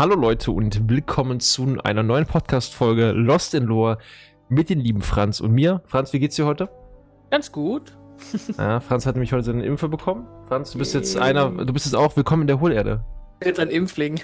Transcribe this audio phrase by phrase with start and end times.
[0.00, 3.98] Hallo Leute und willkommen zu einer neuen Podcast-Folge Lost in Lore
[4.48, 5.82] mit den lieben Franz und mir.
[5.84, 6.70] Franz, wie geht's dir heute?
[7.30, 7.98] Ganz gut.
[8.56, 10.26] Ja, Franz hat nämlich heute seine Impfe bekommen.
[10.48, 13.04] Franz, du bist jetzt einer, du bist jetzt auch willkommen in der Hohlerde.
[13.44, 14.20] Jetzt ein Impfling.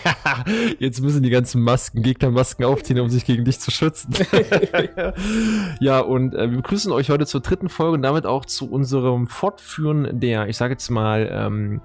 [0.78, 4.12] Jetzt müssen die ganzen Masken, Gegnermasken aufziehen, um sich gegen dich zu schützen.
[5.80, 9.26] ja, und äh, wir begrüßen euch heute zur dritten Folge und damit auch zu unserem
[9.26, 11.80] Fortführen der, ich sage jetzt mal, ähm,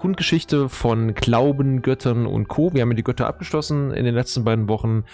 [0.00, 2.72] Grundgeschichte von Glauben, Göttern und Co.
[2.72, 5.04] Wir haben ja die Götter abgeschlossen in den letzten beiden Wochen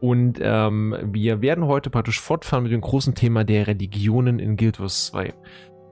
[0.00, 4.80] und ähm, wir werden heute praktisch fortfahren mit dem großen Thema der Religionen in Guild
[4.80, 5.32] Wars 2.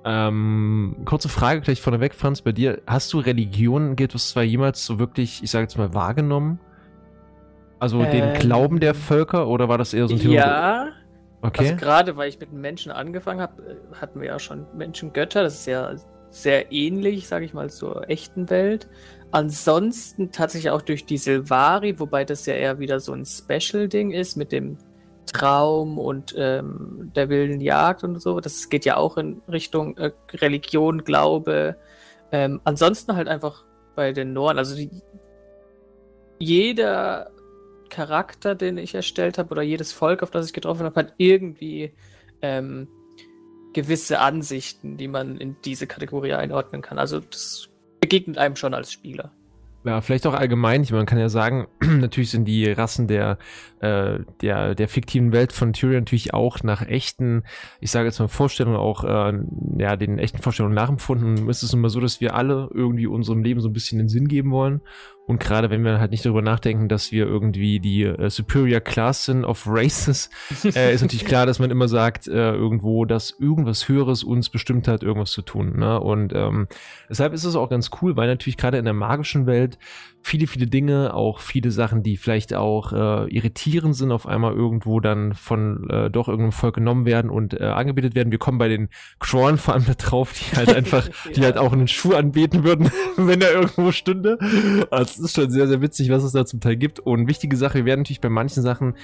[0.05, 2.83] Ähm, kurze Frage gleich vorneweg, Franz, bei dir.
[2.87, 6.61] Hast du Religion Guild Wars 2 jemals so wirklich, ich sage jetzt mal, wahrgenommen?
[7.79, 10.35] Also ähm, den Glauben der Völker oder war das eher so ein Thema?
[10.35, 10.89] Ja.
[11.41, 11.71] Okay.
[11.71, 15.43] Also gerade weil ich mit Menschen angefangen habe, äh, hatten wir ja schon Menschengötter.
[15.43, 15.91] Das ist ja
[16.33, 18.89] sehr ähnlich, sage ich mal, zur echten Welt.
[19.31, 24.37] Ansonsten tatsächlich auch durch die Silvari, wobei das ja eher wieder so ein Special-Ding ist
[24.37, 24.79] mit dem
[25.27, 28.41] Traum und ähm, der wilden Jagd und so.
[28.41, 31.77] Das geht ja auch in Richtung äh, Religion, Glaube.
[32.33, 34.59] Ähm, ansonsten halt einfach bei den Norden.
[34.59, 34.91] Also die,
[36.39, 37.31] jeder
[37.89, 41.95] Charakter, den ich erstellt habe, oder jedes Volk, auf das ich getroffen habe, hat irgendwie
[42.43, 42.89] ähm,
[43.73, 46.99] gewisse Ansichten, die man in diese Kategorie einordnen kann.
[46.99, 47.69] Also das
[48.01, 49.33] begegnet einem schon als Spieler.
[49.85, 50.85] Ja, vielleicht auch allgemein.
[50.85, 53.39] Ich, man kann ja sagen, natürlich sind die Rassen der,
[53.81, 57.43] äh, der, der fiktiven Welt von Tyrion natürlich auch nach echten,
[57.81, 59.33] ich sage jetzt mal Vorstellungen, auch äh,
[59.79, 61.49] ja, den echten Vorstellungen nachempfunden.
[61.49, 64.29] Es ist immer so, dass wir alle irgendwie unserem Leben so ein bisschen den Sinn
[64.29, 64.83] geben wollen.
[65.27, 69.25] Und gerade wenn wir halt nicht darüber nachdenken, dass wir irgendwie die äh, Superior Class
[69.25, 70.31] sind of Races,
[70.65, 74.89] äh, ist natürlich klar, dass man immer sagt, äh, irgendwo, dass irgendwas Höheres uns bestimmt
[74.89, 75.79] hat, irgendwas zu tun.
[75.79, 76.01] Ne?
[76.01, 76.67] Und ähm,
[77.09, 79.79] deshalb ist es auch ganz cool, weil natürlich gerade in der magischen Welt
[80.23, 85.01] viele, viele Dinge, auch viele Sachen, die vielleicht auch äh, irritierend sind, auf einmal irgendwo
[85.01, 88.31] dann von äh, doch irgendeinem Volk genommen werden und äh, angebetet werden.
[88.31, 91.33] Wir kommen bei den Crawn vor allem da drauf, die halt einfach, ja.
[91.33, 94.39] die halt auch einen Schuh anbeten würden, wenn er irgendwo stünde.
[94.91, 97.01] Also es ist schon sehr, sehr witzig, was es da zum Teil gibt.
[97.01, 98.95] Und wichtige Sache, wir werden natürlich bei manchen Sachen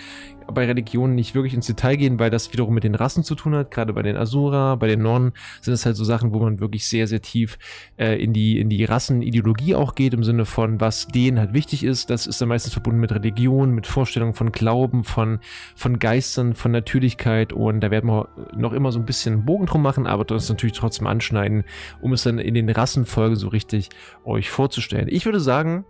[0.53, 3.55] bei Religionen nicht wirklich ins Detail gehen, weil das wiederum mit den Rassen zu tun
[3.55, 3.71] hat.
[3.71, 6.87] Gerade bei den Asura, bei den Nonnen sind es halt so Sachen, wo man wirklich
[6.87, 7.59] sehr, sehr tief
[7.99, 11.85] äh, in die, in die Rassenideologie auch geht, im Sinne von, was denen halt wichtig
[11.85, 12.11] ist.
[12.11, 15.41] Das ist dann meistens verbunden mit Religion, mit Vorstellungen von Glauben, von,
[15.77, 19.67] von Geistern, von Natürlichkeit und da werden wir noch immer so ein bisschen einen Bogen
[19.67, 21.65] drum machen, aber das natürlich trotzdem anschneiden,
[22.01, 23.91] um es dann in den Rassenfolgen so richtig
[24.25, 25.09] euch vorzustellen.
[25.11, 25.85] Ich würde sagen,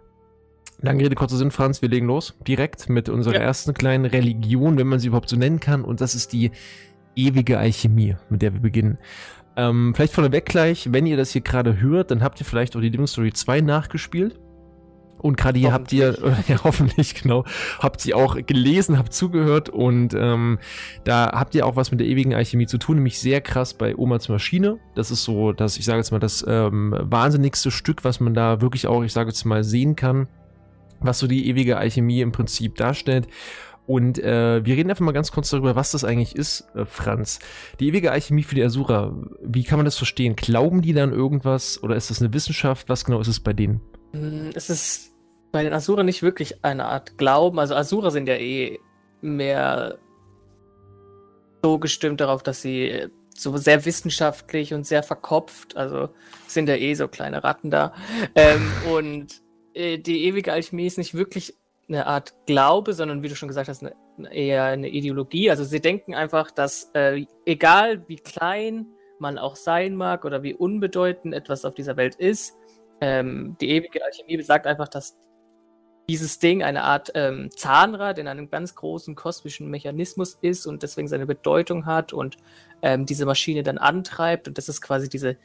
[0.80, 2.36] Lange Rede, kurzer Sinn, Franz, wir legen los.
[2.46, 3.40] Direkt mit unserer ja.
[3.40, 5.82] ersten kleinen Religion, wenn man sie überhaupt so nennen kann.
[5.84, 6.52] Und das ist die
[7.16, 8.98] ewige Alchemie, mit der wir beginnen.
[9.56, 12.80] Ähm, vielleicht vorneweg gleich, wenn ihr das hier gerade hört, dann habt ihr vielleicht auch
[12.80, 14.38] die Demon Story 2 nachgespielt.
[15.20, 16.16] Und gerade hier habt ihr,
[16.48, 17.44] ja, hoffentlich, genau,
[17.80, 20.60] habt sie auch gelesen, habt zugehört und ähm,
[21.02, 23.96] da habt ihr auch was mit der ewigen Alchemie zu tun, nämlich sehr krass bei
[23.96, 24.78] Omas Maschine.
[24.94, 28.60] Das ist so, dass ich sage jetzt mal, das ähm, wahnsinnigste Stück, was man da
[28.60, 30.28] wirklich auch, ich sage jetzt mal, sehen kann,
[31.00, 33.28] was so die ewige Alchemie im Prinzip darstellt.
[33.86, 37.38] Und äh, wir reden einfach mal ganz kurz darüber, was das eigentlich ist, äh, Franz.
[37.81, 40.37] Die ewige Alchemie für die Asura, wie kann man das verstehen?
[40.37, 42.91] Glauben die dann irgendwas oder ist das eine Wissenschaft?
[42.91, 43.81] Was genau ist es bei denen?
[44.12, 45.14] Mm, es ist
[45.53, 47.58] bei den Asura nicht wirklich eine Art Glauben.
[47.58, 48.78] Also Asura sind ja eh
[49.22, 49.98] mehr
[51.62, 56.10] so gestimmt darauf, dass sie so sehr wissenschaftlich und sehr verkopft, also
[56.47, 57.94] sind ja eh so kleine Ratten da.
[58.34, 59.41] Ähm, und
[59.78, 61.54] äh, die ewige Alchemie ist nicht wirklich
[61.88, 63.94] eine Art Glaube, sondern wie du schon gesagt hast, eine,
[64.30, 65.50] eher eine Ideologie.
[65.50, 68.86] Also sie denken einfach, dass äh, egal wie klein
[69.19, 72.54] man auch sein mag oder wie unbedeutend etwas auf dieser Welt ist,
[73.00, 75.16] ähm, die ewige Alchemie besagt einfach, dass
[76.08, 81.06] dieses Ding eine Art ähm, Zahnrad in einem ganz großen kosmischen Mechanismus ist und deswegen
[81.06, 82.38] seine Bedeutung hat und
[82.82, 84.48] ähm, diese Maschine dann antreibt.
[84.48, 85.36] Und das ist quasi diese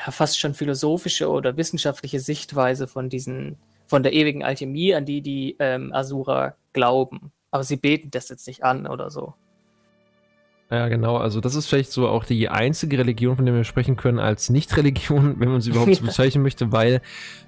[0.00, 3.56] ja, fast schon philosophische oder wissenschaftliche Sichtweise von diesen,
[3.86, 7.32] von der ewigen Alchemie, an die die ähm, Asura glauben.
[7.50, 9.34] Aber sie beten das jetzt nicht an oder so.
[10.70, 11.16] Ja, genau.
[11.16, 14.50] Also das ist vielleicht so auch die einzige Religion, von der wir sprechen können, als
[14.50, 17.00] Nicht-Religion, wenn man sie überhaupt so bezeichnen möchte, weil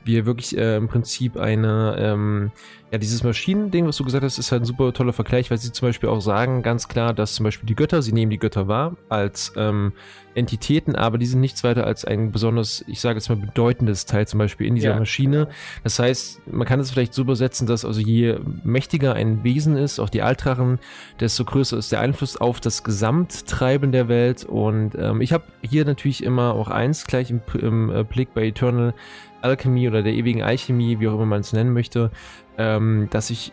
[0.05, 2.50] wir wirklich äh, im Prinzip eine, ähm,
[2.91, 5.70] ja, dieses Maschinending, was du gesagt hast, ist halt ein super toller Vergleich, weil sie
[5.70, 8.69] zum Beispiel auch sagen, ganz klar, dass zum Beispiel die Götter, sie nehmen die Götter
[8.69, 9.93] wahr als ähm,
[10.35, 14.29] Entitäten, aber die sind nichts weiter als ein besonders, ich sage jetzt mal, bedeutendes Teil
[14.29, 14.99] zum Beispiel in dieser ja.
[14.99, 15.49] Maschine.
[15.82, 19.99] Das heißt, man kann es vielleicht so übersetzen, dass also je mächtiger ein Wesen ist,
[19.99, 20.79] auch die Altrachen,
[21.19, 24.44] desto größer ist der Einfluss auf das Gesamttreiben der Welt.
[24.44, 28.47] Und ähm, ich habe hier natürlich immer auch eins gleich im, im äh, Blick bei
[28.47, 28.94] Eternal
[29.43, 32.11] Alchemy oder der ewigen Alchemie, wie auch immer man es nennen möchte,
[32.59, 33.53] ähm, dass ich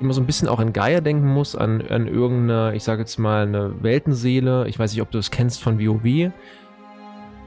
[0.00, 3.18] immer so ein bisschen auch an Gaia denken muss, an, an irgendeine, ich sage jetzt
[3.18, 4.66] mal, eine Weltenseele.
[4.68, 6.32] Ich weiß nicht, ob du es kennst von WoW.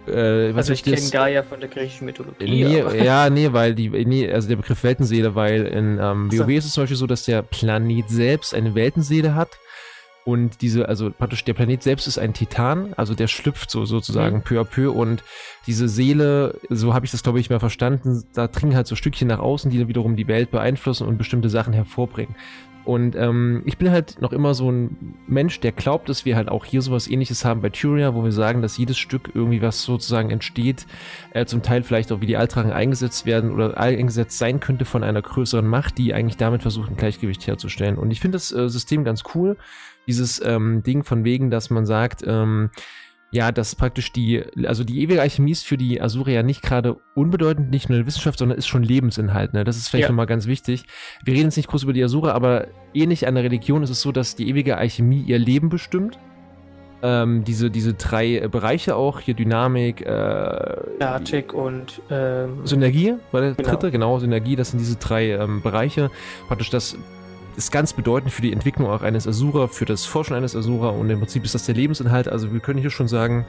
[0.06, 2.46] Äh, also ich kenne Gaia von der griechischen Mythologie.
[2.46, 6.52] Nee, ja, nee, weil die, nee, also der Begriff Weltenseele, weil in ähm, WoW so.
[6.52, 9.58] ist es zum Beispiel so, dass der Planet selbst eine Weltenseele hat.
[10.26, 14.38] Und diese, also praktisch der Planet selbst ist ein Titan, also der schlüpft so sozusagen
[14.38, 14.42] mhm.
[14.44, 15.24] peu à peu und
[15.68, 19.28] diese Seele, so habe ich das glaube ich mal verstanden, da dringen halt so Stückchen
[19.28, 22.36] nach außen, die dann wiederum die Welt beeinflussen und bestimmte Sachen hervorbringen.
[22.86, 26.50] Und ähm, ich bin halt noch immer so ein Mensch, der glaubt, dass wir halt
[26.50, 29.84] auch hier sowas ähnliches haben bei Tyria, wo wir sagen, dass jedes Stück irgendwie was
[29.84, 30.86] sozusagen entsteht,
[31.32, 35.04] äh, zum Teil vielleicht auch wie die Altrachen eingesetzt werden oder eingesetzt sein könnte von
[35.04, 37.98] einer größeren Macht, die eigentlich damit versucht, ein Gleichgewicht herzustellen.
[37.98, 39.56] Und ich finde das äh, System ganz cool.
[40.08, 42.70] Dieses ähm, Ding von wegen, dass man sagt, ähm,
[43.34, 47.72] ja, dass praktisch die, also die ewige Alchemie ist für die Asuria nicht gerade unbedeutend,
[47.72, 49.54] nicht nur eine Wissenschaft, sondern ist schon Lebensinhalt.
[49.54, 49.64] Ne?
[49.64, 50.10] Das ist vielleicht ja.
[50.10, 50.86] nochmal ganz wichtig.
[51.26, 54.02] Wir reden jetzt nicht groß über die Asura, aber ähnlich an der Religion ist es
[54.02, 56.20] so, dass die ewige Alchemie ihr Leben bestimmt.
[57.02, 63.42] Ähm, diese, diese drei äh, Bereiche auch, hier Dynamik, äh, Statik und ähm, Synergie war
[63.42, 63.70] der genau.
[63.70, 66.12] dritte, genau, Synergie, das sind diese drei ähm, Bereiche.
[66.48, 66.96] Praktisch das
[67.58, 71.10] ist ganz bedeutend für die Entwicklung auch eines Asura, für das Forschen eines Asura und
[71.10, 72.28] im Prinzip ist das der Lebensinhalt.
[72.28, 73.46] Also wir können hier schon sagen,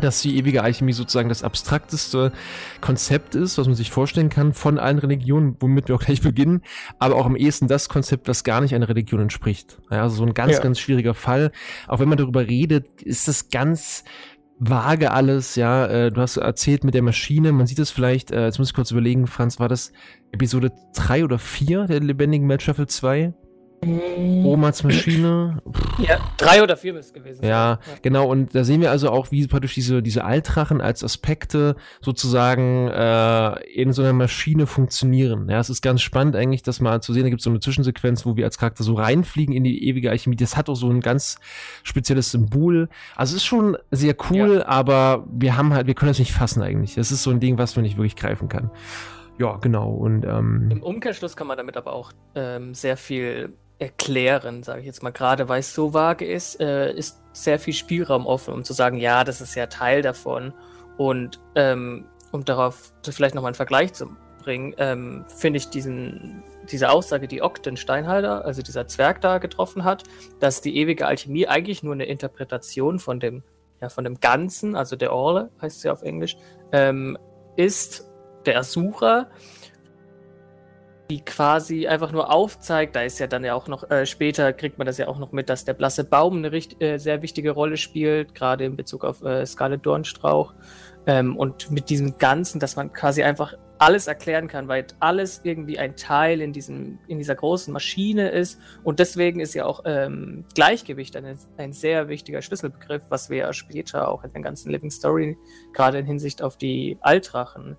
[0.00, 2.32] dass die ewige Alchemie sozusagen das abstrakteste
[2.80, 6.62] Konzept ist, was man sich vorstellen kann von allen Religionen, womit wir auch gleich beginnen,
[6.98, 9.78] aber auch am ehesten das Konzept, was gar nicht einer Religion entspricht.
[9.90, 10.60] Ja, also so ein ganz, ja.
[10.60, 11.52] ganz schwieriger Fall.
[11.88, 14.04] Auch wenn man darüber redet, ist das ganz
[14.58, 15.86] vage alles, ja.
[15.86, 18.74] Äh, du hast erzählt mit der Maschine, man sieht es vielleicht, äh, jetzt muss ich
[18.74, 19.92] kurz überlegen, Franz, war das
[20.32, 23.34] Episode 3 oder 4 der lebendigen Mad Shuffle 2?
[23.84, 25.58] Omas Maschine.
[25.98, 27.48] Ja, drei oder vier müsste gewesen sein.
[27.48, 28.28] Ja, ja, genau.
[28.28, 33.60] Und da sehen wir also auch, wie praktisch diese, diese Altrachen als Aspekte sozusagen äh,
[33.72, 35.48] in so einer Maschine funktionieren.
[35.48, 37.24] Ja, es ist ganz spannend eigentlich, das mal zu sehen.
[37.24, 40.10] Da gibt es so eine Zwischensequenz, wo wir als Charakter so reinfliegen in die ewige
[40.10, 40.36] Alchemie.
[40.36, 41.36] Das hat auch so ein ganz
[41.82, 42.88] spezielles Symbol.
[43.14, 44.68] Also es ist schon sehr cool, ja.
[44.68, 46.94] aber wir haben halt, wir können das nicht fassen eigentlich.
[46.94, 48.70] Das ist so ein Ding, was man nicht wirklich greifen kann.
[49.38, 49.90] Ja, genau.
[49.90, 54.86] Und ähm, im Umkehrschluss kann man damit aber auch ähm, sehr viel erklären, sage ich
[54.86, 55.10] jetzt mal.
[55.10, 58.96] Gerade weil es so vage ist, äh, ist sehr viel Spielraum offen, um zu sagen,
[58.96, 60.52] ja, das ist ja Teil davon.
[60.96, 66.90] Und ähm, um darauf vielleicht nochmal einen Vergleich zu bringen, ähm, finde ich diesen, diese
[66.90, 70.04] Aussage, die Ogden Steinhalter, also dieser Zwerg da getroffen hat,
[70.40, 73.42] dass die ewige Alchemie eigentlich nur eine Interpretation von dem,
[73.80, 76.36] ja, von dem Ganzen, also der Orle heißt ja auf Englisch,
[76.72, 77.18] ähm,
[77.56, 78.06] ist
[78.46, 79.26] der Asura,
[81.10, 84.78] die quasi einfach nur aufzeigt, da ist ja dann ja auch noch, äh, später kriegt
[84.78, 87.76] man das ja auch noch mit, dass der blasse Baum eine äh, sehr wichtige Rolle
[87.76, 90.54] spielt, gerade in Bezug auf äh, Scarlet Dornstrauch.
[91.06, 95.78] Ähm, und mit diesem Ganzen, dass man quasi einfach alles erklären kann, weil alles irgendwie
[95.78, 98.58] ein Teil in, diesem, in dieser großen Maschine ist.
[98.82, 103.52] Und deswegen ist ja auch ähm, Gleichgewicht ein, ein sehr wichtiger Schlüsselbegriff, was wir ja
[103.52, 105.36] später auch in der ganzen Living Story,
[105.72, 107.76] gerade in Hinsicht auf die Altrachen,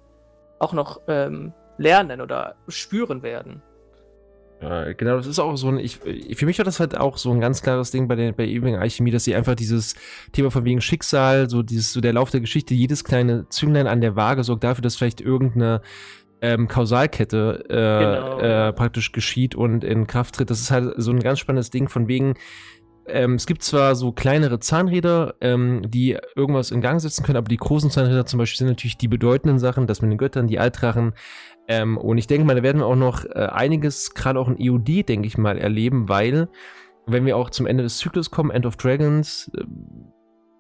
[0.59, 3.61] auch noch ähm, lernen oder spüren werden.
[4.61, 7.31] Ja, genau, das ist auch so ein, ich, für mich war das halt auch so
[7.31, 9.95] ein ganz klares Ding bei der, bei Evening Alchemie, dass sie einfach dieses
[10.31, 14.01] Thema von wegen Schicksal, so dieses, so der Lauf der Geschichte, jedes kleine Zünglein an
[14.01, 15.81] der Waage sorgt dafür, dass vielleicht irgendeine
[16.41, 18.39] ähm, Kausalkette äh, genau.
[18.39, 20.49] äh, praktisch geschieht und in Kraft tritt.
[20.49, 22.33] Das ist halt so ein ganz spannendes Ding von wegen,
[23.07, 27.47] ähm, es gibt zwar so kleinere Zahnräder, ähm, die irgendwas in Gang setzen können, aber
[27.47, 30.59] die großen Zahnräder zum Beispiel sind natürlich die bedeutenden Sachen, das mit den Göttern, die
[30.59, 31.13] Altrachen,
[31.67, 34.59] ähm, und ich denke mal, da werden wir auch noch äh, einiges, gerade auch in
[34.59, 36.49] EOD, denke ich mal, erleben, weil,
[37.05, 39.63] wenn wir auch zum Ende des Zyklus kommen, End of Dragons, äh,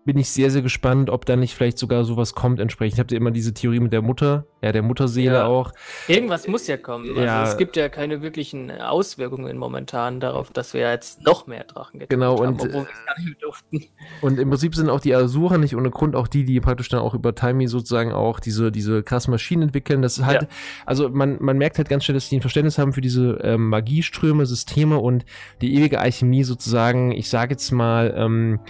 [0.07, 2.93] bin ich sehr, sehr gespannt, ob da nicht vielleicht sogar sowas kommt entsprechend.
[2.93, 5.45] Ich habe ja immer diese Theorie mit der Mutter, ja, der Mutterseele ja.
[5.45, 5.73] auch.
[6.07, 7.13] Irgendwas muss ja kommen.
[7.17, 7.41] Ja.
[7.41, 11.99] Also es gibt ja keine wirklichen Auswirkungen momentan darauf, dass wir jetzt noch mehr Drachen
[11.99, 13.83] getötet genau, haben, und, obwohl wir gar nicht durften.
[14.21, 17.01] Und im Prinzip sind auch die Asura nicht ohne Grund auch die, die praktisch dann
[17.01, 20.01] auch über Timey sozusagen auch diese, diese krassen Maschinen entwickeln.
[20.01, 20.47] Das ist halt, ja.
[20.85, 23.67] also man, man merkt halt ganz schnell, dass die ein Verständnis haben für diese ähm,
[23.67, 25.25] Magieströme, Systeme und
[25.59, 28.61] die ewige Alchemie sozusagen, ich sage jetzt mal, ähm,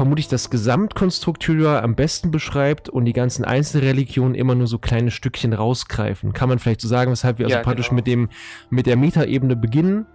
[0.00, 5.10] vermutlich das Gesamtkonstrukt Tyria am besten beschreibt und die ganzen Einzelreligionen immer nur so kleine
[5.10, 6.32] Stückchen rausgreifen.
[6.32, 7.96] Kann man vielleicht so sagen, weshalb wir also ja, praktisch genau.
[7.96, 8.30] mit dem,
[8.70, 10.06] mit der Metaebene beginnen.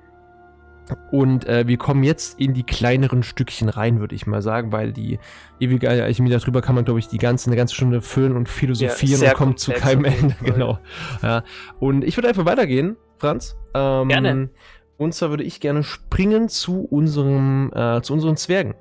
[1.12, 4.92] Und äh, wir kommen jetzt in die kleineren Stückchen rein, würde ich mal sagen, weil
[4.92, 5.20] die
[5.60, 9.22] ewige Alchemie darüber kann man, glaube ich, die ganze, eine ganze Stunde füllen und philosophieren
[9.22, 10.36] ja, und kommt zu keinem Ende.
[10.44, 10.80] Genau.
[11.22, 11.44] Ja.
[11.80, 13.56] Und ich würde einfach weitergehen, Franz.
[13.76, 14.50] Ähm, gerne.
[14.98, 18.74] Und zwar würde ich gerne springen zu unserem, äh, zu unseren Zwergen.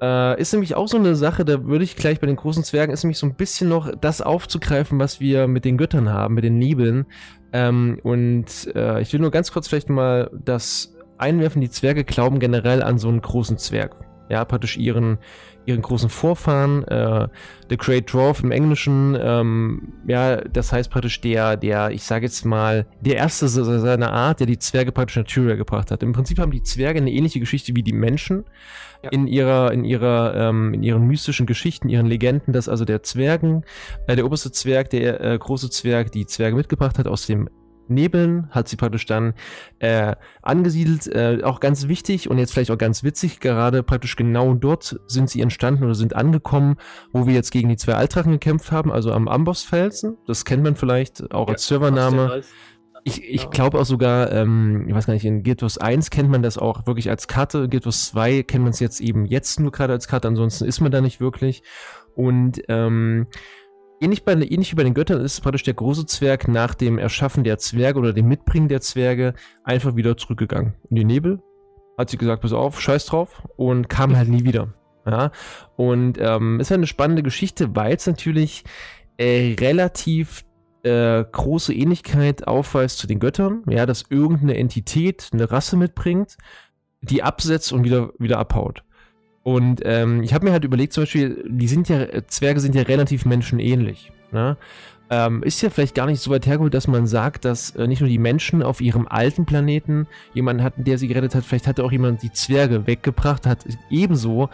[0.00, 2.92] Äh, ist nämlich auch so eine Sache, da würde ich gleich bei den großen Zwergen,
[2.92, 6.44] ist nämlich so ein bisschen noch das aufzugreifen, was wir mit den Göttern haben, mit
[6.44, 7.06] den Nebeln.
[7.52, 12.40] Ähm, und äh, ich will nur ganz kurz vielleicht mal das einwerfen, die Zwerge glauben
[12.40, 13.96] generell an so einen großen Zwerg.
[14.28, 15.18] Ja, praktisch ihren,
[15.66, 17.28] ihren großen Vorfahren, äh,
[17.68, 22.44] The Great Dwarf im Englischen, ähm, ja, das heißt praktisch der, der, ich sage jetzt
[22.44, 26.02] mal, der erste seiner Art, der die Zwerge praktisch nach Tyria gebracht hat.
[26.02, 28.44] Im Prinzip haben die Zwerge eine ähnliche Geschichte wie die Menschen
[29.02, 29.10] ja.
[29.10, 33.64] in ihrer, in ihrer, ähm, in ihren mystischen Geschichten, ihren Legenden, dass also der Zwergen,
[34.06, 37.48] äh, der oberste Zwerg, der äh, große Zwerg, die Zwerge mitgebracht hat aus dem
[37.88, 39.34] Nebeln, hat sie praktisch dann
[39.78, 41.06] äh, angesiedelt.
[41.06, 45.30] Äh, auch ganz wichtig und jetzt vielleicht auch ganz witzig, gerade praktisch genau dort sind
[45.30, 46.76] sie entstanden oder sind angekommen,
[47.12, 50.16] wo wir jetzt gegen die zwei Altrachen gekämpft haben, also am Ambossfelsen.
[50.26, 52.42] Das kennt man vielleicht auch ja, als Servername.
[53.06, 53.50] Ich, ich genau.
[53.50, 56.56] glaube auch sogar, ähm, ich weiß gar nicht, in Guild Wars 1 kennt man das
[56.56, 57.68] auch wirklich als Karte.
[57.68, 60.80] Guild Wars 2 kennt man es jetzt eben jetzt nur gerade als Karte, ansonsten ist
[60.80, 61.62] man da nicht wirklich.
[62.14, 63.26] Und ähm,
[64.00, 67.44] Ähnlich, bei, ähnlich wie bei den Göttern ist praktisch der große Zwerg nach dem Erschaffen
[67.44, 70.74] der Zwerge oder dem Mitbringen der Zwerge einfach wieder zurückgegangen.
[70.90, 71.40] In die Nebel
[71.96, 74.74] hat sie gesagt, pass auf, scheiß drauf und kam halt nie wieder.
[75.06, 75.32] Ja,
[75.76, 78.64] und ähm, ist eine spannende Geschichte, weil es natürlich
[79.18, 80.44] äh, relativ
[80.82, 86.36] äh, große Ähnlichkeit aufweist zu den Göttern, ja, dass irgendeine Entität eine Rasse mitbringt,
[87.02, 88.82] die absetzt und wieder, wieder abhaut.
[89.44, 92.82] Und ähm, ich habe mir halt überlegt, zum Beispiel, die sind ja, Zwerge sind ja
[92.82, 94.10] relativ menschenähnlich.
[94.32, 94.56] Ne?
[95.10, 98.00] Ähm, ist ja vielleicht gar nicht so weit hergeholt, dass man sagt, dass äh, nicht
[98.00, 101.84] nur die Menschen auf ihrem alten Planeten jemanden hatten, der sie gerettet hat, vielleicht hatte
[101.84, 104.48] auch jemand die Zwerge weggebracht, hat ebenso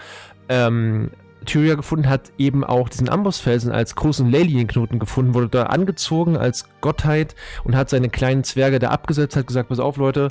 [0.48, 1.12] ähm,
[1.46, 6.68] Tyria gefunden, hat eben auch diesen Ambossfelsen als großen Lelienknoten gefunden, wurde da angezogen als
[6.80, 10.28] Gottheit und hat seine kleinen Zwerge da abgesetzt, hat gesagt, pass auf Leute,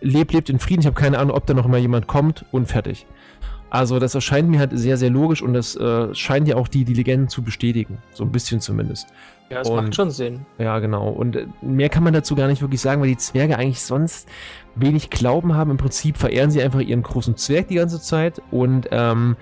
[0.00, 2.66] lebt, lebt in Frieden, ich habe keine Ahnung, ob da noch mal jemand kommt und
[2.66, 3.06] fertig.
[3.70, 6.84] Also das erscheint mir halt sehr, sehr logisch und das äh, scheint ja auch die,
[6.84, 7.98] die Legenden zu bestätigen.
[8.12, 9.08] So ein bisschen zumindest.
[9.50, 10.44] Ja, es macht schon Sinn.
[10.58, 11.08] Ja, genau.
[11.08, 14.28] Und äh, mehr kann man dazu gar nicht wirklich sagen, weil die Zwerge eigentlich sonst
[14.74, 15.70] wenig Glauben haben.
[15.70, 19.36] Im Prinzip verehren sie einfach ihren großen Zwerg die ganze Zeit und ähm,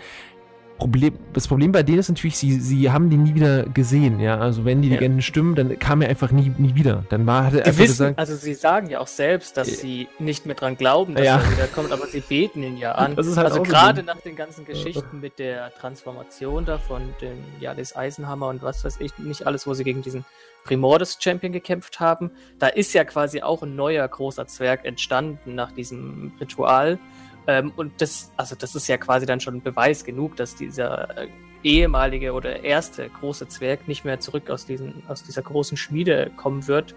[0.78, 4.38] Problem, das Problem bei denen ist natürlich, sie, sie haben den nie wieder gesehen, ja.
[4.38, 4.94] Also wenn die ja.
[4.94, 7.04] Legenden stimmen, dann kam er einfach nie, nie wieder.
[7.08, 8.18] Dann war, hat er einfach wissen, gesagt.
[8.18, 11.38] Also sie sagen ja auch selbst, dass äh, sie nicht mehr dran glauben, dass ja.
[11.38, 13.16] er wiederkommt, aber sie beten ihn ja an.
[13.16, 17.96] Halt also gerade nach den ganzen Geschichten mit der Transformation da von dem, ja, des
[17.96, 20.24] Eisenhammer und was weiß ich, nicht alles, wo sie gegen diesen
[20.64, 22.30] Primordes Champion gekämpft haben.
[22.58, 26.98] Da ist ja quasi auch ein neuer großer Zwerg entstanden nach diesem Ritual.
[27.46, 31.28] Ähm, und das, also das ist ja quasi dann schon Beweis genug, dass dieser äh,
[31.62, 36.66] ehemalige oder erste große Zwerg nicht mehr zurück aus, diesen, aus dieser großen Schmiede kommen
[36.66, 36.94] wird.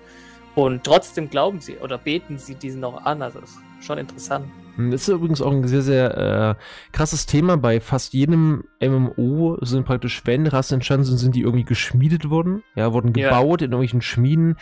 [0.55, 3.21] Und trotzdem glauben sie oder beten sie diesen noch an.
[3.21, 4.45] Also das ist schon interessant.
[4.79, 7.57] Hm, das ist übrigens auch ein sehr, sehr äh, krasses Thema.
[7.57, 12.63] Bei fast jedem MMO sind praktisch, wenn Rassen entstanden sind, sind die irgendwie geschmiedet worden.
[12.75, 13.65] Ja, wurden gebaut ja.
[13.65, 14.55] in irgendwelchen Schmieden.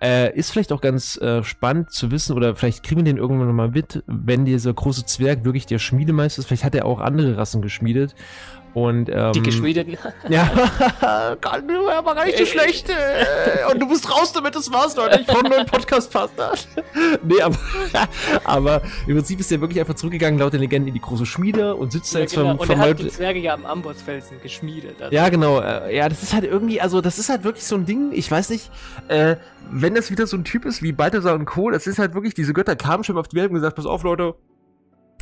[0.00, 3.48] Äh, ist vielleicht auch ganz äh, spannend zu wissen, oder vielleicht kriegen wir den irgendwann
[3.48, 6.46] nochmal mit, wenn dieser große Zwerg wirklich der Schmiedemeister ist.
[6.46, 8.14] Vielleicht hat er auch andere Rassen geschmiedet.
[8.74, 9.96] Und, ähm, die geschmiedeten.
[10.28, 12.90] ja, kann aber gar nicht so schlecht.
[12.90, 15.20] Äh, und du bist raus damit, das war's, Leute.
[15.20, 16.52] Ich brauche nur einen Podcast-Partner.
[17.22, 17.56] nee, aber,
[18.44, 21.76] aber im Prinzip ist er wirklich einfach zurückgegangen, laut der Legende, in die große Schmiede
[21.76, 22.48] und sitzt ja, da jetzt genau.
[22.48, 25.00] vom, vom und er hat die Zwerge ja am Ambossfelsen geschmiedet.
[25.00, 25.14] Also.
[25.14, 25.60] Ja, genau.
[25.60, 28.28] Äh, ja, das ist halt irgendwie, also das ist halt wirklich so ein Ding, ich
[28.28, 28.70] weiß nicht,
[29.08, 29.36] äh,
[29.70, 32.34] wenn das wieder so ein Typ ist wie Balthasar und Co., das ist halt wirklich,
[32.34, 34.34] diese Götter kamen schon auf die Welt und gesagt, pass auf, Leute,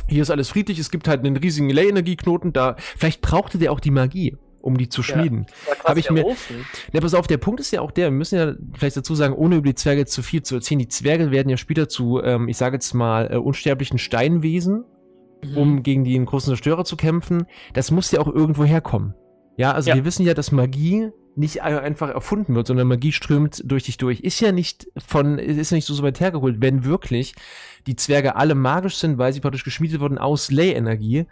[0.07, 3.79] hier ist alles friedlich, es gibt halt einen riesigen Ley-Energieknoten, da, vielleicht brauchte der auch
[3.79, 5.45] die Magie, um die zu schmieden.
[5.67, 6.25] Ja, Habe ich mir.
[6.91, 9.33] Ja, pass auf, der Punkt ist ja auch der, wir müssen ja vielleicht dazu sagen,
[9.33, 12.47] ohne über die Zwerge zu viel zu erzählen, die Zwerge werden ja später zu, ähm,
[12.47, 14.85] ich sage jetzt mal, äh, unsterblichen Steinwesen,
[15.43, 15.57] mhm.
[15.57, 17.45] um gegen den großen Zerstörer zu kämpfen.
[17.73, 19.13] Das muss ja auch irgendwo herkommen.
[19.57, 19.95] Ja, also ja.
[19.95, 24.19] wir wissen ja, dass Magie nicht einfach erfunden wird, sondern Magie strömt durch dich durch.
[24.19, 27.33] Ist ja nicht von, ist ja nicht so, so weit hergeholt, wenn wirklich
[27.87, 31.25] die Zwerge alle magisch sind, weil sie praktisch geschmiedet wurden aus Ley-Energie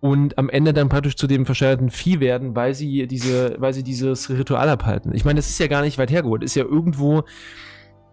[0.00, 3.84] und am Ende dann praktisch zu dem verschleierten Vieh werden, weil sie diese, weil sie
[3.84, 5.14] dieses Ritual abhalten.
[5.14, 7.24] Ich meine, das ist ja gar nicht weit hergeholt, ist ja irgendwo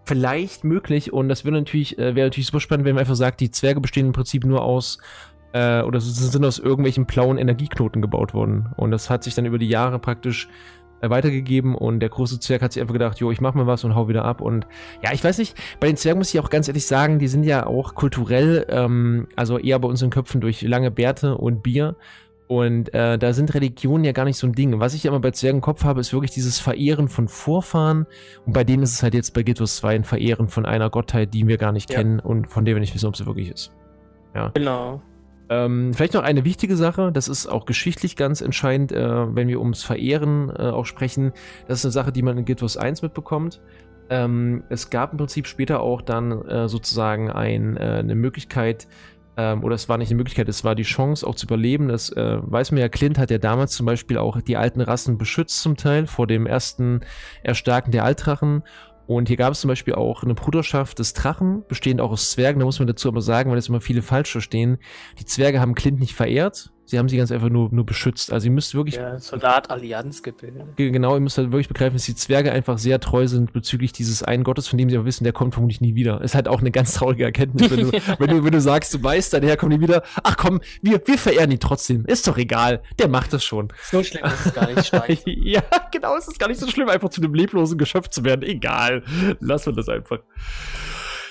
[0.05, 3.39] vielleicht möglich und das wäre natürlich, äh, wäre natürlich super spannend, wenn man einfach sagt,
[3.39, 5.00] die Zwerge bestehen im Prinzip nur aus
[5.53, 8.69] äh, oder sind aus irgendwelchen blauen Energieknoten gebaut worden.
[8.77, 10.48] Und das hat sich dann über die Jahre praktisch
[11.01, 13.95] weitergegeben und der große Zwerg hat sich einfach gedacht, jo, ich mach mal was und
[13.95, 14.67] hau wieder ab und
[15.03, 17.43] ja, ich weiß nicht, bei den Zwergen muss ich auch ganz ehrlich sagen, die sind
[17.43, 21.95] ja auch kulturell, ähm, also eher bei unseren Köpfen durch lange Bärte und Bier
[22.49, 24.79] und äh, da sind Religionen ja gar nicht so ein Ding.
[24.79, 28.07] Was ich immer bei Zwergen im Kopf habe, ist wirklich dieses Verehren von Vorfahren
[28.47, 31.33] und bei denen ist es halt jetzt bei Gittus 2 ein Verehren von einer Gottheit,
[31.35, 31.97] die wir gar nicht ja.
[31.97, 33.71] kennen und von der wir nicht wissen, ob sie wirklich ist.
[34.33, 34.49] Ja.
[34.55, 34.99] Genau.
[35.49, 39.59] Ähm, vielleicht noch eine wichtige Sache, das ist auch geschichtlich ganz entscheidend, äh, wenn wir
[39.59, 41.31] ums Verehren äh, auch sprechen.
[41.67, 43.59] Das ist eine Sache, die man in Guild Wars 1 mitbekommt.
[44.11, 48.87] Ähm, es gab im Prinzip später auch dann äh, sozusagen ein, äh, eine Möglichkeit,
[49.39, 51.87] ähm, oder es war nicht eine Möglichkeit, es war die Chance auch zu überleben.
[51.87, 55.17] Das äh, weiß man ja, Clint hat ja damals zum Beispiel auch die alten Rassen
[55.17, 57.01] beschützt zum Teil vor dem ersten
[57.41, 58.63] Erstarken der Altdrachen
[59.09, 62.59] und hier gab es zum Beispiel auch eine Bruderschaft des Drachen, bestehend auch aus Zwergen.
[62.59, 64.77] Da muss man dazu aber sagen, weil das immer viele falsch verstehen.
[65.17, 68.34] Die Zwerge haben Clint nicht verehrt, Sie haben sie ganz einfach nur, nur beschützt.
[68.34, 68.96] Also ihr müsst wirklich.
[68.96, 70.63] Ja, Soldat Allianz gebildet.
[70.75, 74.24] Genau, ihr müsst halt wirklich begreifen, dass die Zwerge einfach sehr treu sind bezüglich dieses
[74.24, 76.19] einen Gottes, von dem sie aber wissen, der kommt vermutlich nie wieder.
[76.22, 79.03] Ist halt auch eine ganz traurige Erkenntnis, wenn du, wenn du, wenn du sagst, du
[79.03, 80.01] weißt, der kommt nie wieder.
[80.24, 82.05] Ach komm, wir, wir verehren ihn trotzdem.
[82.05, 82.81] Ist doch egal.
[82.98, 83.67] Der macht das schon.
[83.91, 85.22] So schlimm ist es gar nicht steif.
[85.25, 88.41] ja, genau, es ist gar nicht so schlimm, einfach zu einem leblosen Geschöpf zu werden.
[88.41, 89.03] Egal.
[89.39, 90.22] Lass wir das einfach.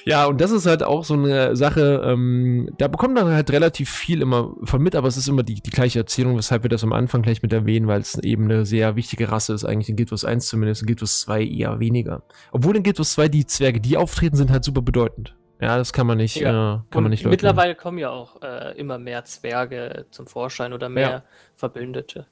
[0.08, 3.90] Ja, und das ist halt auch so eine Sache, ähm, da bekommt man halt relativ
[3.90, 6.82] viel immer von mit, aber es ist immer die, die gleiche Erzählung, weshalb wir das
[6.82, 9.96] am Anfang gleich mit erwähnen, weil es eben eine sehr wichtige Rasse ist, eigentlich in
[9.96, 12.22] Guild Wars 1 zumindest, in Guild Wars 2 eher weniger.
[12.52, 15.36] Obwohl in Guild Wars 2 die Zwerge, die auftreten, sind halt super bedeutend.
[15.60, 16.76] Ja, das kann man nicht, ja.
[16.76, 17.32] äh, kann man nicht leugnen.
[17.32, 21.22] Mittlerweile kommen ja auch äh, immer mehr Zwerge zum Vorschein oder mehr ja.
[21.54, 22.24] Verbündete.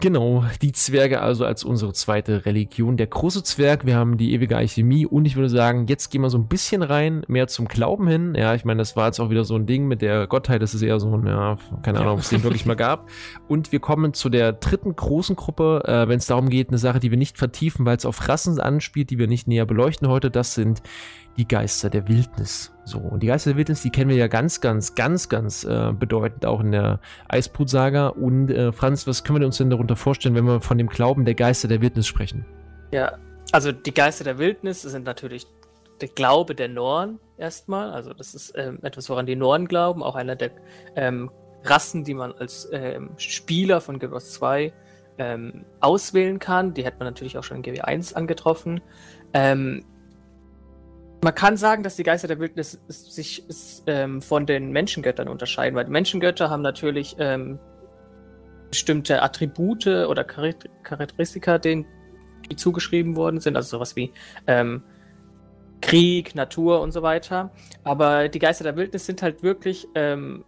[0.00, 2.96] Genau, die Zwerge also als unsere zweite Religion.
[2.96, 6.28] Der große Zwerg, wir haben die ewige Alchemie und ich würde sagen, jetzt gehen wir
[6.28, 8.34] so ein bisschen rein, mehr zum Glauben hin.
[8.34, 10.74] Ja, ich meine, das war jetzt auch wieder so ein Ding mit der Gottheit, das
[10.74, 13.08] ist eher so ein, ja, keine Ahnung, ob es den wirklich mal gab.
[13.48, 17.00] Und wir kommen zu der dritten großen Gruppe, äh, wenn es darum geht, eine Sache,
[17.00, 20.30] die wir nicht vertiefen, weil es auf Rassen anspielt, die wir nicht näher beleuchten heute,
[20.30, 20.82] das sind
[21.36, 22.72] die Geister der Wildnis.
[22.84, 25.92] So, und die Geister der Wildnis, die kennen wir ja ganz, ganz, ganz, ganz äh,
[25.92, 28.08] bedeutend auch in der Eisbrut-Saga.
[28.08, 31.24] Und äh, Franz, was können wir uns denn darunter vorstellen, wenn wir von dem Glauben
[31.24, 32.46] der Geister der Wildnis sprechen?
[32.92, 33.18] Ja,
[33.52, 35.46] also die Geister der Wildnis sind natürlich
[36.00, 37.90] der Glaube der Norn erstmal.
[37.90, 40.50] Also das ist ähm, etwas, woran die Norn glauben, auch einer der
[40.94, 41.30] ähm,
[41.64, 44.72] Rassen, die man als ähm, Spieler von Guild Wars 2
[45.18, 46.74] ähm, auswählen kann.
[46.74, 48.80] Die hat man natürlich auch schon in GW1 angetroffen.
[49.32, 49.84] Ähm,
[51.22, 53.44] man kann sagen, dass die Geister der Wildnis sich
[53.86, 57.58] ähm, von den Menschengöttern unterscheiden, weil die Menschengötter haben natürlich ähm,
[58.70, 61.86] bestimmte Attribute oder Charakteristika, denen
[62.50, 64.12] die zugeschrieben worden sind, also sowas wie
[64.46, 64.82] ähm,
[65.80, 67.50] Krieg, Natur und so weiter.
[67.84, 70.44] Aber die Geister der Wildnis sind halt wirklich ähm,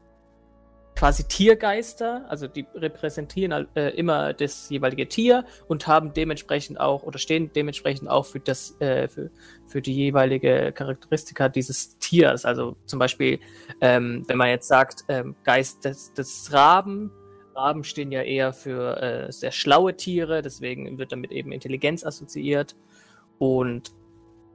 [0.98, 7.20] quasi Tiergeister, also die repräsentieren äh, immer das jeweilige Tier und haben dementsprechend auch oder
[7.20, 9.30] stehen dementsprechend auch für das äh, für,
[9.68, 12.44] für die jeweilige Charakteristika dieses Tiers.
[12.44, 13.38] Also zum Beispiel,
[13.80, 17.12] ähm, wenn man jetzt sagt ähm, Geist des, des Raben,
[17.54, 22.74] Raben stehen ja eher für äh, sehr schlaue Tiere, deswegen wird damit eben Intelligenz assoziiert.
[23.38, 23.92] Und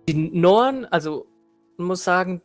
[0.10, 1.26] die Norn, also
[1.78, 2.42] man muss sagen,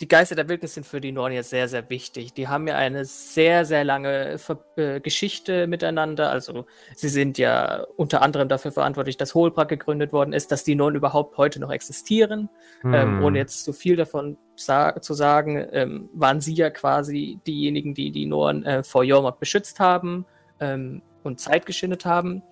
[0.00, 2.34] die Geister der Wildnis sind für die Nornier sehr, sehr wichtig.
[2.34, 6.30] Die haben ja eine sehr, sehr lange Ver äh, Geschichte miteinander.
[6.30, 10.74] Also sie sind ja unter anderem dafür verantwortlich, dass Holbrak gegründet worden ist, dass die
[10.74, 12.50] Norn überhaupt heute noch existieren.
[12.82, 12.94] Hm.
[12.94, 17.94] Ähm, ohne jetzt zu viel davon sa zu sagen, ähm, waren sie ja quasi diejenigen,
[17.94, 20.26] die die Norn äh, vor Jormok beschützt haben
[20.60, 22.42] ähm, und Zeit geschindet haben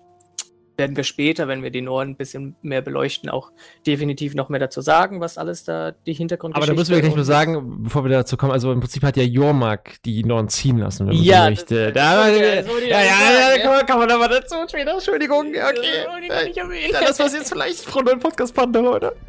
[0.77, 3.51] werden wir später, wenn wir die Norden ein bisschen mehr beleuchten, auch
[3.85, 7.15] definitiv noch mehr dazu sagen, was alles da die Hintergrundgeschichte Aber da müssen wir gleich
[7.15, 10.77] nur sagen, bevor wir dazu kommen, also im Prinzip hat ja Jormak die Norden ziehen
[10.77, 11.91] lassen, wenn man ja, so möchte.
[11.91, 16.27] Da, ja, so ja, ja, ja, kann man, kann man aber dazu später, Entschuldigung, okay.
[16.27, 19.15] Das, ja, das war's jetzt vielleicht Frau neuen Podcast-Panda heute.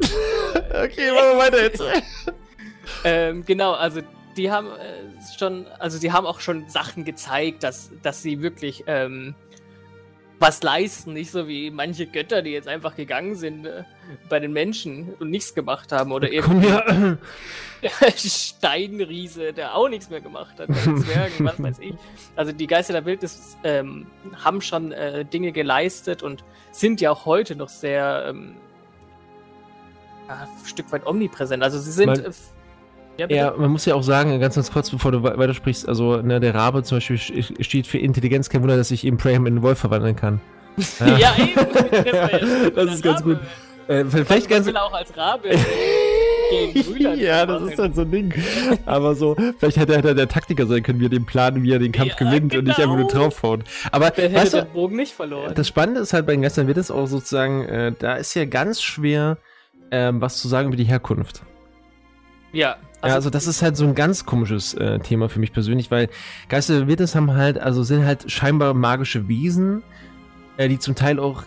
[0.53, 1.83] okay, machen wir weiter jetzt.
[3.03, 4.01] ähm, genau, also
[4.35, 8.83] die haben äh, schon, also sie haben auch schon Sachen gezeigt, dass, dass sie wirklich
[8.87, 9.35] ähm,
[10.39, 13.83] was leisten, nicht so wie manche Götter, die jetzt einfach gegangen sind äh,
[14.29, 17.17] bei den Menschen und nichts gemacht haben oder eben ja.
[18.17, 21.95] Steinriese, der auch nichts mehr gemacht hat, Zwergen, was weiß ich.
[22.35, 27.25] Also die Geister der Wildnis ähm, haben schon äh, Dinge geleistet und sind ja auch
[27.25, 28.55] heute noch sehr ähm,
[30.27, 31.63] ein Stück weit omnipräsent.
[31.63, 32.33] Also sie sind Man
[33.17, 36.39] ja, ja, man muss ja auch sagen, ganz, ganz kurz, bevor du weitersprichst, also ne,
[36.39, 39.61] der Rabe zum Beispiel steht für Intelligenz, kein Wunder, dass ich eben Praham in einen
[39.63, 40.41] Wolf verwandeln kann.
[40.99, 42.75] Ja, ja eben.
[42.75, 43.39] das ist ganz gut.
[43.87, 44.67] Äh, vielleicht ganz.
[44.67, 45.49] will auch als Rabe
[47.15, 48.33] ja, das ist halt so ein Ding.
[48.85, 51.79] Aber so, vielleicht hätte er der Taktiker sein können, wie er den Plan, wie er
[51.79, 52.59] den Kampf ja, gewinnt genau.
[52.59, 53.23] und nicht einfach nur genau.
[53.23, 53.61] draufhaut.
[53.91, 55.53] Aber der hätte weißt du, den Bogen nicht verloren.
[55.55, 58.45] Das Spannende ist halt bei den Geistern wird es auch sozusagen, äh, da ist ja
[58.45, 59.37] ganz schwer,
[59.91, 61.41] ähm, was zu sagen über die Herkunft.
[62.53, 65.53] Ja, also, ja, also das ist halt so ein ganz komisches äh, Thema für mich
[65.53, 66.09] persönlich, weil
[66.49, 69.83] Geister der Wildnis haben halt, also sind halt scheinbar magische Wesen,
[70.57, 71.43] äh, die zum Teil auch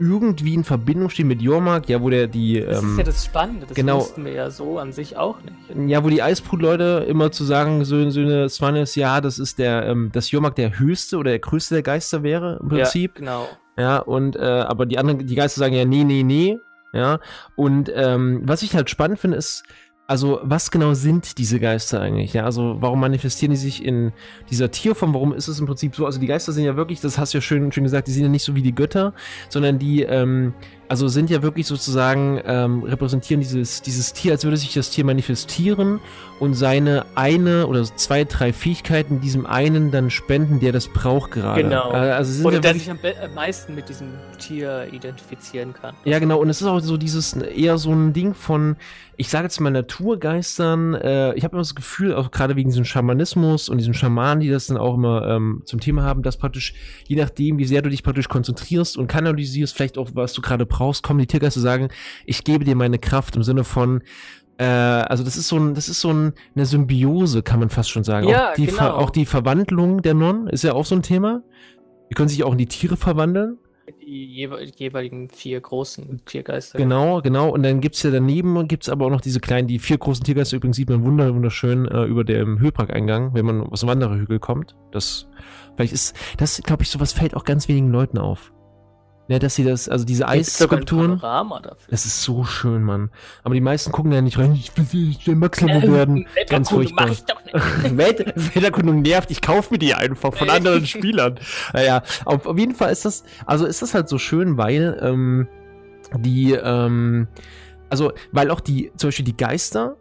[0.00, 2.60] irgendwie in Verbindung stehen mit Jormak, ja, wo der die.
[2.60, 3.98] Das ähm, ist ja das Spannende, das genau.
[3.98, 5.90] wussten wir ja so an sich auch nicht.
[5.90, 9.86] Ja, wo die Eisbrut-Leute immer zu sagen, so, so eine Swanis, ja, das ist der,
[9.86, 13.12] ähm, dass Jormak der höchste oder der größte der Geister wäre, im Prinzip.
[13.14, 13.48] Ja, genau.
[13.76, 16.58] Ja, und, äh, aber die anderen, die Geister sagen ja, nee, nee, nee.
[16.92, 17.20] Ja,
[17.54, 19.62] und ähm, was ich halt spannend finde, ist,
[20.08, 22.32] also was genau sind diese Geister eigentlich?
[22.32, 24.12] Ja, also warum manifestieren die sich in
[24.50, 25.12] dieser Tierform?
[25.12, 26.06] Warum ist es im Prinzip so?
[26.06, 28.22] Also die Geister sind ja wirklich, das hast du ja schön, schön gesagt, die sind
[28.22, 29.12] ja nicht so wie die Götter,
[29.50, 30.54] sondern die, ähm,
[30.88, 35.04] also sind ja wirklich sozusagen, ähm, repräsentieren dieses, dieses Tier, als würde sich das Tier
[35.04, 36.00] manifestieren
[36.40, 41.62] und seine eine oder zwei, drei Fähigkeiten diesem einen dann spenden, der das braucht gerade.
[41.62, 41.92] Genau.
[41.92, 45.94] Äh, also sind Oder ja der sich am, am meisten mit diesem Tier identifizieren kann.
[46.04, 46.40] Ja, genau.
[46.40, 48.76] Und es ist auch so dieses, eher so ein Ding von,
[49.16, 50.94] ich sage jetzt mal Naturgeistern.
[50.94, 54.48] Äh, ich habe immer das Gefühl, auch gerade wegen diesem Schamanismus und diesen Schamanen, die
[54.48, 56.74] das dann auch immer ähm, zum Thema haben, dass praktisch,
[57.06, 60.66] je nachdem, wie sehr du dich praktisch konzentrierst und kanalisierst, vielleicht auch, was du gerade
[60.66, 61.88] brauchst, kommen die Tiergeister sagen,
[62.26, 64.02] ich gebe dir meine Kraft im Sinne von,
[64.58, 67.90] äh, also das ist so ein, das ist so ein, eine Symbiose, kann man fast
[67.90, 68.28] schon sagen.
[68.28, 68.94] Ja, auch, die genau.
[68.94, 71.42] auch die Verwandlung der Nonnen ist ja auch so ein Thema.
[72.10, 73.58] Die können sich auch in die Tiere verwandeln.
[74.02, 76.76] Die jewe jeweiligen vier großen Tiergeister.
[76.76, 77.50] Genau, genau.
[77.50, 80.56] Und dann gibt's ja daneben, gibt's aber auch noch diese kleinen, die vier großen Tiergeister.
[80.56, 84.76] Übrigens sieht man wunder, wunderschön äh, über dem Höhlparkeingang, wenn man aus dem Wandererhügel kommt.
[84.92, 85.28] Das,
[85.76, 88.52] vielleicht ist, das, glaube ich, sowas fällt auch ganz wenigen Leuten auf.
[89.28, 91.20] Ja, dass sie das, also diese Eisskulpturen,
[91.90, 93.10] das ist so schön, Mann.
[93.44, 96.26] Aber die meisten gucken ja nicht rein, ich will, ich will Max-Level werden.
[96.48, 97.06] Ganz furchtbar.
[97.06, 97.54] mach ich doch nicht.
[97.98, 101.38] Welt Welterkundung nervt, ich kaufe mir die einfach von anderen Spielern.
[101.74, 105.46] Naja, auf, auf jeden Fall ist das, also ist das halt so schön, weil ähm,
[106.16, 107.28] die, ähm,
[107.90, 109.96] also, weil auch die, zum Beispiel die Geister,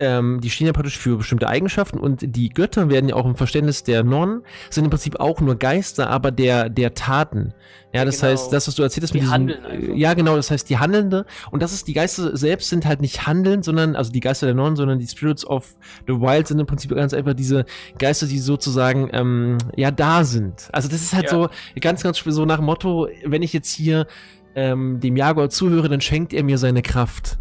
[0.00, 3.36] ähm, die stehen ja praktisch für bestimmte Eigenschaften und die Götter werden ja auch im
[3.36, 7.52] Verständnis der Nonnen, sind im Prinzip auch nur Geister, aber der, der Taten.
[7.92, 8.32] Ja, das Genau.
[8.32, 10.78] heißt, das, was du erzählt hast Die mit diesem, handeln ja genau, das heißt, die
[10.78, 14.46] Handelnde und das ist, die Geister selbst sind halt nicht handeln, sondern, also die Geister
[14.46, 15.74] der Nonnen, sondern die Spirits of
[16.06, 17.64] the Wild sind im Prinzip ganz einfach diese
[17.98, 20.68] Geister, die sozusagen, ähm, ja, da sind.
[20.72, 21.30] Also das ist halt Ja.
[21.30, 21.48] so,
[21.80, 24.06] ganz, ganz so nach dem Motto, wenn ich jetzt hier
[24.54, 27.38] ähm, dem Jaguar zuhöre, dann schenkt er mir seine Kraft.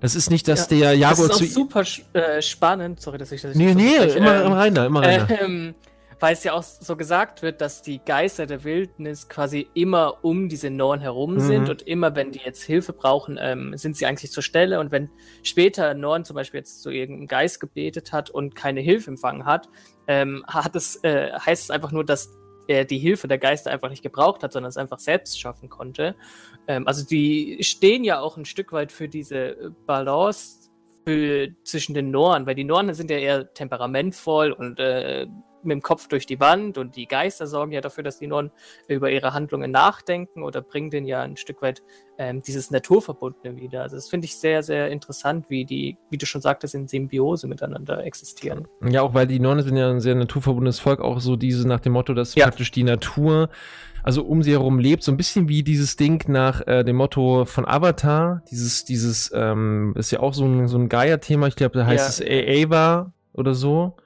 [0.00, 1.44] Das ist nicht, dass der Das Jaguar ist auch zu.
[1.46, 1.82] super
[2.12, 3.00] äh, spannend.
[3.00, 4.18] Sorry, dass ich das Nee, so nee, unterbreche.
[4.18, 5.34] immer, Ähm, immer rein da, immer rein da.
[5.44, 5.74] Ähm,
[6.20, 10.48] weil es ja auch so gesagt wird, dass die Geister der Wildnis quasi immer um
[10.48, 11.40] diese Norn herum Mhm.
[11.40, 14.80] sind und immer, wenn die jetzt Hilfe brauchen, ähm, sind sie eigentlich zur Stelle.
[14.80, 15.10] Und wenn
[15.44, 19.68] später Norn zum Beispiel jetzt zu irgendeinem Geist gebetet hat und keine Hilfe empfangen hat,
[20.08, 22.30] ähm, hat es, äh, heißt es einfach nur, dass
[22.68, 26.14] er die Hilfe der Geister einfach nicht gebraucht hat, sondern es einfach selbst schaffen konnte.
[26.68, 30.70] Ähm, also die stehen ja auch ein Stück weit für diese äh, Balance
[31.04, 35.26] für, zwischen den Nornen, weil die Nornen sind ja eher temperamentvoll und äh,
[35.68, 38.50] mit dem Kopf durch die Wand und die Geister sorgen ja dafür, dass die Nornen
[38.88, 41.82] über ihre Handlungen nachdenken oder bringen denen ja ein Stück weit
[42.18, 43.82] ähm, dieses Naturverbundene wieder.
[43.82, 47.46] Also das finde ich sehr, sehr interessant, wie die, wie du schon sagtest, in Symbiose
[47.46, 48.66] miteinander existieren.
[48.82, 51.80] Ja, auch weil die Nonnen sind ja ein sehr naturverbundenes Volk, auch so diese nach
[51.80, 52.46] dem Motto, dass Ja.
[52.46, 53.50] praktisch die Natur,
[54.02, 57.44] also um sie herum lebt, so ein bisschen wie dieses Ding nach äh, dem Motto
[57.44, 61.78] von Avatar, dieses, dieses, ähm, ist ja auch so ein, so ein Gaia-Thema, ich glaube,
[61.78, 62.26] da heißt Ja.
[62.26, 63.96] es Ava oder so.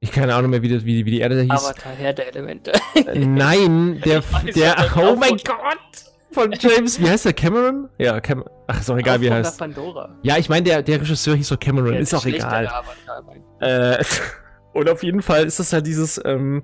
[0.00, 1.64] Ich keine Ahnung mehr, wie, das, wie, wie die Erde da hieß.
[1.64, 2.72] Avatar, Herr der Elemente.
[2.94, 7.24] Äh, Nein, der, weiß der, ja nicht, oh auch mein Gott, von James, wie heißt
[7.24, 7.88] der, Cameron?
[7.98, 9.58] Ja, Cam ach, ist auch egal, wie er heißt.
[9.58, 10.14] Pandora.
[10.22, 12.66] Ja, ich meine, der, der Regisseur hieß doch Cameron, Der ist auch egal.
[12.66, 13.24] Avatar,
[13.60, 14.04] Äh,
[14.74, 16.62] und auf jeden Fall ist das halt dieses, ähm,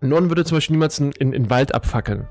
[0.00, 2.28] Nonnen würde zum Beispiel niemals in, in, in Wald abfackeln.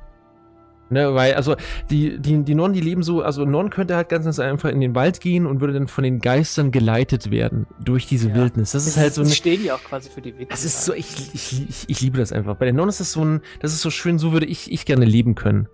[0.90, 1.56] Ne, weil, also,
[1.90, 4.94] die, die, die Nonnen, die leben so, also Nonnen könnte halt ganz, einfach in den
[4.94, 8.36] Wald gehen und würde dann von den Geistern geleitet werden durch diese Ja.
[8.36, 8.72] Wildnis.
[8.74, 10.54] Das ist halt so Sie stehen ja auch quasi für die Witwe.
[10.54, 12.56] es ist so, ich, ich, ich, ich liebe das einfach.
[12.56, 14.86] Bei den Nonnen ist das so ein, das ist so schön, so würde ich, ich
[14.86, 15.68] gerne leben können.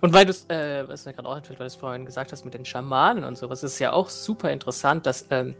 [0.00, 2.32] Und weil du es, äh, was mir gerade auch einfällt, weil du es vorhin gesagt
[2.32, 5.54] hast mit den Schamanen und sowas, ist ja auch super interessant, dass ähm,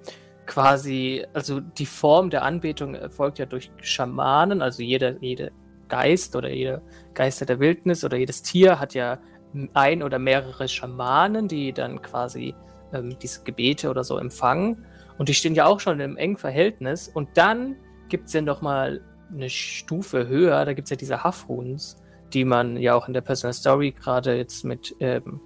[0.46, 5.50] quasi, also die Form der Anbetung erfolgt ja durch Schamanen, also jeder, jeder
[5.88, 6.82] Geist oder jeder
[7.14, 9.18] Geister der Wildnis oder jedes Tier hat ja
[9.74, 12.54] ein oder mehrere Schamanen, die dann quasi
[12.92, 14.84] ähm, diese Gebete oder so empfangen.
[15.18, 17.08] Und die stehen ja auch schon im engen Verhältnis.
[17.08, 17.76] Und dann
[18.08, 19.00] gibt es ja nochmal
[19.32, 21.96] eine Stufe höher, da gibt es ja diese Hafruns,
[22.32, 25.40] die man ja auch in der Personal Story gerade jetzt mit, ähm,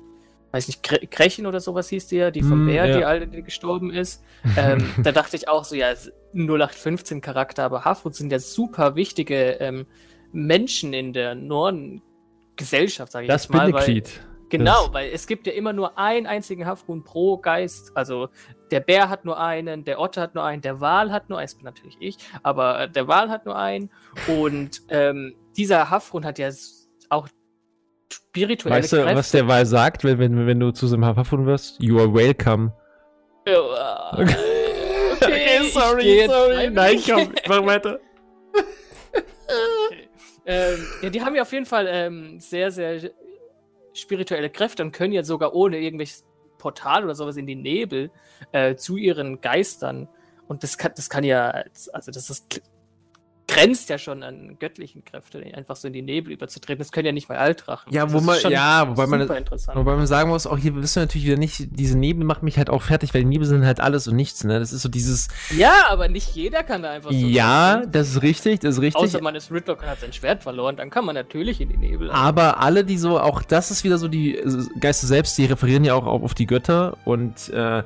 [0.52, 2.96] weiß nicht, Kre Krechen oder sowas hieß die ja, die vom Mm, Bär, ja.
[2.98, 4.22] die alte, die gestorben ist.
[4.57, 5.92] ähm, da dachte ich auch so, ja,
[6.35, 9.87] 0815 Charakter, aber Hafruns sind ja super wichtige ähm,
[10.33, 13.73] Menschen in der Norden-Gesellschaft, sage ich Das jetzt mal.
[13.73, 14.21] weil- Bindeglied.
[14.49, 17.90] Genau, weil es gibt ja immer nur einen einzigen Hafrun pro Geist.
[17.97, 18.29] Also
[18.71, 21.47] der Bär hat nur einen, der Otter hat nur einen, der Wal hat nur einen,
[21.47, 23.88] das bin natürlich ich, aber äh, der Wal hat nur einen.
[24.29, 26.51] Und ähm, dieser Hafrun hat ja
[27.09, 27.29] auch
[28.12, 29.16] spirituelle Weißt du, Kräfte.
[29.16, 31.83] was der Wahl sagt, wenn, wenn, wenn du zu so einem Hafafun wirst?
[31.83, 32.73] You are welcome.
[33.45, 34.35] Okay.
[35.14, 35.45] Okay, ich
[36.03, 37.49] geh jetzt freiwillig.
[37.49, 38.01] mach weiter.
[40.46, 43.11] ähm, ja, die haben ja auf jeden Fall ähm, sehr, sehr
[43.94, 46.24] spirituelle Kräfte und können ja sogar ohne irgendwelches
[46.59, 48.11] Portal oder sowas in die Nebel
[48.52, 50.09] äh, zu ihren Geistern.
[50.48, 52.62] Und das kann, das kann ja, also das ist,
[53.55, 56.79] grenzt ja schon an göttlichen Kräfte, einfach so in die Nebel überzutreten.
[56.79, 57.93] Das können ja nicht mal Altrachen.
[57.93, 59.29] Ja, wo man- ja, wobei man-.
[59.29, 62.59] Wobei man sagen muss, auch hier wissen wir natürlich wieder nicht, diese Nebel macht mich
[62.59, 64.59] halt auch fertig, weil die Nebel sind halt alles und nichts, ne?
[64.59, 67.93] Das ist so dieses, ja, aber nicht jeder kann da einfach so ja, durchgehen.
[67.93, 69.03] das ist richtig, das ist richtig.
[69.03, 71.77] Außer man ist Ridlock und hat sein Schwert verloren, dann kann man natürlich in die
[71.77, 72.11] Nebel.
[72.11, 75.85] Aber alle, die so, auch das ist wieder so, die äh, Geister selbst, die referieren
[75.85, 77.83] ja auch auf, auf die Götter und äh,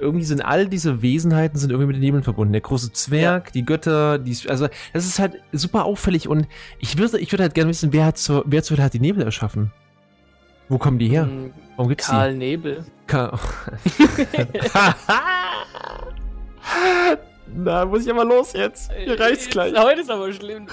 [0.00, 2.52] irgendwie sind all diese Wesenheiten sind irgendwie mit den Nebeln verbunden.
[2.52, 6.46] Der große Zwerg, die Götter, die, also das ist halt super auffällig und
[6.78, 9.22] ich würde, ich würde halt gerne wissen, wer hat zur, wer zur hat die Nebel
[9.22, 9.72] erschaffen?
[10.68, 11.24] Wo kommen die her?
[11.24, 12.84] Hm, Warum gibt's Karl Nebel.
[12.84, 13.06] die?
[13.06, 13.38] Karl.
[17.54, 18.90] Na, muss ich aber los jetzt.
[19.06, 19.74] Mir reicht's gleich.
[19.74, 20.66] Heute ist aber schlimm.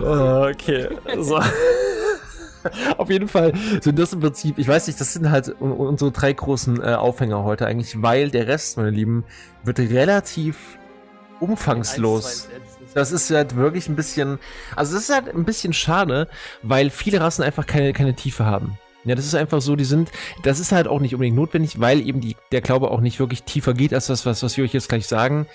[0.00, 0.88] Oh, okay.
[1.20, 1.40] So.
[2.98, 6.10] Auf jeden Fall sind das im Prinzip, ich weiß nicht, das sind halt un- unsere
[6.12, 9.24] drei großen äh, Aufhänger heute eigentlich, weil der Rest, meine Lieben,
[9.64, 10.78] wird relativ
[11.40, 12.48] umfangslos.
[12.94, 14.38] Das ist halt wirklich ein bisschen,
[14.74, 16.28] also das ist halt ein bisschen schade,
[16.62, 18.78] weil viele Rassen einfach keine, keine Tiefe haben.
[19.04, 20.10] Ja, das ist einfach so, die sind,
[20.42, 23.44] das ist halt auch nicht unbedingt notwendig, weil eben die, der Glaube auch nicht wirklich
[23.44, 25.46] tiefer geht als das, was, was wir euch jetzt gleich sagen.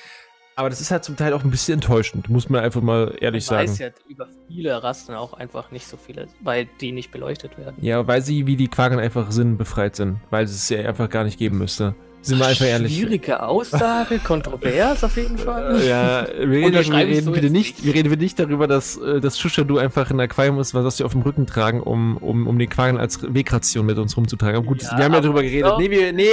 [0.56, 3.50] Aber das ist halt zum Teil auch ein bisschen enttäuschend, muss man einfach mal ehrlich
[3.50, 3.70] Man sagen.
[3.70, 7.76] weiß ja über viele Rassen auch einfach nicht so viele, weil die nicht beleuchtet werden.
[7.82, 11.24] Ja, weil sie wie die Quagen einfach sinnbefreit sind, weil es es ja einfach gar
[11.24, 11.96] nicht geben müsste.
[12.24, 12.96] Sind wir einfach ehrlich.
[12.96, 15.82] Schwierige Aussage, kontrovers auf jeden Fall.
[15.84, 17.86] Ja, wir reden, wir reden du bitte nicht, nicht?
[17.86, 21.12] wir reden nicht darüber, dass äh, das Schuschadu einfach in Aquarium ist, was sie auf
[21.12, 24.56] dem Rücken tragen, um, um, um den Quagen als Wegration mit uns rumzutragen.
[24.56, 25.74] Aber gut, Ja, wir haben ja darüber geredet.
[25.78, 26.30] Nee, wir, nee,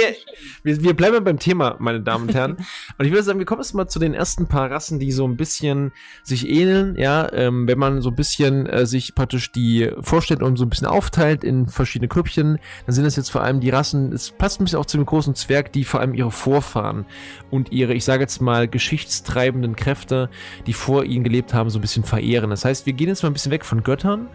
[0.63, 2.57] wir, wir bleiben beim Thema, meine Damen und Herren.
[2.97, 5.27] und ich würde sagen, wir kommen jetzt mal zu den ersten paar Rassen, die so
[5.27, 5.91] ein bisschen
[6.23, 10.55] sich ähneln, ja, ähm, wenn man so ein bisschen äh, sich praktisch die vorstellt und
[10.55, 14.13] so ein bisschen aufteilt in verschiedene Grüppchen, dann sind es jetzt vor allem die Rassen,
[14.13, 17.05] es passt ein bisschen auch zu dem großen Zwerg, die vor allem ihre Vorfahren
[17.49, 20.29] und ihre, ich sage jetzt mal, geschichtstreibenden Kräfte,
[20.67, 22.49] die vor ihnen gelebt haben, so ein bisschen verehren.
[22.49, 24.27] Das heißt, wir gehen jetzt mal ein bisschen weg von Göttern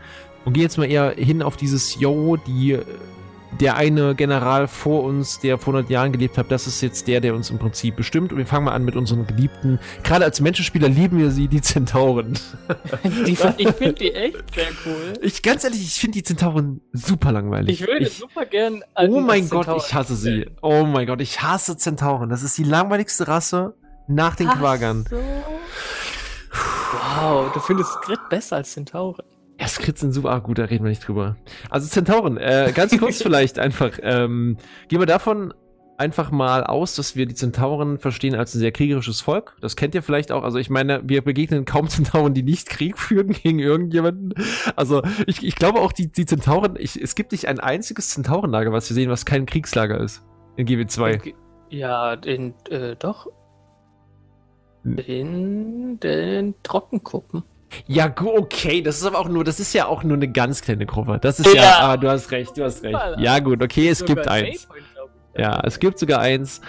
[0.44, 2.84] und gehen jetzt mal eher hin auf dieses Yo, die äh,
[3.60, 7.20] der eine General vor uns, der vor 100 Jahren gelebt hat, das ist jetzt der,
[7.20, 8.32] der uns im Prinzip bestimmt.
[8.32, 11.60] Und wir fangen mal an mit unseren geliebten, gerade als Menschenspieler lieben wir sie, die
[11.60, 12.38] Zentauren.
[13.04, 15.12] Die, ich finde die echt sehr cool.
[15.22, 17.80] Ich, ganz ehrlich, ich finde die Zentauren super langweilig.
[17.80, 18.82] Ich würde ich, super gern.
[18.96, 20.46] Oh mein Gott, ich hasse sie.
[20.62, 22.28] Oh mein Gott, ich hasse Zentauren.
[22.28, 23.74] Das ist die langweiligste Rasse
[24.08, 25.04] nach den Ach Quagern.
[25.08, 25.16] So.
[27.20, 29.24] Wow, du findest Grit besser als Zentauren.
[29.58, 31.36] Ja, Skrits sind super, ah, gut, da reden wir nicht drüber.
[31.70, 35.54] Also Zentauren, äh, ganz kurz vielleicht einfach, ähm, gehen wir davon
[35.98, 39.56] einfach mal aus, dass wir die Zentauren verstehen als ein sehr kriegerisches Volk.
[39.60, 40.42] Das kennt ihr vielleicht auch.
[40.42, 44.34] Also ich meine, wir begegnen kaum Zentauren, die nicht Krieg führen gegen irgendjemanden.
[44.74, 48.72] Also ich, ich glaube auch, die, die Zentauren, ich, es gibt nicht ein einziges Zentaurenlager,
[48.72, 50.22] was wir sehen, was kein Kriegslager ist.
[50.56, 51.34] In GW2.
[51.70, 53.26] Ja, in, äh, doch.
[54.84, 57.42] In den Trockenkuppen.
[57.86, 60.86] Ja, okay, das ist aber auch nur, das ist ja auch nur eine ganz kleine
[60.86, 61.18] Gruppe.
[61.20, 61.78] Das ist ja, Ja.
[61.80, 62.98] ah, du hast recht, du hast recht.
[63.18, 64.68] Ja, gut, okay, es gibt eins.
[65.36, 66.60] Ja, es gibt sogar eins.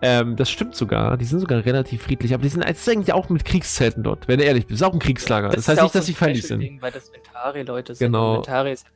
[0.00, 1.16] Ähm, das stimmt sogar.
[1.16, 2.34] Die sind sogar relativ friedlich.
[2.34, 4.80] Aber die sind eigentlich auch mit Kriegszelten dort, wenn du ehrlich bist.
[4.80, 5.48] Ist auch ein Kriegslager.
[5.48, 6.82] Das, ist heißt ja nicht, dass sie ein feindlich sind.
[6.82, 8.06] Weil das Ventari-Leute sind.
[8.08, 8.36] Genau.
[8.36, 8.86] Ventari ist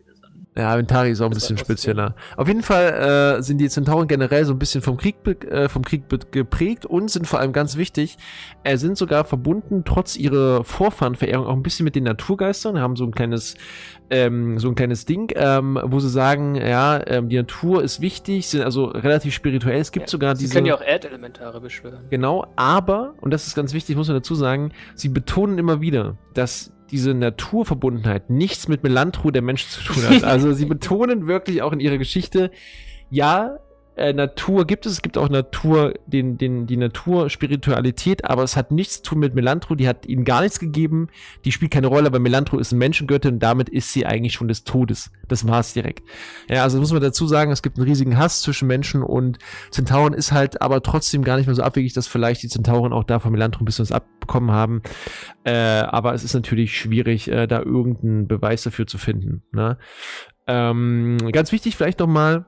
[0.57, 2.15] ja Ventari ist auch ein bisschen spezieller.
[2.37, 5.85] Auf jeden Fall äh, sind die Zentauren generell so ein bisschen vom Krieg, äh, vom
[5.85, 8.19] Krieg geprägt und sind vor allem ganz wichtig,
[8.65, 13.05] äh, sind sogar verbunden, trotz ihrer Vorfahrenverehrung, auch ein bisschen mit den Naturgeistern, haben so
[13.05, 13.57] ein kleines,
[14.11, 18.49] ähm, so ein kleines Ding, ähm, wo sie sagen, ja, ähm, die Natur ist wichtig,
[18.49, 19.81] sind also relativ spirituell.
[19.81, 20.55] Es gibt Ja, sogar Sie diese.
[20.55, 22.05] können ja auch Erdelementare beschwören.
[22.11, 26.17] Genau, aber, und das ist ganz wichtig, muss man dazu sagen, sie betonen immer wieder,
[26.35, 30.25] dass diese Naturverbundenheit nichts mit Melantro der Mensch zu tun hat.
[30.25, 32.51] Also sie betonen wirklich auch in ihrer Geschichte,
[33.11, 33.59] ja,
[33.99, 38.71] äh, Natur gibt es, es gibt auch Natur, den, den, die Naturspiritualität, aber es hat
[38.71, 41.09] nichts zu tun mit Melantro, die hat ihnen gar nichts gegeben,
[41.45, 44.49] die spielt keine Rolle, aber Melantro ist eine Menschengöttin und damit ist sie eigentlich schon
[44.49, 45.11] des Todes.
[45.27, 46.09] Das war's direkt.
[46.49, 49.39] Ja, also muss man dazu sagen, es gibt einen riesigen Hass zwischen Menschen und
[49.71, 53.05] Zentauren ist halt aber trotzdem gar nicht mehr so abwegig, dass vielleicht die Zentauren auch
[53.05, 54.83] da von Melantro ein bisschen was abbekommen haben.
[55.45, 59.43] Äh, aber es ist natürlich schwierig, äh, da irgendeinen Beweis dafür zu finden.
[59.53, 59.79] Ne?
[60.47, 62.47] Ähm, ganz wichtig vielleicht noch mal,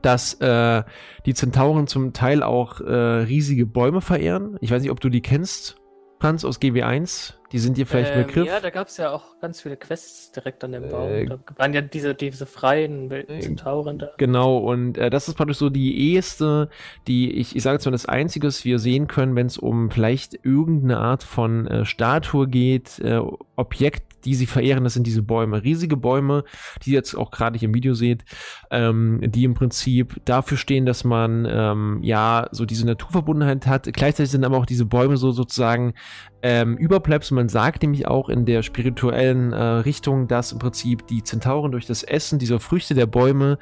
[0.00, 0.82] dass äh,
[1.26, 4.56] die Zentauren zum Teil auch äh, riesige Bäume verehren.
[4.60, 5.76] Ich weiß nicht, ob du die kennst.
[6.22, 7.34] Franz aus GW1?
[7.50, 8.46] Die sind dir vielleicht ähm, Begriff?
[8.46, 11.10] Ja, da gab es ja auch ganz viele Quests direkt an dem Baum.
[11.10, 14.10] Äh, da waren ja diese, diese freien äh, Zentauren da.
[14.18, 16.70] Genau, und äh, das ist praktisch so die erste,
[17.08, 19.90] die ich, ich sage jetzt mal das Einzige, was wir sehen können, wenn es um
[19.90, 23.20] vielleicht irgendeine Art von äh, Statue geht, äh,
[23.56, 25.62] Objekt, die sie verehren, das sind diese Bäume.
[25.62, 26.44] Riesige Bäume,
[26.82, 28.24] die ihr jetzt auch gerade hier im Video seht,
[28.70, 33.92] ähm, die im Prinzip dafür stehen, dass man ähm, ja so diese Naturverbundenheit hat.
[33.92, 35.94] Gleichzeitig sind aber auch diese Bäume so sozusagen
[36.42, 37.34] ähm, Überbleibsel.
[37.34, 41.86] Man sagt nämlich auch in der spirituellen äh, Richtung, dass im Prinzip die Zentauren durch
[41.86, 43.58] das Essen dieser Früchte der Bäume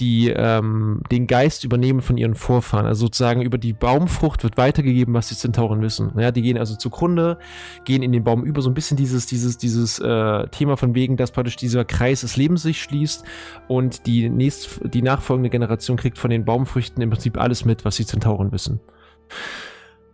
[0.00, 2.86] die ähm, den Geist übernehmen von ihren Vorfahren.
[2.86, 6.12] Also sozusagen über die Baumfrucht wird weitergegeben, was die Zentauren wissen.
[6.18, 7.38] Ja, die gehen also zugrunde,
[7.84, 11.16] gehen in den Baum über, so ein bisschen dieses, dieses, dieses äh, Thema von wegen,
[11.16, 13.24] dass praktisch dieser Kreis des Lebens sich schließt
[13.66, 17.96] und die nächst, die nachfolgende Generation kriegt von den Baumfrüchten im Prinzip alles mit, was
[17.96, 18.80] die Zentauren wissen.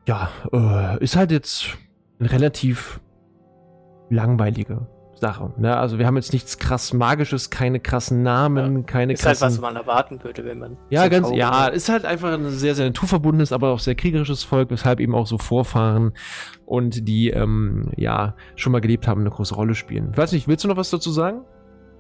[0.07, 1.77] Ja, äh, ist halt jetzt
[2.21, 3.01] relativ
[4.11, 4.87] langweilige
[5.21, 5.53] Sache.
[5.57, 5.77] Ne?
[5.77, 9.33] Also wir haben jetzt nichts krass Magisches, keine krassen Namen, ja, keine ist krassen...
[9.33, 10.77] Ist halt, was man erwarten würde, wenn man...
[10.91, 14.71] Ja, ganz, ja, ist halt einfach ein sehr, sehr naturverbundenes, aber auch sehr kriegerisches Volk,
[14.71, 16.13] weshalb eben auch so Vorfahren
[16.67, 20.11] und die, ähm, ja, schon mal gelebt haben, eine große Rolle spielen.
[20.13, 21.45] Ich weiß nicht, willst du noch was dazu sagen?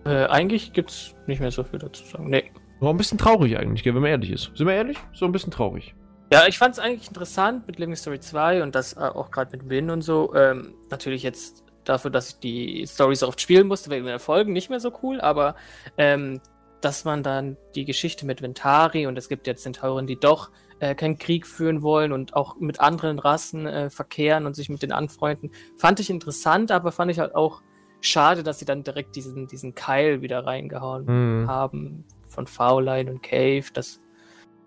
[0.05, 2.51] Äh, eigentlich gibt's nicht mehr so viel dazu zu sagen, nee.
[2.81, 4.51] War ein bisschen traurig eigentlich, wenn man ehrlich ist.
[4.55, 4.99] Sind wir ehrlich?
[5.13, 5.95] So ein bisschen traurig.
[6.33, 9.57] Ja, ich fand es eigentlich interessant mit Living Story 2 und das äh, auch gerade
[9.57, 10.35] mit Win und so.
[10.35, 14.53] Ähm, natürlich jetzt dafür, dass ich die Story so oft spielen musste, wegen den Erfolgen
[14.53, 15.57] nicht mehr so cool, aber
[15.97, 16.41] ähm,
[16.81, 20.95] dass man dann die Geschichte mit Ventari und es gibt jetzt Zentauren, die doch äh,
[20.95, 24.93] keinen Krieg führen wollen und auch mit anderen Rassen äh, verkehren und sich mit den
[24.93, 27.63] anfreunden, fand ich interessant, aber fand ich halt auch
[28.01, 31.05] schade, dass sie dann direkt diesen, diesen Keil wieder reingehauen
[31.43, 31.49] mhm.
[31.49, 33.65] haben von Fauline und Cave.
[33.73, 34.01] Das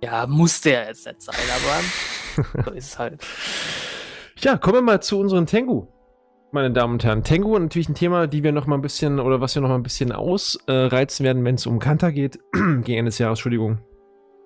[0.02, 3.22] ja, musste ja jetzt nicht sein, aber so ist es halt.
[4.40, 5.88] Ja, kommen wir mal zu unseren Tengu.
[6.58, 9.40] Meine Damen und Herren, Tengu natürlich ein Thema, die wir noch mal ein bisschen oder
[9.42, 13.10] was wir noch mal ein bisschen ausreizen werden, wenn es um Kanta geht, gegen Ende
[13.10, 13.78] des Jahres, Entschuldigung.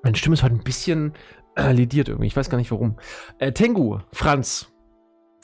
[0.04, 1.14] Meine Stimme ist heute ein bisschen
[1.56, 2.98] äh, lidiert irgendwie, ich weiß gar nicht warum.
[3.40, 4.74] Äh, Tengu, Franz,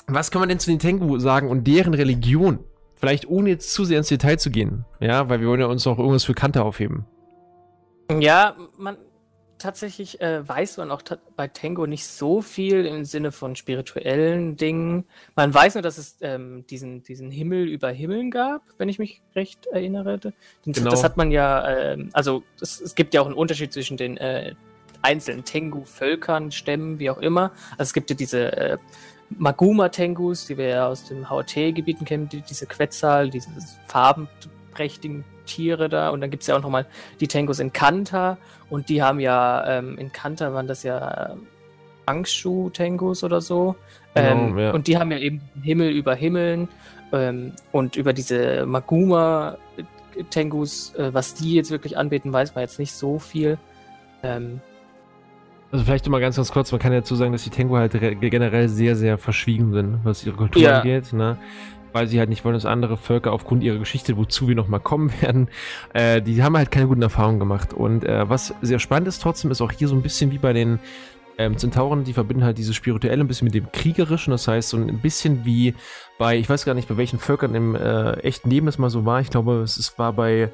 [0.07, 2.59] was kann man denn zu den Tengu sagen und deren Religion?
[2.95, 5.87] Vielleicht ohne jetzt zu sehr ins Detail zu gehen, ja, weil wir wollen ja uns
[5.87, 7.05] auch irgendwas für Kanta aufheben.
[8.19, 8.97] Ja, man,
[9.57, 11.01] tatsächlich äh, weiß man auch
[11.35, 15.05] bei Tango nicht so viel im Sinne von spirituellen Dingen.
[15.35, 19.21] Man weiß nur, dass es ähm, diesen, diesen Himmel über Himmeln gab, wenn ich mich
[19.35, 20.19] recht erinnere.
[20.65, 20.89] Genau.
[20.89, 24.17] Das hat man ja, äh, also es, es, gibt ja auch einen Unterschied zwischen den
[24.17, 24.55] äh,
[25.01, 27.51] einzelnen Tengu-Völkern, Stämmen, wie auch immer.
[27.71, 28.77] Also es gibt ja diese äh,
[29.29, 33.49] Maguma-Tengus, die wir ja aus den HOT-Gebieten kennen, die, diese Quetzal, diese
[34.77, 36.09] farbenprächtigen Tiere da.
[36.09, 36.85] Und dann gibt es ja auch nochmal
[37.19, 38.37] die Tangos in Kanta.
[38.69, 41.47] Und die haben ja, ähm, in Kanta waren das ja ähm,
[42.05, 43.75] Angshu-Tangos oder so.
[44.13, 44.71] Genau, ähm, ja.
[44.71, 46.69] Und die haben ja eben Himmel über Himmeln.
[47.71, 53.17] Und über diese Maguma-Tengus, äh, was die jetzt wirklich anbieten, weiß man jetzt nicht so
[53.17, 53.57] viel.
[55.71, 57.93] Also vielleicht mal ganz, ganz kurz, man kann ja dazu sagen, dass die Tengu halt
[57.93, 60.79] generell sehr, sehr verschwiegen sind, was ihre Kultur ja.
[60.79, 61.13] angeht.
[61.13, 61.37] Ne?
[61.93, 65.11] Weil sie halt nicht wollen, dass andere Völker aufgrund ihrer Geschichte, wozu wir nochmal kommen
[65.21, 65.49] werden,
[65.93, 67.73] äh, die haben halt keine guten Erfahrungen gemacht.
[67.73, 70.53] Und äh, was sehr spannend ist trotzdem, ist auch hier so ein bisschen wie bei
[70.53, 70.79] den
[71.37, 74.31] ähm, Zentauren, die verbinden halt dieses Spirituelle ein bisschen mit dem Kriegerischen.
[74.31, 75.75] Das heißt, so ein bisschen wie
[76.17, 79.05] bei, ich weiß gar nicht, bei welchen Völkern im äh, echten Leben es mal so
[79.05, 79.21] war.
[79.21, 80.51] Ich glaube, es, es war bei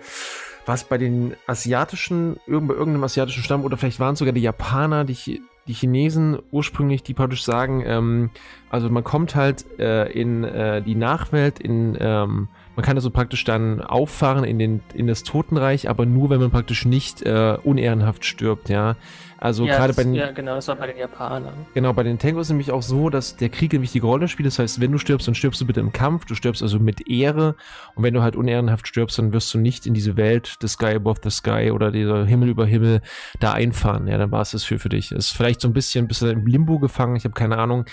[0.66, 4.42] was bei den asiatischen, irgend, bei irgendeinem asiatischen Stamm oder vielleicht waren es sogar die
[4.42, 8.30] Japaner, die, die Chinesen ursprünglich, die praktisch sagen, ähm,
[8.70, 13.44] also man kommt halt äh, in äh, die Nachwelt, in ähm, man kann also praktisch
[13.44, 18.26] dann auffahren in, den, in das Totenreich, aber nur, wenn man praktisch nicht äh, unehrenhaft
[18.26, 18.96] stirbt, ja.
[19.44, 20.16] Also ja, gerade bei den.
[20.16, 21.66] Ja, genau, das war bei den Japanern.
[21.74, 24.48] Genau, bei den ist nämlich auch so, dass der Krieg eine wichtige Rolle spielt.
[24.48, 27.10] Das heißt, wenn du stirbst, dann stirbst du bitte im Kampf, du stirbst also mit
[27.10, 27.56] Ehre.
[27.94, 30.96] Und wenn du halt unehrenhaft stirbst, dann wirst du nicht in diese Welt, the Sky
[30.96, 33.02] above the Sky oder dieser Himmel über Himmel
[33.42, 34.08] da einfahren.
[34.08, 35.12] Ja, dann war es das für, für dich.
[35.12, 37.84] Ist vielleicht so ein bisschen, bist du im Limbo gefangen, ich habe keine Ahnung.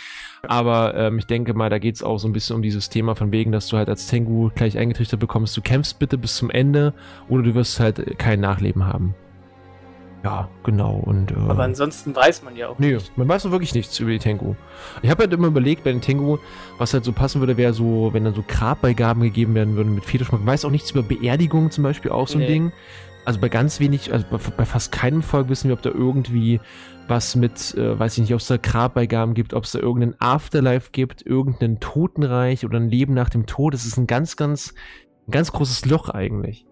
[0.46, 3.16] Aber ähm, ich denke mal, da geht es auch so ein bisschen um dieses Thema
[3.16, 6.48] von wegen, dass du halt als Tengu gleich eingetrichtert bekommst, du kämpfst bitte bis zum
[6.48, 6.94] Ende
[7.28, 9.16] oder du wirst halt kein Nachleben haben.
[10.22, 10.96] Ja, genau.
[10.96, 13.16] Und, äh, Aber ansonsten weiß man ja auch nee, nicht.
[13.16, 14.54] man weiß noch wirklich nichts über die Tengu.
[15.02, 16.38] Ich habe halt immer überlegt bei den Tengu,
[16.78, 20.04] was halt so passen würde, wäre so, wenn dann so Grabbeigaben gegeben werden würden mit
[20.04, 20.40] Federschmuck.
[20.40, 22.48] Man weiß auch nichts über Beerdigungen zum Beispiel, auch so ein nee.
[22.48, 22.72] Ding.
[23.24, 26.60] Also bei ganz wenig, also bei, bei, fast keinem Volk wissen wir, ob da irgendwie
[27.08, 30.16] was mit, äh, weiß ich nicht, ob es da Grabbeigaben gibt, ob es da irgendeinen
[30.20, 33.74] Afterlife gibt, irgendein Totenreich oder ein Leben nach dem Tod.
[33.74, 34.74] Das ist ein ganz, ganz,
[35.26, 36.66] ein ganz großes Loch eigentlich.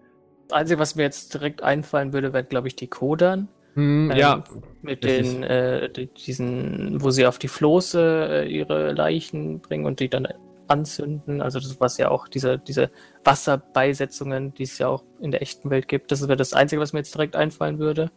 [0.49, 3.47] Das Einzige, was mir jetzt direkt einfallen würde, wäre, glaube ich, die Kodan.
[3.75, 4.43] Hm, Ähm, ja,
[4.81, 5.31] Mit richtig.
[5.33, 10.09] den, äh, die- diesen, wo sie auf die Floße äh, ihre Leichen bringen und die
[10.09, 10.27] dann
[10.67, 11.41] anzünden.
[11.41, 12.89] Also das, was ja auch diese, diese
[13.23, 16.11] Wasserbeisetzungen, die es ja auch in der echten Welt gibt.
[16.11, 18.11] Das wäre das Einzige, was mir jetzt direkt einfallen würde.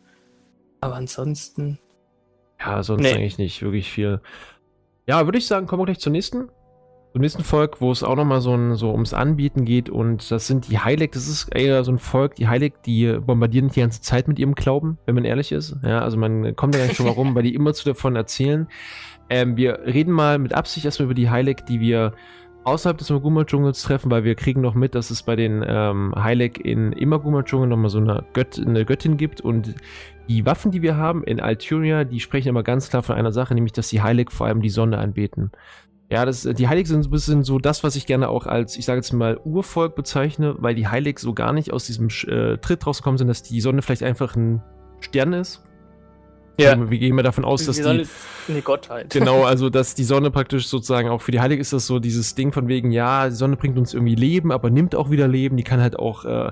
[0.81, 1.79] Aber ansonsten.
[2.59, 3.13] Ja, sonst Nee.
[3.13, 4.21] eigentlich nicht wirklich viel.
[5.07, 6.49] Ja, würde ich sagen, kommen wir gleich zur nächsten.
[7.13, 10.47] Zum nächsten Volk, wo es auch nochmal so, ein, so ums Anbieten geht und das
[10.47, 14.01] sind die Heilig, das ist eher so ein Volk, die Heilig, die bombardieren die ganze
[14.01, 15.77] Zeit mit ihrem Glauben, wenn man ehrlich ist.
[15.85, 18.17] Ja, also man kommt ja gar nicht schon mal rum, weil die immer zu davon
[18.17, 18.67] erzählen.
[19.29, 22.15] Ähm, wir reden mal mit Absicht erstmal über die Heilig, die wir
[22.65, 26.65] außerhalb des Maguma-Dschungels treffen, weil wir kriegen noch mit, dass es bei den ähm, Heilig
[26.65, 29.75] in Imaguma-Dschungel nochmal so eine, Gött eine Göttin gibt und
[30.29, 33.55] die Waffen, die wir haben in Alturia, die sprechen immer ganz klar von einer Sache,
[33.55, 35.51] nämlich, dass die Heilig vor allem die Sonne anbeten.
[36.13, 38.77] Ja, das, die Heilig sind so ein bisschen so das, was ich gerne auch als,
[38.77, 42.59] ich sage jetzt mal, Urvolk bezeichne, weil die Heilig so gar nicht aus diesem äh,
[42.59, 44.63] Tritt rausgekommen sind, dass die Sonne vielleicht einfach ein
[45.01, 45.65] Stern ist.
[46.59, 49.09] Wir gehen mal davon aus, dass die Sonne die, ist eine Gottheit.
[49.09, 52.35] Genau, also dass die Sonne praktisch sozusagen auch für die Heilig ist das so dieses
[52.35, 55.57] Ding von wegen, ja, die Sonne bringt uns irgendwie Leben, aber nimmt auch wieder Leben.
[55.57, 56.51] Die kann halt auch äh,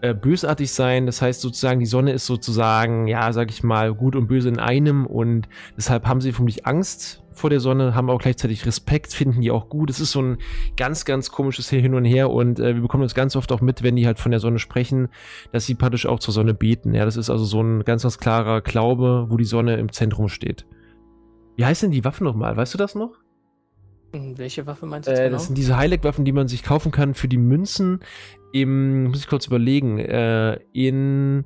[0.00, 1.06] äh, bösartig sein.
[1.06, 4.58] Das heißt sozusagen, die Sonne ist sozusagen, ja, sag ich mal, gut und böse in
[4.58, 9.40] einem und deshalb haben sie vermutlich Angst vor der Sonne, haben auch gleichzeitig Respekt, finden
[9.40, 9.90] die auch gut.
[9.90, 10.38] Es ist so ein
[10.76, 13.82] ganz, ganz komisches Hin und Her und äh, wir bekommen das ganz oft auch mit,
[13.82, 15.08] wenn die halt von der Sonne sprechen,
[15.52, 16.94] dass sie praktisch auch zur Sonne beten.
[16.94, 20.28] Ja, das ist also so ein ganz, ganz klarer Glaube, wo die Sonne im Zentrum
[20.28, 20.66] steht.
[21.56, 22.56] Wie heißt denn die Waffe nochmal?
[22.56, 23.12] Weißt du das noch?
[24.14, 25.30] Hm, Welche Waffe meinst du Äh, genau?
[25.32, 28.00] das sind diese Heiligwaffen, die man sich kaufen kann für die Münzen
[28.52, 31.44] im, muss ich kurz überlegen, äh, in,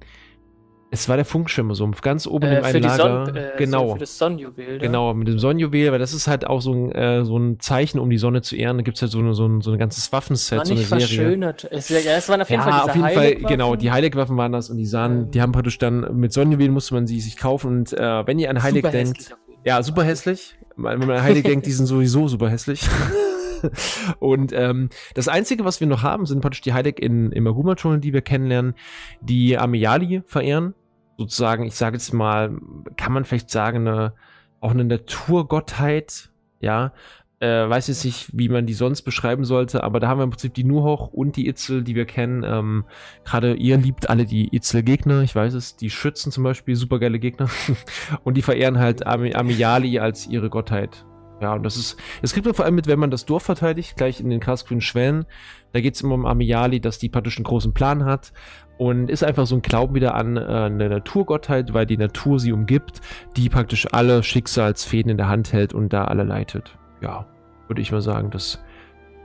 [0.92, 3.26] es war der Funkschirmsumpf, ganz oben Äh, im einen Lager.
[3.26, 3.92] Sonn, äh, genau.
[3.92, 4.78] Für das Sonnenjuwel.
[4.78, 4.86] da.
[4.86, 8.00] Genau, mit dem Sonnenjuwel, weil das ist halt auch so ein, äh, so ein Zeichen,
[8.00, 8.78] um die Sonne zu ehren.
[8.78, 10.80] Da gibt es halt so, eine, so, ein, so ein ganzes Waffenset, War so eine
[10.80, 11.06] nicht Serie.
[11.06, 11.68] verschönert.
[11.70, 14.52] Es, ja, es waren auf jeden ja, Fall auf jeden Fall, genau, die Heiligwaffen waren
[14.52, 15.30] das und die sahen, Ähm.
[15.30, 18.50] die haben praktisch dann, mit Sonnenjuwelen musste man sie sich kaufen und äh, wenn ihr
[18.50, 20.56] an Heilig Super denkt, ja, super hässlich.
[20.76, 22.82] Wenn man an Heilig denkt, die sind sowieso super hässlich.
[24.18, 28.00] Und ähm, das Einzige, was wir noch haben, sind praktisch die Heilig in, im Aguma-Dschungel,
[28.00, 28.74] die wir kennenlernen,
[29.20, 30.74] die Amiali verehren.
[31.20, 32.58] Sozusagen, ich sage jetzt mal,
[32.96, 34.14] kann man vielleicht sagen, eine,
[34.58, 36.94] auch eine Naturgottheit, ja.
[37.40, 40.30] Äh, weiß jetzt nicht, wie man die sonst beschreiben sollte, aber da haben wir im
[40.30, 42.42] Prinzip die Nuhoch und die Itzel, die wir kennen.
[42.42, 42.86] Ähm,
[43.22, 47.50] Gerade ihr liebt alle die Itzel-Gegner, ich weiß es, die Schützen zum Beispiel, supergeile Gegner.
[48.24, 51.04] und die verehren halt Ami Amiali als ihre Gottheit.
[51.42, 53.94] Ja, und das ist, es kriegt man vor allem mit, wenn man das Dorf verteidigt,
[53.98, 55.26] gleich in den krassgrünen Schwellen.
[55.72, 58.32] Da geht es immer um Amiali, dass die praktisch einen großen Plan hat
[58.80, 62.50] und ist einfach so ein Glauben wieder an äh, eine Naturgottheit, weil die Natur sie
[62.50, 63.02] umgibt,
[63.36, 66.78] die praktisch alle Schicksalsfäden in der Hand hält und da alle leitet.
[67.02, 67.26] Ja,
[67.68, 68.58] würde ich mal sagen, das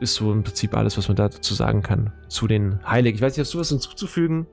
[0.01, 3.15] ist so im Prinzip alles, was man dazu sagen kann zu den Heiligen.
[3.15, 4.45] Ich weiß nicht, hast du was hinzuzufügen?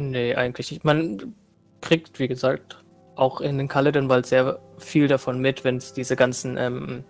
[0.00, 0.84] Nee, eigentlich nicht.
[0.84, 1.32] Man
[1.80, 2.82] kriegt, wie gesagt,
[3.14, 7.04] auch in den Kaledenwald sehr viel davon mit, wenn es diese ganzen ähm,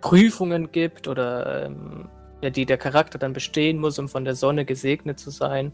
[0.00, 2.08] Prüfungen gibt oder ähm,
[2.42, 5.72] ja, die der Charakter dann bestehen muss, um von der Sonne gesegnet zu sein.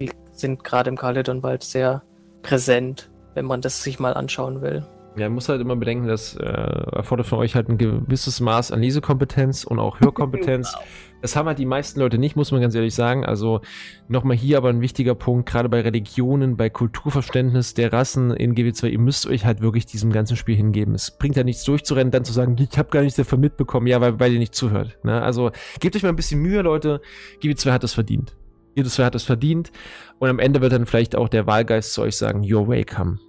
[0.00, 2.02] Die sind gerade im Kaledonwald sehr
[2.42, 4.84] präsent, wenn man das sich mal anschauen will.
[5.16, 8.72] Ja, man muss halt immer bedenken, das äh, erfordert von euch halt ein gewisses Maß
[8.72, 10.74] an Lesekompetenz und auch Hörkompetenz.
[11.22, 13.24] Das haben halt die meisten Leute nicht, muss man ganz ehrlich sagen.
[13.24, 13.60] Also
[14.08, 18.88] nochmal hier aber ein wichtiger Punkt, gerade bei Religionen, bei Kulturverständnis der Rassen in GW2,
[18.88, 20.96] ihr müsst euch halt wirklich diesem ganzen Spiel hingeben.
[20.96, 24.00] Es bringt ja nichts durchzurennen, dann zu sagen, ich habe gar nichts davon mitbekommen, ja,
[24.00, 24.98] weil, weil ihr nicht zuhört.
[25.04, 25.22] Ne?
[25.22, 27.00] Also gebt euch mal ein bisschen Mühe, Leute.
[27.40, 28.36] GW2 hat das verdient.
[28.76, 29.70] GW2 hat das verdient.
[30.18, 33.20] Und am Ende wird dann vielleicht auch der Wahlgeist zu euch sagen, you're welcome.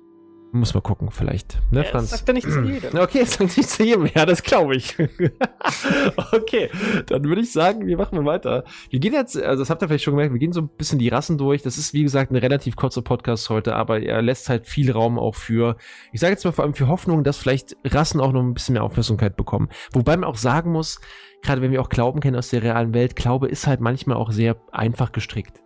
[0.55, 1.57] Muss mal gucken, vielleicht.
[1.71, 2.11] Ne, Ja, Franz?
[2.11, 2.99] Das sagt er nicht zu jedem.
[2.99, 4.05] Okay, das sagt nicht zu jedem.
[4.13, 4.95] Ja, das glaube ich.
[6.31, 6.69] okay,
[7.07, 8.63] dann würde ich sagen, wir machen mal weiter.
[8.91, 10.99] Wir gehen jetzt, also das habt ihr vielleicht schon gemerkt, wir gehen so ein bisschen
[10.99, 11.63] die Rassen durch.
[11.63, 15.17] Das ist, wie gesagt, ein relativ kurzer Podcast heute, aber er lässt halt viel Raum
[15.17, 15.75] auch für,
[16.11, 18.73] ich sage jetzt mal vor allem für Hoffnung, dass vielleicht Rassen auch noch ein bisschen
[18.73, 19.69] mehr Aufmerksamkeit bekommen.
[19.91, 21.01] Wobei man auch sagen muss,
[21.41, 24.31] gerade wenn wir auch Glauben kennen aus der realen Welt, Glaube ist halt manchmal auch
[24.31, 25.63] sehr einfach gestrickt.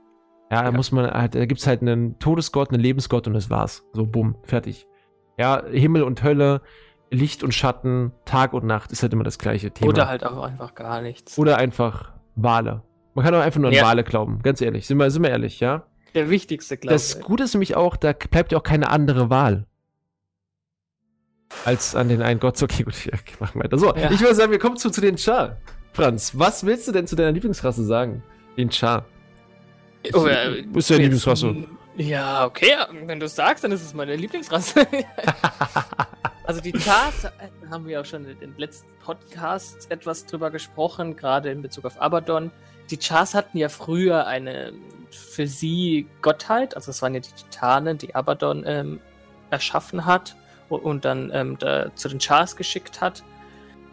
[0.50, 0.72] Ja, da Ja.
[0.72, 3.84] muss man halt, da gibt's halt einen Todesgott, einen Lebensgott und das war's.
[3.94, 4.88] So, bumm, fertig.
[5.38, 6.62] Ja, Himmel und Hölle,
[7.12, 9.90] Licht und Schatten, Tag und Nacht ist halt immer das gleiche Thema.
[9.90, 11.38] Oder halt auch einfach gar nichts.
[11.38, 12.82] Oder einfach Wale.
[13.14, 13.84] Man kann auch einfach nur an Ja.
[13.86, 14.88] Wale glauben, ganz ehrlich.
[14.88, 15.86] Sind wir, sind wir ehrlich, ja?
[16.16, 16.94] Der wichtigste Glaube.
[16.94, 19.66] Das Gute ist nämlich auch, da bleibt ja auch keine andere Wahl.
[21.66, 22.62] Als an den einen Gott.
[22.62, 23.78] Okay, gut, ja, machen wir weiter.
[23.78, 24.12] So, Ja.
[24.12, 25.58] ich würde sagen, wir kommen zu, zu den Char.
[25.94, 28.24] Franz, was willst du denn zu deiner Lieblingsrasse sagen?
[28.58, 29.06] Den Char.
[30.14, 31.56] Oh, äh, Wo ist jetzt- Lieblingsrasse?
[31.98, 32.76] Ja, okay,
[33.06, 34.88] wenn du es sagst, dann ist es meine Lieblingsrasse.
[36.44, 37.30] also die Chars äh,
[37.72, 42.00] haben wir auch schon in den letzten Podcasts etwas drüber gesprochen, gerade in Bezug auf
[42.00, 42.52] Abaddon.
[42.92, 44.74] Die Chars hatten ja früher eine
[45.10, 46.76] für sie Gottheit.
[46.76, 49.00] Also es waren ja die Titanen, die Abaddon ähm,
[49.50, 50.36] erschaffen hat
[50.70, 53.24] und dann ähm, da zu den Chars geschickt hat.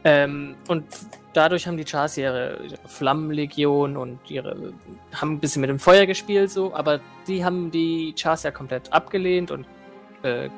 [0.05, 0.84] Ähm, und
[1.32, 4.74] dadurch haben die Chars ihre, Flammenlegion und ihre
[5.14, 8.92] haben ein bisschen mit dem Feuer gespielt, so, aber die haben die Chars ja komplett
[8.92, 9.66] abgelehnt und
[10.22, 10.48] äh,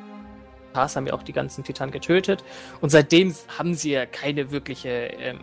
[0.74, 2.44] Chars haben ja auch die ganzen Titanen getötet.
[2.80, 5.38] Und seitdem haben sie ja keine wirkliche ähm,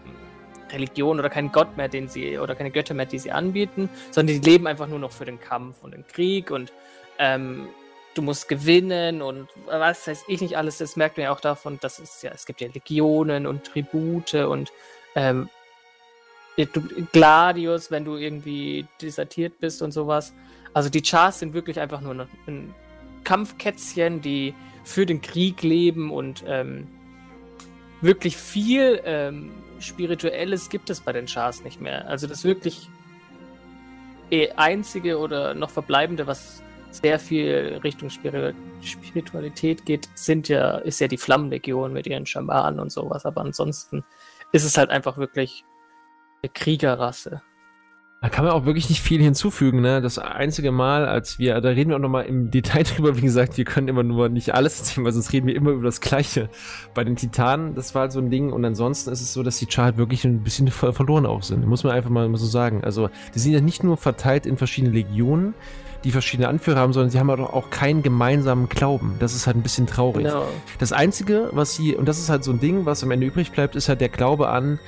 [0.72, 4.42] Religion oder keinen Gott mehr, den sie, oder keine Götter mehr, die sie anbieten, sondern
[4.42, 6.72] die leben einfach nur noch für den Kampf und den Krieg und
[7.20, 7.68] ähm,
[8.14, 10.78] du musst gewinnen und was weiß ich nicht alles.
[10.78, 14.36] Das merkt man ja auch davon, dass es ja, es gibt ja Legionen und Tribute
[14.36, 14.72] und
[15.16, 15.50] ähm,
[17.12, 20.34] Gladius, wenn du irgendwie desertiert bist und sowas.
[20.74, 22.74] Also die Chars sind wirklich einfach nur ein
[23.24, 24.54] Kampfkätzchen, die
[24.84, 26.88] für den Krieg leben und ähm,
[28.02, 32.08] wirklich viel ähm, Spirituelles gibt es bei den Chars nicht mehr.
[32.08, 32.90] Also das wirklich
[34.56, 36.63] einzige oder noch verbleibende, was
[36.94, 42.92] sehr viel Richtung Spiritualität geht, sind ja, ist ja die Flammenlegion mit ihren Schamanen und
[42.92, 43.26] sowas.
[43.26, 44.04] Aber ansonsten
[44.52, 45.66] ist es halt einfach wirklich
[46.44, 47.42] eine Kriegerrasse.
[48.22, 50.02] Da kann man auch wirklich nicht viel hinzufügen, ne?
[50.02, 53.58] Das einzige Mal, als wir, da reden wir auch nochmal im Detail drüber, wie gesagt,
[53.58, 56.48] wir können immer nur nicht alles erzählen, weil sonst reden wir immer über das Gleiche.
[56.94, 59.58] Bei den Titanen, das war halt so ein Ding und ansonsten ist es so, dass
[59.58, 61.68] die Char halt wirklich ein bisschen verloren auch sind.
[61.68, 62.82] Muss man einfach mal so sagen.
[62.82, 65.54] Also, die sind ja nicht nur verteilt in verschiedene Legionen,
[66.04, 69.16] die verschiedene Anführer haben, sondern sie haben halt auch keinen gemeinsamen Glauben.
[69.20, 70.26] Das ist halt ein bisschen traurig.
[70.26, 70.46] Genau.
[70.80, 73.52] Das Einzige, was sie, und das ist halt so ein Ding, was am Ende übrig
[73.52, 74.80] bleibt, ist halt der Glaube an,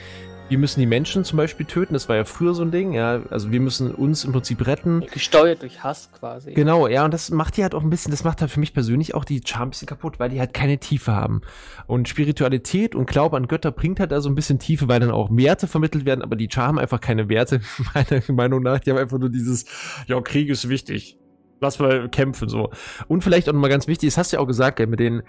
[0.47, 3.21] wir müssen die Menschen zum Beispiel töten, das war ja früher so ein Ding, ja,
[3.29, 5.03] also wir müssen uns im Prinzip retten.
[5.11, 6.53] Gesteuert durch Hass quasi.
[6.53, 8.73] Genau, ja, und das macht die halt auch ein bisschen, das macht halt für mich
[8.73, 11.41] persönlich auch die Charme ein bisschen kaputt, weil die halt keine Tiefe haben.
[11.87, 15.11] Und Spiritualität und Glaube an Götter bringt halt da so ein bisschen Tiefe, weil dann
[15.11, 17.61] auch Werte vermittelt werden, aber die Charme einfach keine Werte,
[17.93, 19.65] meiner Meinung nach, die haben einfach nur dieses,
[20.07, 21.17] ja, Krieg ist wichtig
[21.61, 22.69] lass mal kämpfen so.
[23.07, 25.23] Und vielleicht auch nochmal ganz wichtig, das hast du ja auch gesagt, mit den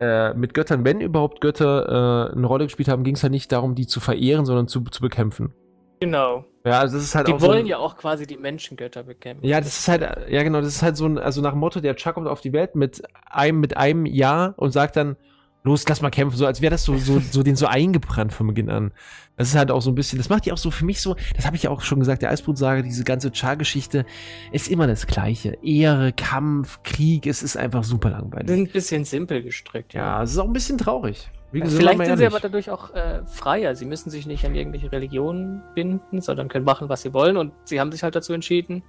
[0.00, 3.52] äh, mit Göttern, wenn überhaupt Götter äh, eine Rolle gespielt haben, ging es ja nicht
[3.52, 5.52] darum, die zu verehren, sondern zu, zu bekämpfen.
[6.00, 6.44] Genau.
[6.64, 9.02] Ja, also das ist halt die auch wollen so ein, ja auch quasi die Menschengötter
[9.02, 9.44] bekämpfen.
[9.46, 11.80] Ja, das ist halt, ja genau, das ist halt so ein, also nach dem Motto,
[11.80, 15.16] der Chuck kommt auf die Welt mit einem, mit einem Ja und sagt dann,
[15.62, 18.46] los, lass mal kämpfen, so als wäre das so, so, so den so eingebrannt von
[18.46, 18.92] Beginn an.
[19.36, 21.16] Das ist halt auch so ein bisschen, das macht die auch so für mich so,
[21.36, 24.04] das habe ich ja auch schon gesagt, der Eisbrutsage, diese ganze Char-Geschichte
[24.52, 25.58] ist immer das Gleiche.
[25.62, 28.48] Ehre, Kampf, Krieg, es ist einfach super langweilig.
[28.48, 30.00] Sind ein bisschen simpel gestrickt, ja.
[30.00, 31.30] Ja, es ist auch ein bisschen traurig.
[31.52, 33.74] Wie gesagt, Vielleicht sind sie aber dadurch auch äh, freier.
[33.74, 37.36] Sie müssen sich nicht an irgendwelche Religionen binden, sondern können machen, was sie wollen.
[37.36, 38.84] Und sie haben sich halt dazu entschieden,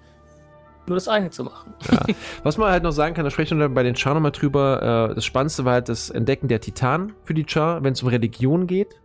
[0.87, 1.73] nur das eine zu machen.
[1.91, 2.15] Ja.
[2.43, 5.09] Was man halt noch sagen kann, da sprechen wir bei den Char nochmal drüber.
[5.11, 8.09] Äh, das Spannendste war halt das Entdecken der Titan für die Char, wenn es um
[8.09, 8.99] Religion geht.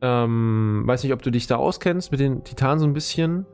[0.00, 3.46] Ähm, weiß nicht, ob du dich da auskennst mit den Titanen so ein bisschen.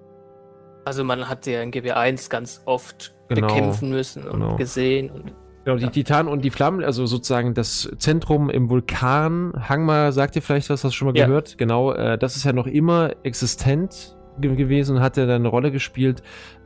[0.85, 4.57] Also man hat ja in GB1 ganz oft genau, bekämpfen müssen und genau.
[4.57, 5.33] gesehen und
[5.65, 5.91] Genau, die ja.
[5.91, 9.53] Titanen und die Flammen, also sozusagen das Zentrum im Vulkan.
[9.69, 11.27] Hangma, sagt dir vielleicht was, hast du schon mal ja.
[11.27, 11.59] gehört?
[11.59, 15.71] Genau, äh, das ist ja noch immer existent gewesen und hat ja dann eine Rolle
[15.71, 16.23] gespielt.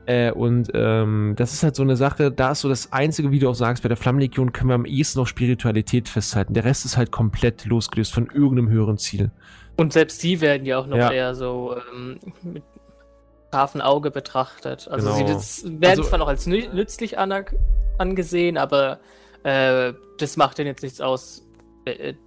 [0.06, 3.38] Äh, und ähm, das ist halt so eine Sache, da ist so das Einzige, wie
[3.38, 6.52] du auch sagst, bei der Flammenlegion können wir am ehesten noch Spiritualität festhalten.
[6.52, 9.30] Der Rest ist halt komplett losgelöst von irgendeinem höheren Ziel.
[9.76, 11.10] Und selbst die werden ja auch noch ja.
[11.10, 12.62] eher so ähm, mit
[13.50, 14.88] scharfen Auge betrachtet.
[14.88, 15.38] Also genau.
[15.38, 17.16] sie werden also, zwar noch als nützlich
[17.98, 18.98] angesehen, aber
[19.44, 21.43] äh, das macht denen jetzt nichts aus,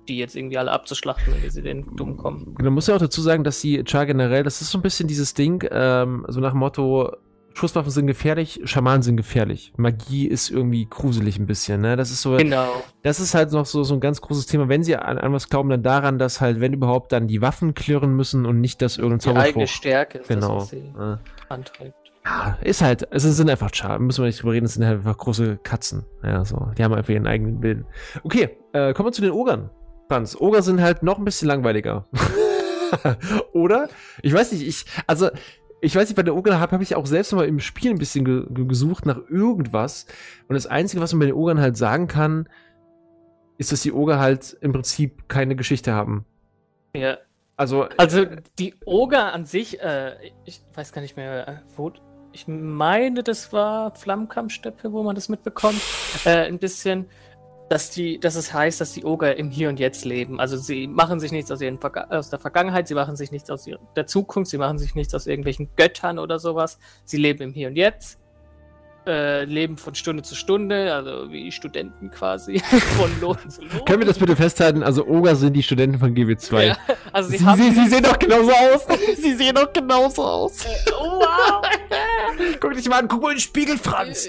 [0.08, 2.56] die jetzt irgendwie alle abzuschlachten, wenn sie den dumm kommen.
[2.60, 5.08] Man muss ja auch dazu sagen, dass die Char generell, das ist so ein bisschen
[5.08, 7.12] dieses Ding, ähm, so nach dem Motto,
[7.58, 9.74] Schusswaffen sind gefährlich, Schamanen sind gefährlich.
[9.78, 11.96] Magie ist irgendwie gruselig ein bisschen, ne?
[11.96, 12.38] Das ist so.
[12.38, 12.68] Genau.
[13.02, 14.70] Das ist halt noch so, so ein ganz großes Thema.
[14.70, 17.74] Wenn sie an, an was glauben, dann daran, dass halt, wenn überhaupt, dann die Waffen
[17.74, 19.44] klirren müssen und nicht, dass irgendein Zauberspruch.
[19.44, 20.54] Die eigene Stärke ist genau.
[20.60, 21.20] das, was sie ja.
[21.50, 22.07] antreibt.
[22.28, 24.98] Ja, ist halt, es sind einfach Char, müssen wir nicht drüber reden, es sind halt
[24.98, 26.04] einfach große Katzen.
[26.24, 26.72] Ja, so.
[26.78, 27.86] Die haben einfach ihren eigenen Willen.
[28.24, 29.70] Okay, äh, kommen wir zu den Ogern.
[30.10, 32.06] Franz, Oger sind halt noch ein bisschen langweiliger.
[33.54, 33.88] Oder?
[34.22, 35.30] Ich weiß nicht, ich, also,
[35.80, 37.98] ich weiß nicht, bei der Ogern habe hab ich auch selbst mal im Spiel ein
[37.98, 40.06] bisschen ge gesucht nach irgendwas.
[40.50, 42.50] Und das Einzige, was man bei den Ogern halt sagen kann,
[43.58, 46.26] ist, dass die Oger halt im Prinzip keine Geschichte haben.
[46.94, 47.18] Ja.
[47.58, 48.26] Also, also
[48.60, 51.92] die Oger an sich, äh, ich weiß gar nicht mehr, äh, wo.
[52.38, 55.82] Ich meine, das war Flammenkampfsteppe, wo man das mitbekommt.
[56.24, 57.08] Äh, ein bisschen
[57.68, 60.40] dass die, dass es heißt, dass die Oger im Hier und Jetzt leben.
[60.40, 63.68] Also sie machen sich nichts aus, ihren aus der Vergangenheit, sie machen sich nichts aus
[63.96, 66.80] der Zukunft, sie machen sich nichts aus irgendwelchen Göttern oder sowas.
[67.04, 68.20] Sie leben im Hier und Jetzt,
[69.08, 72.60] äh, leben von Stunde zu Stunde, also wie Studenten quasi,
[72.98, 73.86] von Lohn zu Lohn.
[73.86, 74.84] Können wir das bitte festhalten?
[74.84, 76.62] Also Oger sind die Studenten von GW2.
[76.64, 76.78] Ja,
[77.14, 77.62] Also sie, Sie, haben.
[77.62, 78.86] sie, sie sehen doch genauso aus.
[79.18, 80.66] Sie sehen doch genauso aus.
[81.00, 81.62] oh, wow!
[82.60, 84.28] Guck dich mal an, guck mal in den Spiegel, Franz.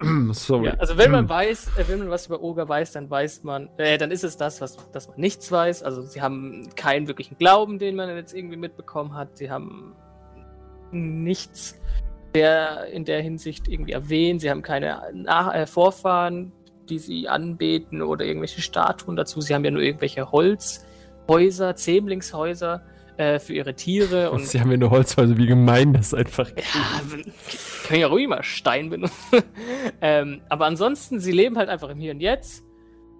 [0.32, 0.66] Sorry.
[0.66, 3.68] Ja, also wenn man weiß, äh, wenn man was über Oger weiß, dann weiß man,
[3.78, 5.82] äh, dann ist es das, was dass man nichts weiß.
[5.82, 9.36] Also sie haben keinen wirklichen Glauben, den man jetzt irgendwie mitbekommen hat.
[9.36, 9.94] Sie haben
[10.90, 11.78] nichts
[12.34, 14.40] der in der Hinsicht irgendwie erwähnt.
[14.40, 16.52] Sie haben keine Nach äh, Vorfahren,
[16.88, 19.40] die sie anbeten oder irgendwelche Statuen dazu.
[19.40, 22.82] Sie haben ja nur irgendwelche Holzhäuser, Zähmlingshäuser
[23.16, 26.50] äh, für ihre Tiere Und und sie haben ja nur Holzhäuser, wie gemein das einfach
[26.50, 27.24] ja, wir
[27.86, 29.42] können ja ruhig mal Stein benutzen.
[30.00, 32.64] ähm, aber ansonsten, sie leben halt einfach im Hier und Jetzt.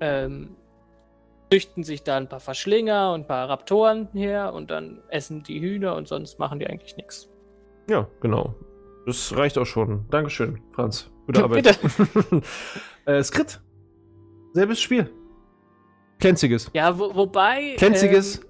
[0.00, 0.56] Ähm,
[1.52, 5.60] züchten sich da ein paar Verschlinger und ein paar Raptoren her und dann essen die
[5.60, 7.28] Hühner und sonst machen die eigentlich nichts.
[7.88, 8.54] Ja, genau.
[9.06, 10.06] Das reicht auch schon.
[10.10, 11.10] Dankeschön, Franz.
[11.26, 11.66] Gute Ja, Arbeit.
[13.06, 13.60] äh, Skrit.
[14.52, 15.10] Selbes Spiel.
[16.18, 16.70] Glänziges.
[16.74, 17.74] Ja, wo, wobei.
[17.76, 18.38] Glänziges.
[18.38, 18.44] Ähm,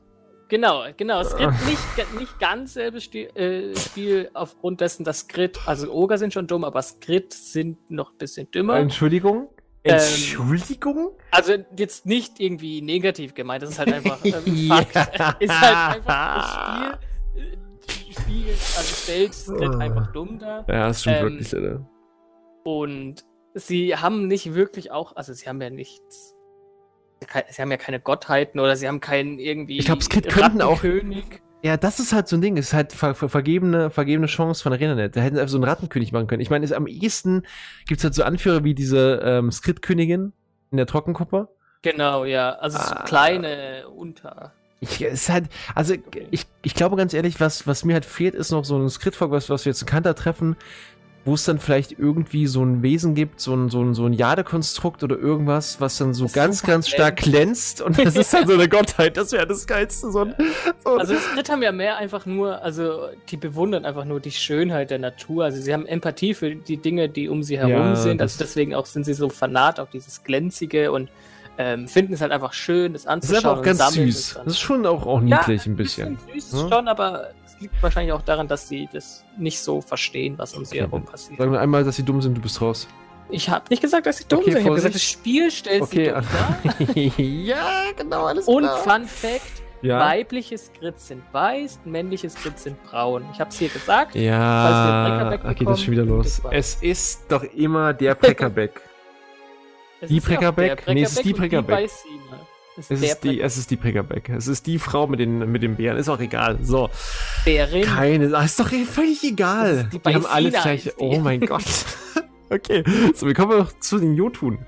[0.49, 1.23] genau, genau.
[1.23, 6.33] Gibt nicht, nicht ganz selbes Spiel, äh, Spiel aufgrund dessen, dass Skrit, also Oger sind
[6.33, 8.77] schon dumm, aber Skrit sind noch ein bisschen dümmer.
[8.77, 9.49] Entschuldigung.
[9.83, 11.11] Ähm, Entschuldigung?
[11.31, 15.43] Also jetzt nicht irgendwie negativ gemeint, das ist halt einfach ähm, Fakt.
[15.43, 17.59] Ist halt einfach das Spiel.
[18.27, 19.79] Äh, Spiel, also stellt Skrit Oh.
[19.79, 20.65] einfach dumm dar.
[20.69, 21.87] Ja, das stimmt Ähm, wirklich, Alter.
[22.65, 26.35] Und sie haben nicht wirklich auch, also sie haben ja nichts.
[27.51, 29.79] Sie haben ja keine Gottheiten oder sie haben keinen irgendwie.
[29.79, 30.83] Ich glaub, Skrit könnten auch-.
[31.63, 32.59] Ja, das ist halt so ein Ding.
[32.59, 35.17] Es ist halt ver ver vergebene, vergebene Chance von ArenaNet.
[35.17, 36.43] Da hätten sie einfach so einen Rattenkönig machen können.
[36.43, 37.45] Ich meine, es- am ehesten
[37.87, 40.35] gibt es halt so Anführer wie diese ähm, Skrit-Königin
[40.71, 41.49] in der Trockenkuppe.
[41.81, 42.51] Genau, ja.
[42.57, 43.05] Also so Ah.
[43.05, 44.53] kleine Unter.
[44.85, 45.95] Ich, es halt, also
[46.31, 49.31] ich, ich glaube ganz ehrlich, was, was mir halt fehlt, ist noch so ein Skritfolk,
[49.31, 50.57] was, was wir jetzt in Kanter treffen,
[51.25, 54.13] wo es dann vielleicht irgendwie so ein Wesen gibt, so ein, so ein, so ein
[54.13, 58.47] Jadekonstrukt oder irgendwas, was dann so Das ganz, ganz stark glänzt und das ist dann
[58.47, 60.13] so eine Gottheit, das wäre das Geilste.
[60.13, 60.35] So ein,
[60.85, 64.91] so Also Skrit haben ja mehr einfach nur, also die bewundern einfach nur die Schönheit
[64.91, 65.45] der Natur.
[65.45, 68.21] Also sie haben Empathie für die Dinge, die um sie herum Ja, sind.
[68.21, 71.09] Also deswegen auch sind sie so fanat auf dieses Glänzige und
[71.59, 73.45] ähm, finden es halt einfach schön, das das ist anzuschauen.
[73.47, 74.17] aber auch ganz süß.
[74.17, 74.35] es.
[74.35, 76.19] Das ist schon auch, auch Ja, niedlich ein bisschen.
[76.35, 76.69] süß ne?
[76.71, 80.65] schon, aber es liegt wahrscheinlich auch daran, dass sie das nicht so verstehen, was um
[80.65, 81.39] sie Okay, herum passiert.
[81.39, 82.89] Sagen wir einmal, dass sie dumm sind, du bist raus.
[83.31, 84.61] Ich habe nicht gesagt, dass sie dumm Okay, sind.
[84.61, 87.19] Ich habe gesagt, das Spiel stellt Okay, sie dumm dar.
[87.25, 93.25] ja, genau, alles Und Fun Fact: Ja, weibliche Skrits sind weiß, männliche Skrits sind braun.
[93.33, 94.13] Ich habe es hier gesagt.
[94.13, 94.29] Falls wir
[95.41, 96.43] ja okay, das ist schon wieder los.
[96.51, 98.81] Es ist doch immer der Preckerbeck.
[100.05, 100.87] Es Die Preckerbeck?
[100.87, 101.85] Nee, es ist die Preckerbeck.
[102.77, 104.29] Es Es ist, die, es ist die Preckerbeck.
[104.31, 105.97] Es ist die Frau mit den, mit den Bären.
[105.97, 106.59] Ist auch egal.
[106.63, 106.91] So.
[107.45, 107.85] Preckerbärin.
[107.85, 108.25] Keine.
[108.45, 109.89] Ist doch eh völlig egal.
[109.93, 110.93] die Die haben alle gleich.
[110.99, 111.65] Oh mein Gott.
[112.51, 112.83] okay.
[113.15, 114.59] So, wir kommen noch zu den Jotun.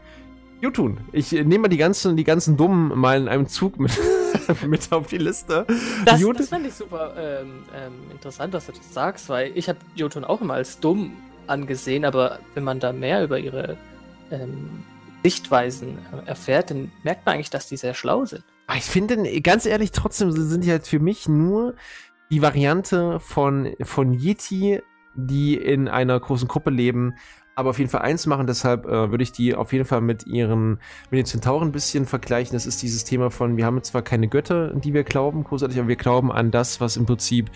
[0.61, 0.99] Jotun.
[1.13, 3.93] Ich nehme mal die ganzen, die ganzen Dummen mal in einem Zug mit,
[4.67, 5.67] mit auf die Liste.
[6.05, 9.69] Das, Jotun- das fand ich super ähm, ähm, interessant, dass du das sagst, weil ich
[9.69, 11.13] habe Jotun auch immer als dumm
[11.47, 13.77] angesehen, aber wenn man da mehr über ihre
[14.31, 14.83] ähm,
[15.27, 18.45] Sichtweisen äh, erfährt, dann merkt man eigentlich, dass die sehr schlau sind.
[18.69, 21.75] Ah, Ich finde, ganz ehrlich, trotzdem sind die halt für mich nur
[22.31, 24.81] die Variante von, von Yeti,
[25.17, 27.15] die in einer großen Gruppe leben,
[27.57, 28.47] aber auf jeden Fall eins machen.
[28.47, 30.79] Deshalb äh, würde ich die auf jeden Fall mit ihren,
[31.11, 32.53] mit den Zentauren ein bisschen vergleichen.
[32.53, 35.79] Das ist dieses Thema von, wir haben zwar keine Götter, an die wir glauben, großartig,
[35.79, 37.51] aber wir glauben an das, was im Prinzip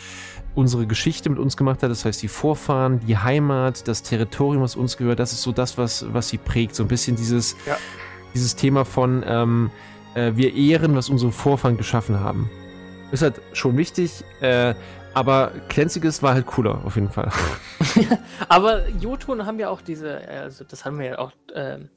[0.54, 1.90] unsere Geschichte mit uns gemacht hat.
[1.90, 5.76] Das heißt, die Vorfahren, die Heimat, das Territorium, was uns gehört, das ist so das,
[5.76, 6.74] was, was sie prägt.
[6.74, 7.76] So ein bisschen dieses, Ja.
[8.32, 9.70] dieses Thema von, ähm,
[10.14, 12.48] äh, wir ehren, was unsere Vorfahren geschaffen haben.
[13.12, 14.74] Ist halt schon wichtig, äh,
[15.14, 17.30] aber Glänziges war halt cooler, auf jeden Fall.
[18.48, 21.88] Aber Jotun haben ja auch diese, also das haben wir ja auch ähm,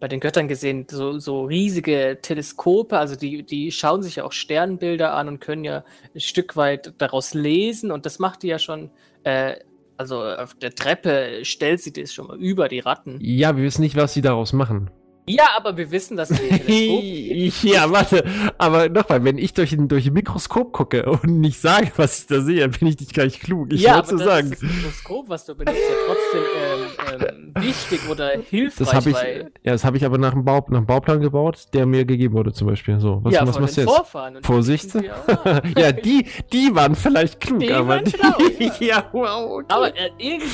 [0.00, 4.32] bei den Göttern gesehen, so, so riesige Teleskope, also die, die schauen sich ja auch
[4.32, 8.58] Sternbilder an und können ja ein Stück weit daraus lesen und das macht die ja
[8.58, 8.90] schon,
[9.22, 9.56] äh,
[9.96, 13.18] also auf der Treppe stellt sie das schon mal über die Ratten.
[13.20, 14.90] Ja, wir wissen nicht, was sie daraus machen.
[15.28, 16.30] Ja, aber wir wissen, dass
[16.66, 18.24] ja, warte,
[18.58, 22.26] aber nochmal, wenn ich durch ein, durch ein Mikroskop gucke und nicht sage, was ich
[22.26, 23.72] da sehe, dann bin ich nicht gleich klug.
[23.72, 24.50] Ich ja, wollte aber sagen.
[24.50, 29.16] das Mikroskop, was du benutzt, ja trotzdem ähm, ähm, wichtig oder hilfreich, Das habe ich,
[29.62, 32.34] ja, das habe ich aber nach dem, Bau, nach dem Bauplan gebaut, der mir gegeben
[32.34, 32.98] wurde, zum Beispiel.
[32.98, 33.90] So, was, ja, was machst du jetzt?
[33.90, 34.38] Vorfahren.
[34.40, 34.92] Die Vorsicht.
[35.00, 35.78] wir auch.
[35.78, 38.72] ja, die, die waren vielleicht klug, Die aber waren schlau, ja.
[38.80, 39.52] ja, wow.
[39.52, 39.66] Okay.
[39.68, 40.48] Aber äh, irgendwie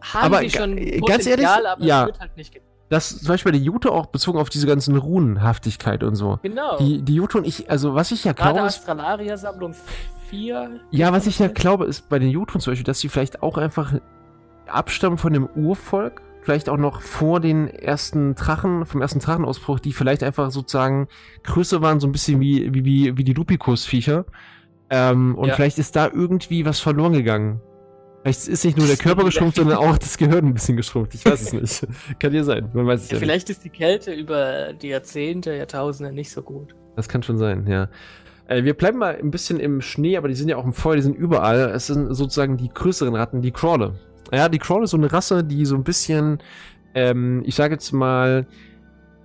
[0.00, 2.00] haben Aber die schon Potenzial, ganz ehrlich, aber ja.
[2.02, 4.96] es wird halt nicht ge- das zum Beispiel die Jute auch bezogen auf diese ganzen
[4.96, 6.38] Runenhaftigkeit und so.
[6.42, 6.78] Genau.
[6.78, 9.74] Die, die Jute und ich, also was ich ja Gerade glaube, Astralaria-Sammlung
[10.30, 10.80] 4.
[10.90, 13.58] ja, was ich ja glaube, ist bei den Jutun zum Beispiel, dass sie vielleicht auch
[13.58, 13.94] einfach
[14.66, 19.92] abstammen von dem Urvolk, vielleicht auch noch vor den ersten Drachen, vom ersten Drachenausbruch, die
[19.92, 21.08] vielleicht einfach sozusagen
[21.44, 24.24] größer waren, so ein bisschen wie, wie, wie, wie die Lupikus-Viecher.
[24.90, 25.54] Ähm, und Ja.
[25.54, 27.60] vielleicht ist da irgendwie was verloren gegangen.
[28.28, 31.14] Vielleicht ist nicht nur der Körper geschrumpft, sondern auch das Gehirn ein bisschen geschrumpft.
[31.14, 31.86] Ich weiß es nicht.
[32.18, 32.68] Kann ja sein.
[32.74, 33.20] Man weiß es ja, nicht.
[33.20, 36.74] Vielleicht ist die Kälte über die Jahrzehnte, Jahrtausende nicht so gut.
[36.96, 37.88] Das kann schon sein, ja.
[38.48, 40.96] Äh, wir bleiben mal ein bisschen im Schnee, aber die sind ja auch im Feuer,
[40.96, 41.70] die sind überall.
[41.70, 43.94] Es sind sozusagen die größeren Ratten, die Crawler.
[44.32, 46.38] Ja, die Crawler ist so eine Rasse, die so ein bisschen,
[46.94, 48.46] ähm, ich sage jetzt mal,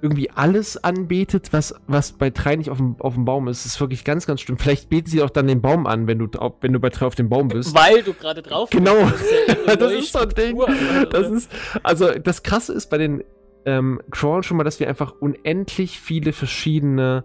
[0.04, 3.66] irgendwie alles anbetet, was, was bei drei nicht auf dem, auf dem Baum ist.
[3.66, 4.58] Das ist wirklich ganz, ganz schlimm.
[4.58, 6.28] Vielleicht beten sie auch dann den Baum an, wenn du,
[6.60, 7.74] wenn du bei drei auf dem Baum bist.
[7.74, 8.84] Weil du gerade drauf bist.
[8.84, 9.00] Genau.
[9.00, 10.60] Das ist, Das so ein Ding.
[11.10, 11.50] Das ist,
[11.84, 13.24] also das Krasse ist bei den
[13.66, 17.24] ähm, Crawlern schon mal, dass wir einfach unendlich viele verschiedene,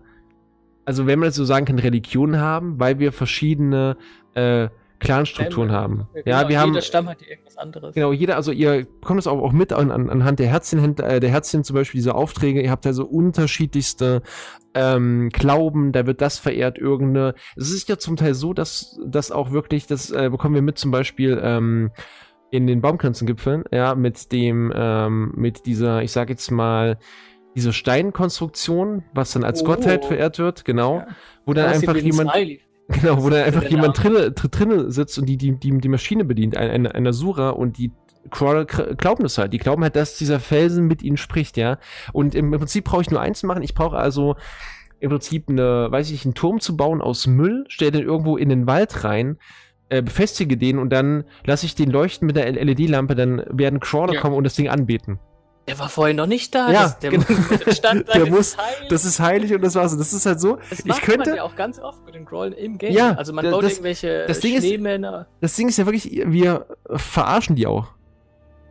[0.84, 3.96] also wenn man das so sagen kann, Religionen haben, weil wir verschiedene
[4.34, 4.68] äh,
[5.00, 6.08] Clanstrukturen haben.
[6.14, 7.94] Ja, Ja, genau, wir haben Jeder Stamm hat irgendwas anderes.
[7.94, 11.20] Genau, jeder, also ihr bekommt es auch, auch mit an, an, anhand der Herzchen, äh,
[11.20, 12.60] der Herzchen zum Beispiel, diese Aufträge.
[12.62, 14.22] Ihr habt also unterschiedlichste
[14.74, 17.34] ähm, Glauben, da wird das verehrt, irgendeine.
[17.56, 20.78] Es ist ja zum Teil so, dass das auch wirklich, das äh, bekommen wir mit
[20.78, 21.90] zum Beispiel ähm,
[22.50, 26.98] in den Baumkränzengipfeln, ja, mit dem, ähm, mit dieser, ich sag jetzt mal,
[27.54, 29.66] diese Steinkonstruktion, was dann als Oh.
[29.66, 31.06] Gottheit verehrt wird, genau, Ja.
[31.44, 32.30] wo dann einfach jemand.
[32.30, 32.60] Smiley.
[32.88, 36.24] Genau, wo dann einfach jemand drinne, dr- drinne sitzt und die, die, die, die Maschine
[36.24, 37.92] bedient, ein, ein, ein Asura und die
[38.30, 39.52] Crawler glauben das halt.
[39.52, 41.78] Die glauben halt, dass dieser Felsen mit ihnen spricht, ja.
[42.12, 43.62] Und im, im Prinzip brauche ich nur eins machen.
[43.62, 44.36] Ich brauche also
[45.00, 48.48] im Prinzip eine, weiß ich einen Turm zu bauen aus Müll, stelle den irgendwo in
[48.48, 49.38] den Wald rein,
[49.90, 54.14] äh, befestige den und dann lasse ich den leuchten mit der LED-Lampe, dann werden Crawler
[54.14, 54.20] Ja.
[54.20, 55.18] kommen und das Ding anbeten.
[55.68, 56.70] Der war vorher noch nicht da.
[56.72, 57.24] Ja, das, der genau.
[57.66, 58.86] muss stand da, Der das muss- ist heil.
[58.88, 59.96] Das ist heilig und das war's.
[59.96, 60.58] Das ist halt so.
[60.70, 62.92] Das ich könnte- man ja auch ganz oft mit den Crawlen im Game.
[62.92, 65.26] Ja, also man baut das- irgendwelche das Ding ist- Schneemänner.
[65.40, 66.66] Das Ding ist ja wirklich, wir
[66.96, 67.88] verarschen die auch.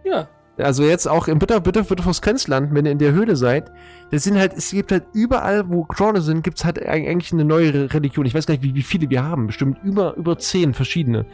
[0.04, 0.28] Ja,
[0.58, 3.72] Also jetzt auch im Bitter, Bitter, Bitterfuß Grenzland, wenn ihr in der Höhle seid,
[4.10, 7.46] das sind halt, es gibt halt überall, wo Crawler sind, gibt's halt eig- eigentlich eine
[7.46, 8.26] neue Re- Religion.
[8.26, 9.48] Ich weiß gar nicht, wie, wie viele wir haben.
[9.48, 11.26] Bestimmt über, über zehn verschiedene.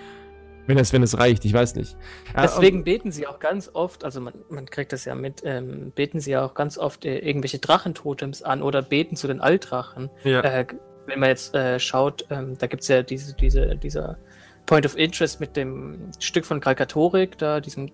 [0.65, 1.97] Wenn es, wenn es reicht, ich weiß nicht.
[2.33, 5.91] Ja, deswegen beten sie auch ganz oft, also man, man kriegt das ja mit, ähm,
[5.93, 10.09] beten sie ja auch ganz oft äh, irgendwelche Drachentotems an oder beten zu den Altdrachen.
[10.23, 10.41] ja.
[10.41, 10.65] Äh,
[11.05, 14.17] wenn man jetzt äh, schaut, ähm, da gibt es ja diese, diese, dieser
[14.65, 17.91] Point of Interest mit dem Stück von Kalkatorik, da diesem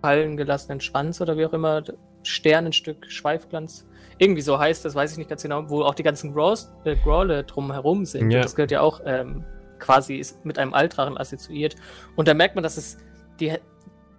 [0.00, 1.82] fallen gelassenen Schwanz oder wie auch immer,
[2.22, 3.86] Sternenstück, Schweifglanz.
[4.18, 6.94] Irgendwie so heißt das, weiß ich nicht ganz genau, wo auch die ganzen Graws, äh,
[6.96, 8.30] Grawle drumherum sind.
[8.30, 8.42] Ja.
[8.42, 9.44] Das gehört ja auch ähm,
[9.80, 11.76] quasi ist mit einem Altdrachen assoziiert.
[12.16, 12.98] Und da merkt man, dass es,
[13.40, 13.54] die,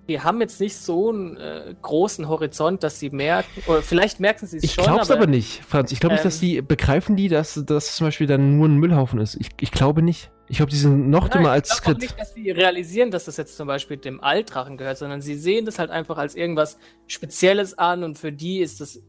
[0.10, 4.48] die haben jetzt nicht so einen äh, großen Horizont, dass sie merken, oder vielleicht merken
[4.48, 5.92] sie es Ich schon, glaub's aber, nicht, Franz.
[5.92, 8.78] Ich glaube nicht, Ähm, dass die, begreifen die, dass das zum Beispiel dann nur ein
[8.78, 9.36] Müllhaufen ist.
[9.40, 10.32] Ich, ich glaube nicht.
[10.48, 13.24] Ich glaube, die sind noch Nein, dümmer als ich glaube nicht, dass sie realisieren, dass
[13.24, 16.78] das jetzt zum Beispiel dem Altdrachen gehört, sondern sie sehen das halt einfach als irgendwas
[17.08, 19.02] Spezielles an und für die ist das,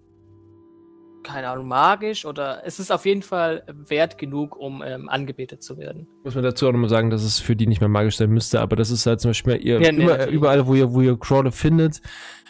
[1.23, 5.79] keine Ahnung, magisch oder es ist auf jeden Fall wert genug, um ähm, angebetet zu
[5.79, 6.07] werden.
[6.25, 8.61] Muss man dazu auch nochmal sagen, dass es für die nicht mehr magisch sein müsste,
[8.61, 11.53] aber das ist halt zum Beispiel ihr, Ja, nee, überall, wo ihr, wo ihr Crawler
[11.53, 12.01] findet,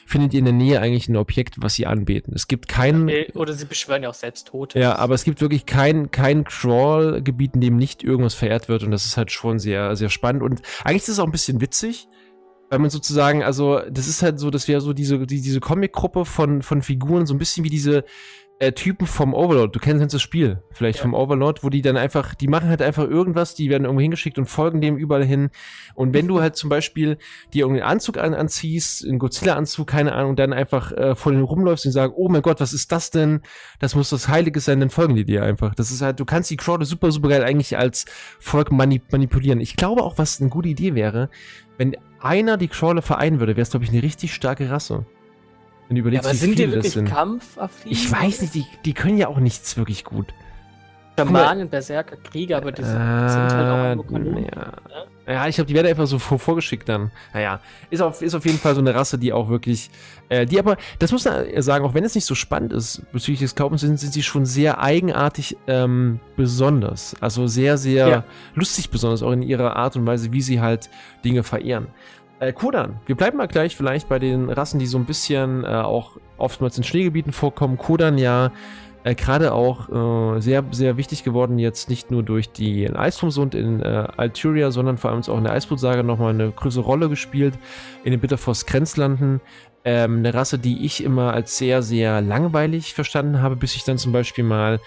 [0.06, 2.34] findet ihr in der Nähe eigentlich ein Objekt, was sie anbeten.
[2.34, 4.78] Es gibt keinen, Oder sie beschwören ja auch selbst Tote.
[4.78, 8.90] ja, aber es gibt wirklich kein, kein Crawl-Gebiet, in dem nicht irgendwas verehrt wird und
[8.90, 12.08] das ist halt schon sehr, sehr spannend und eigentlich ist es auch ein bisschen witzig,
[12.72, 16.24] weil man sozusagen, also das ist halt so, das wäre so diese, die, diese Comic-Gruppe
[16.24, 18.04] von, von Figuren, so ein bisschen wie diese
[18.62, 19.74] äh, Typen vom Overlord.
[19.74, 21.02] Du kennst das Spiel vielleicht Ja.
[21.02, 24.38] vom Overlord, wo die dann einfach, die machen halt einfach irgendwas, die werden irgendwo hingeschickt
[24.38, 25.50] und folgen dem überall hin.
[25.96, 27.18] Und wenn du halt zum Beispiel
[27.52, 31.86] dir irgendeinen Anzug an, anziehst, einen Godzilla-Anzug, keine Ahnung, dann einfach äh, vor denen rumläufst
[31.86, 33.40] und sagst, oh mein Gott, was ist das denn?
[33.80, 35.74] Das muss das Heiliges sein, dann folgen die dir einfach.
[35.74, 38.04] Das ist halt, du kannst die Crawler super, super geil eigentlich als
[38.38, 39.58] Volk mani manipulieren.
[39.58, 41.30] Ich glaube auch, was eine gute Idee wäre,
[41.78, 45.04] wenn einer die Crawler vereinen würde, wäre es, glaube ich, eine richtig starke Rasse.
[45.92, 47.08] Wenn du Ja, überlegst, aber wie sind die viele das wirklich sind.
[47.08, 47.92] kampfaffin?
[47.92, 50.32] Ich weiß nicht, die, die können ja auch nichts wirklich gut.
[51.18, 54.46] Schamanen, Berserker, Krieger, aber die sind, sind halt auch irgendwo Kanonen.
[54.46, 54.72] ja.
[55.34, 57.10] ja, ich glaube, die werden einfach so vor, vorgeschickt dann.
[57.34, 59.90] Naja, ist auf, ist auf jeden Fall so eine Rasse, die auch wirklich,
[60.30, 63.40] äh, die aber, das muss man sagen, auch wenn es nicht so spannend ist bezüglich
[63.40, 67.14] des Glaubens, sind, sind sie schon sehr eigenartig ähm, besonders.
[67.20, 68.24] Also sehr, sehr Ja.
[68.54, 70.88] lustig besonders, auch in ihrer Art und Weise, wie sie halt
[71.26, 71.88] Dinge verehren.
[72.42, 75.68] Äh, Kodan, wir bleiben mal gleich vielleicht bei den Rassen, die so ein bisschen äh,
[75.68, 77.78] auch oftmals in Schneegebieten vorkommen.
[77.78, 78.50] Kodan ja
[79.04, 79.88] äh, gerade auch
[80.36, 84.98] äh, sehr, sehr wichtig geworden, jetzt nicht nur durch die Eisturmsund in äh, Alturia, sondern
[84.98, 87.54] vor allem auch in der Eisbrutsage nochmal eine größere Rolle gespielt.
[88.02, 89.40] In den Bitterfrost Grenzlanden.
[89.84, 93.98] Ähm, eine Rasse, die ich immer als sehr, sehr langweilig verstanden habe, bis ich dann
[93.98, 94.80] zum Beispiel mal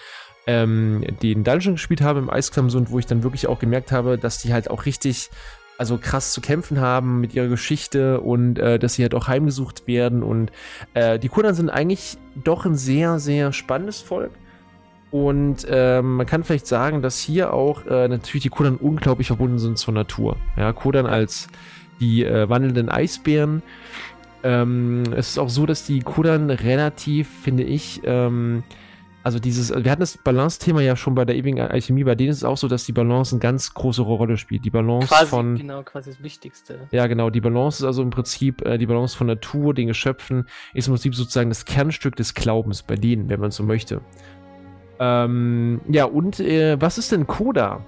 [0.46, 4.42] ähm, den Dungeon gespielt habe im Eisklammsund, wo ich dann wirklich auch gemerkt habe, dass
[4.42, 5.30] die halt auch richtig
[5.78, 9.86] also krass zu kämpfen haben mit ihrer Geschichte und äh, dass sie halt auch heimgesucht
[9.86, 10.22] werden.
[10.22, 10.50] Und
[10.94, 14.32] äh, die Kodan sind eigentlich doch ein sehr, sehr spannendes Volk.
[15.10, 19.58] Und ähm, man kann vielleicht sagen, dass hier auch äh, natürlich die Kodan unglaublich verbunden
[19.58, 20.36] sind zur Natur.
[20.56, 21.48] Ja, Kodan als
[22.00, 23.62] die äh, wandelnden Eisbären.
[24.42, 28.62] Ähm, es ist auch so, dass die Kodan relativ, finde ich, ähm,
[29.26, 32.36] also dieses, wir hatten das Balance-Thema ja schon bei der ewigen Alchemie, bei denen ist
[32.36, 34.64] es auch so, dass die Balance eine ganz große Rolle spielt.
[34.64, 35.56] Die Balance quasi, von.
[35.56, 36.86] Genau, quasi das Wichtigste.
[36.92, 37.30] Ja, genau.
[37.30, 40.92] Die Balance ist also im Prinzip, äh, die Balance von Natur, den Geschöpfen, ist im
[40.94, 44.00] Prinzip sozusagen das Kernstück des Glaubens bei denen, wenn man so möchte.
[45.00, 47.84] Ähm, ja, und äh, was ist denn Koda?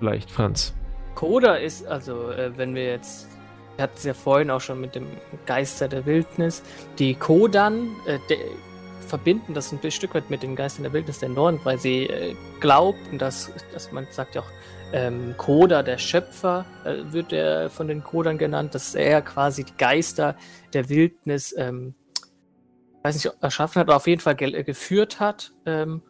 [0.00, 0.74] Vielleicht, Franz.
[1.14, 3.28] Koda ist, also, äh, wenn wir jetzt
[3.76, 5.06] wir hatten es ja vorhin auch schon mit dem
[5.46, 6.64] Geister der Wildnis.
[6.98, 8.18] Die Kodan, äh,
[9.12, 12.34] verbinden das ein Stück weit mit den Geistern der Wildnis der Norden, weil sie äh,
[12.60, 14.50] glaubten, dass, dass man sagt ja auch,
[14.94, 19.76] ähm, Koda, der Schöpfer, äh, wird er von den Kodern genannt, dass er quasi die
[19.76, 20.34] Geister
[20.72, 21.94] der Wildnis, ähm,
[23.02, 25.52] weiß nicht, erschaffen hat, aber auf jeden Fall ge äh, geführt hat.
[25.66, 26.00] Ähm,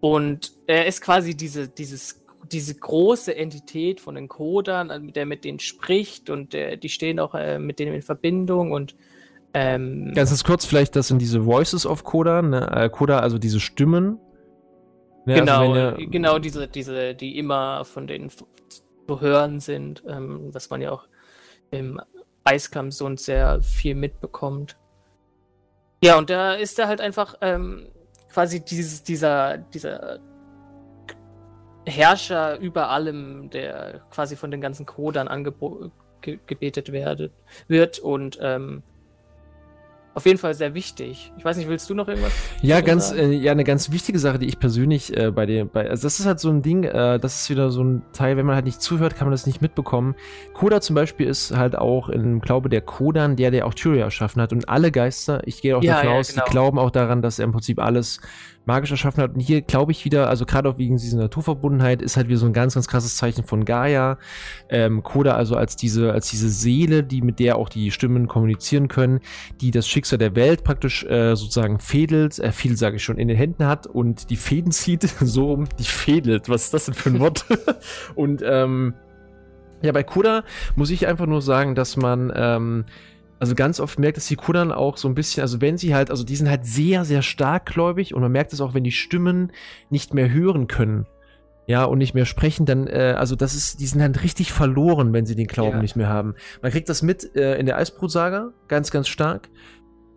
[0.00, 5.58] und er ist quasi diese, dieses, diese große Entität von den Kodern, der mit denen
[5.58, 8.94] spricht und der, die stehen auch äh, mit denen in Verbindung und
[9.54, 12.70] ähm, Ganz kurz, vielleicht, das sind diese Voices of Coda, ne?
[12.70, 14.18] Äh, Coda, also diese Stimmen.
[15.24, 15.34] Ne?
[15.34, 18.46] Also genau, also ihr, genau diese, diese, die immer von denen zu
[19.20, 21.08] hören sind, ähm, was man ja auch
[21.70, 22.00] im
[22.44, 24.76] Eiskampf so sehr viel mitbekommt.
[26.02, 27.88] Ja, und da ist er halt einfach ähm,
[28.30, 30.20] quasi dieses, dieser, dieser
[31.86, 36.92] Herrscher über allem, der quasi von den ganzen Codern angebetet
[37.68, 38.82] wird und ähm,
[40.18, 41.32] auf jeden Fall sehr wichtig.
[41.38, 42.32] Ich weiß nicht, willst du noch irgendwas?
[42.60, 45.88] Ja, ganz, äh, ja, eine ganz wichtige Sache, die ich persönlich äh, bei dem, bei,
[45.88, 48.44] also das ist halt so ein Ding, äh, das ist wieder so ein Teil, wenn
[48.44, 50.16] man halt nicht zuhört, kann man das nicht mitbekommen.
[50.54, 54.42] Koda zum Beispiel ist halt auch im Glaube der Kodan, der, der auch Tyria erschaffen
[54.42, 56.44] hat und alle Geister, ich gehe auch ja, davon ja, aus, genau.
[56.44, 58.20] die glauben auch daran, dass er im Prinzip alles
[58.68, 59.34] magisch erschaffen hat.
[59.34, 62.46] Und hier glaube ich wieder, also gerade auch wegen dieser Naturverbundenheit, ist halt wieder so
[62.46, 64.18] ein ganz, ganz krasses Zeichen von Gaia.
[64.68, 68.86] Ähm, Koda also als diese, als diese Seele, die mit der auch die Stimmen kommunizieren
[68.86, 69.20] können,
[69.60, 73.26] die das Schicksal der Welt praktisch äh, sozusagen fädelt, äh, viel sage ich schon, in
[73.26, 76.48] den Händen hat und die Fäden zieht, so um, die fädelt.
[76.48, 77.46] Was ist das denn für ein Wort?
[78.14, 78.94] und ähm,
[79.80, 80.44] ja, bei Koda
[80.76, 82.84] muss ich einfach nur sagen, dass man ähm,
[83.38, 86.10] also ganz oft merkt es die Kudan auch so ein bisschen, also wenn sie halt,
[86.10, 89.52] also die sind halt sehr, sehr starkgläubig und man merkt es auch, wenn die Stimmen
[89.90, 91.06] nicht mehr hören können,
[91.66, 95.12] ja, und nicht mehr sprechen, dann, äh, also das ist, die sind halt richtig verloren,
[95.12, 95.82] wenn sie den Glauben ja.
[95.82, 96.34] nicht mehr haben.
[96.62, 99.50] Man kriegt das mit äh, in der Eisbrutsaga, ganz, ganz stark.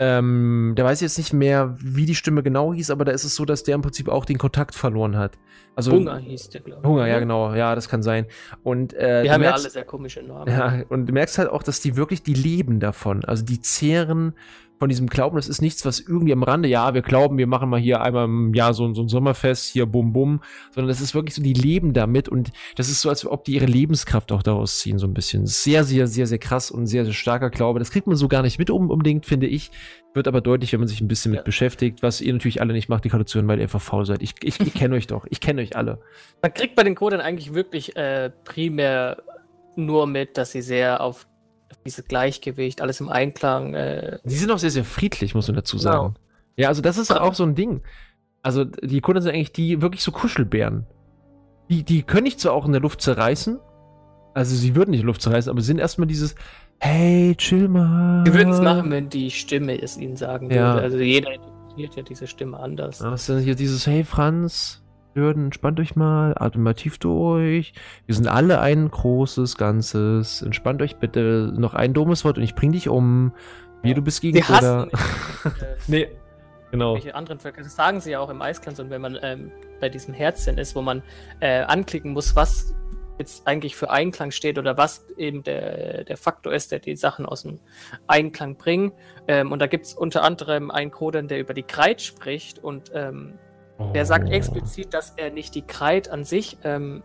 [0.04, 3.36] Ähm, der weiß jetzt nicht mehr, wie die Stimme genau hieß, aber da ist es
[3.36, 5.38] so, dass der im Prinzip auch den Kontakt verloren hat.
[5.76, 6.90] Also, Hunger hieß der, glaube ich.
[6.90, 7.54] Hunger, ja, genau.
[7.54, 8.26] Ja, das kann sein.
[8.64, 10.52] Und, äh, die haben merkst, ja alle sehr komische Namen.
[10.52, 13.24] Ja, und du merkst halt auch, dass die wirklich, die leben davon.
[13.26, 14.34] Also die zehren
[14.82, 17.70] von diesem Glauben, das ist nichts, was irgendwie am Rande, ja, wir glauben, wir machen
[17.70, 20.42] mal hier einmal im Jahr so, so ein Sommerfest, hier bum bum,
[20.74, 23.54] sondern das ist wirklich so, die leben damit und das ist so, als ob die
[23.54, 25.46] ihre Lebenskraft auch daraus ziehen, so ein bisschen.
[25.46, 27.78] Sehr, sehr, sehr, sehr krass und sehr, sehr starker Glaube.
[27.78, 29.70] Das kriegt man so gar nicht mit unbedingt, finde ich.
[30.16, 31.42] Wird aber deutlich, wenn man sich ein bisschen ja.
[31.42, 34.24] mit beschäftigt, was ihr natürlich alle nicht macht, die Karte weil ihr einfach faul seid.
[34.24, 36.00] Ich, ich, ich kenne euch doch, ich kenne euch alle.
[36.42, 39.22] Man kriegt bei den Codern eigentlich wirklich äh, primär
[39.76, 41.28] nur mit, dass sie sehr auf
[41.86, 43.74] dieses Gleichgewicht, alles im Einklang.
[43.74, 45.84] Äh Sie sind auch sehr, sehr friedlich, muss man dazu genau.
[45.84, 46.14] sagen.
[46.14, 46.26] Genau.
[46.58, 47.82] Ja, also das ist auch so ein Ding.
[48.44, 50.86] Also die Kunden sind eigentlich die wirklich so Kuschelbären.
[51.70, 53.60] Die, die können nicht so auch in der Luft zerreißen.
[54.34, 56.36] Also sie würden nicht in der Luft zerreißen, aber sie sind erstmal dieses
[56.80, 58.24] Hey, chill mal.
[58.26, 60.74] Sie würden es machen, wenn die Stimme es ihnen sagen ja.
[60.74, 60.82] würde.
[60.82, 63.02] Also jeder interpretiert ja diese Stimme anders.
[63.02, 64.84] Was ist denn hier dieses Hey Franz,
[65.14, 67.74] Hürden, entspannt euch mal, atmet mal tief durch.
[68.06, 70.42] Wir sind alle ein großes Ganzes.
[70.42, 71.54] Entspannt euch bitte.
[71.56, 73.34] Noch ein dummes Wort und ich bring dich um.
[73.84, 74.92] Wie du bist gegen sie hassen,
[75.88, 76.08] nee,
[76.70, 76.94] genau.
[76.94, 79.90] Welche anderen Völker, das sagen sie ja auch im Eisklanz und wenn man ähm, bei
[79.90, 81.02] diesem Herzchen ist, wo man
[81.40, 82.76] äh, anklicken muss, was
[83.18, 87.26] jetzt eigentlich für Einklang steht oder was eben der, der Faktor ist, der die Sachen
[87.26, 87.60] aus dem
[88.08, 88.94] Einklang bringt.
[89.28, 92.92] Ähm, und da gibt es unter anderem einen Codern, der über die Kreit spricht und
[92.94, 93.34] ähm,
[93.94, 97.04] der sagt explizit, dass er nicht die Kreid an sich ähm,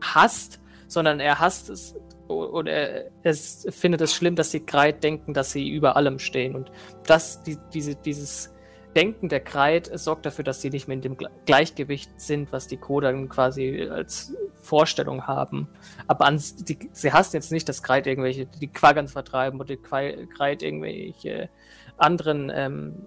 [0.00, 1.96] hasst, sondern er hasst es
[2.28, 6.54] oder er, er findet es schlimm, dass die Kreid denken, dass sie über allem stehen.
[6.54, 6.70] Und
[7.06, 8.54] das, die, diese, dieses
[8.94, 11.16] Denken der Kreid sorgt dafür, dass sie nicht mehr in dem
[11.46, 15.68] Gleichgewicht sind, was die Kodan quasi als Vorstellung haben.
[16.06, 20.26] Aber an, die, sie hassen jetzt nicht, dass Kreid irgendwelche, die Quaggern vertreiben oder die
[20.26, 21.50] Kreid irgendwelche
[21.96, 23.06] anderen ähm,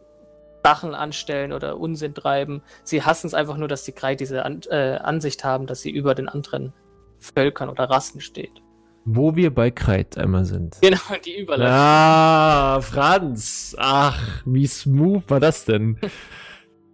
[0.64, 2.62] Sachen anstellen oder Unsinn treiben.
[2.84, 5.92] Sie hassen es einfach nur, dass die Krei diese An äh, Ansicht haben, dass sie
[5.92, 6.72] über den anderen
[7.20, 8.62] Völkern oder Rassen steht.
[9.06, 10.78] Wo wir bei Kreit einmal sind.
[10.82, 11.76] Genau, die Überleitung.
[11.76, 13.76] Ah, Franz.
[13.78, 16.00] Ach, wie smooth war das denn?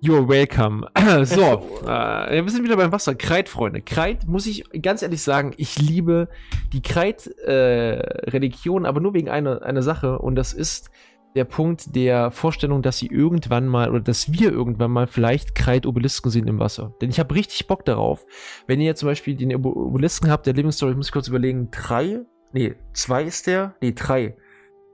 [0.01, 0.87] You're welcome.
[1.25, 3.13] So, äh, wir sind wieder beim Wasser.
[3.15, 3.81] Kreit, Freunde.
[3.81, 6.29] Kreit, muss ich ganz ehrlich sagen, ich liebe
[6.71, 10.17] die Kreit-Religion, äh, aber nur wegen einer, einer Sache.
[10.17, 10.89] Und das ist
[11.35, 16.31] der Punkt der Vorstellung, dass sie irgendwann mal oder dass wir irgendwann mal vielleicht Kreit-Obelisken
[16.31, 16.93] sehen im Wasser.
[17.01, 18.25] Denn ich habe richtig Bock darauf.
[18.67, 22.21] Wenn ihr zum Beispiel den Obelisken habt, der Living Story, muss ich kurz überlegen, drei?
[22.51, 23.75] Nee, zwei ist der?
[23.81, 24.35] Nee, drei.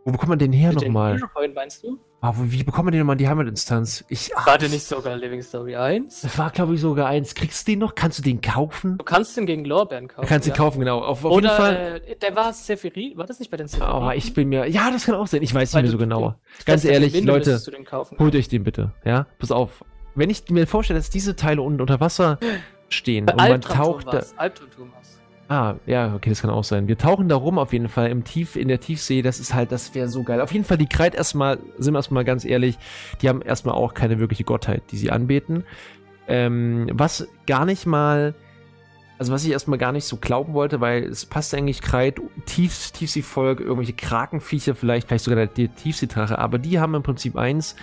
[0.05, 1.19] Wo bekommt man den her nochmal?
[1.55, 1.97] meinst du?
[2.21, 4.05] Aber wie bekommen wir den nochmal in die Heimatinstanz?
[4.07, 6.21] Ich, ach, war der nicht sogar Living Story 1?
[6.21, 7.33] Das war, glaube ich, sogar 1.
[7.33, 7.95] Kriegst du den noch?
[7.95, 8.99] Kannst du den kaufen?
[8.99, 10.21] Du kannst den gegen Lorbeeren kaufen.
[10.21, 10.53] Du kannst ja.
[10.53, 10.99] den kaufen, genau.
[10.99, 12.01] Auf, auf Oder, jeden Fall.
[12.05, 13.17] Äh, der war Sephirin.
[13.17, 13.93] War das nicht bei den Sephirin?
[13.93, 14.67] Oh, ich bin mir.
[14.67, 15.41] Ja, das kann auch sein.
[15.41, 16.35] Ich weiß Weil nicht mehr so genau.
[16.65, 17.59] Ganz ehrlich, Winde Leute,
[18.19, 18.91] holt euch den bitte.
[19.05, 19.83] Ja, pass auf.
[20.13, 22.37] Wenn ich mir vorstelle, dass diese Teile unten unter Wasser
[22.89, 24.21] stehen und man taucht da.
[24.37, 24.93] Albtraum
[25.47, 26.87] Ah, ja, okay, das kann auch sein.
[26.87, 29.21] Wir tauchen da rum auf jeden Fall im Tief, in der Tiefsee.
[29.21, 30.41] Das ist halt, das wäre so geil.
[30.41, 32.79] Auf jeden Fall, die Kreit erstmal, sind wir erstmal ganz ehrlich,
[33.21, 35.63] die haben erstmal auch keine wirkliche Gottheit, die sie anbeten.
[36.27, 38.33] Ähm, was gar nicht mal,
[39.19, 42.89] also was ich erstmal gar nicht so glauben wollte, weil es passt eigentlich Kreit, Tief,
[42.91, 47.75] Tiefseevolk, irgendwelche Krakenviecher vielleicht, vielleicht sogar der Tiefseedrache, aber die haben im Prinzip eins,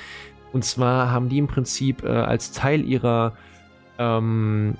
[0.52, 3.34] und zwar haben die im Prinzip äh, als Teil ihrer
[3.98, 4.74] ähm,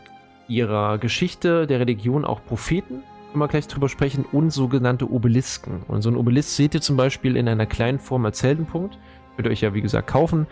[0.53, 5.83] ihrer Geschichte der Religion auch Propheten, können wir gleich drüber sprechen, und sogenannte Obelisken.
[5.89, 8.99] Und so ein Obelisk seht ihr zum Beispiel in einer kleinen Form als Heldenpunkt.
[9.39, 10.47] Ihr euch ja, wie gesagt, kaufen.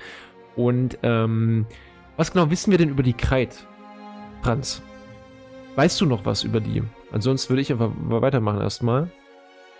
[0.57, 1.67] Und ähm,
[2.17, 3.67] was genau wissen wir denn über die Kreit,
[4.43, 4.83] Franz?
[5.77, 6.83] Weißt du noch was über die?
[7.13, 9.11] Ansonsten würde ich einfach weitermachen erstmal.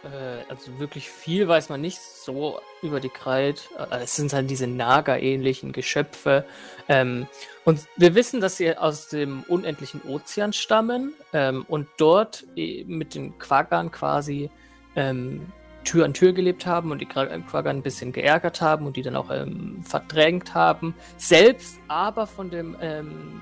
[0.05, 3.69] Äh, also wirklich viel weiß man nicht so über die Kreit.
[3.79, 6.45] Äh, es sind halt diese Naga-ähnlichen Geschöpfe.
[6.89, 7.27] Ähm,
[7.65, 13.39] und wir wissen, dass sie aus dem unendlichen Ozean stammen ähm, und dort mit den
[13.39, 14.51] Quaggan quasi
[14.97, 15.47] ähm,
[15.85, 19.17] Tür an Tür gelebt haben und die Quaggan ein bisschen geärgert haben und die dann
[19.17, 20.95] auch ähm, verdrängt haben.
[21.17, 23.41] Selbst aber von dem ähm,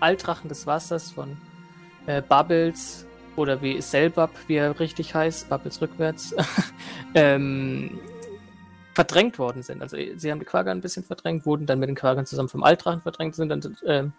[0.00, 1.36] Altrachen des Wassers, von
[2.06, 3.06] äh, Bubbles,
[3.36, 6.34] oder wie Selbab, wie er richtig heißt, Bubbles rückwärts,
[7.14, 7.98] ähm,
[9.00, 9.80] verdrängt worden sind.
[9.80, 12.62] Also sie haben die Quagga ein bisschen verdrängt, wurden dann mit den Quaggan zusammen vom
[12.62, 14.12] Altrachen verdrängt, sind dann ähm,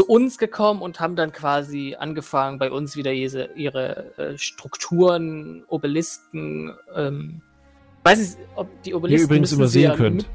[0.00, 5.62] zu uns gekommen und haben dann quasi angefangen, bei uns wieder ihre, ihre äh, Strukturen,
[5.68, 7.42] Obelisken, ähm,
[8.02, 9.20] weiß nicht, ob die Obelisken.
[9.20, 10.26] Ihr übrigens übersehen könnt.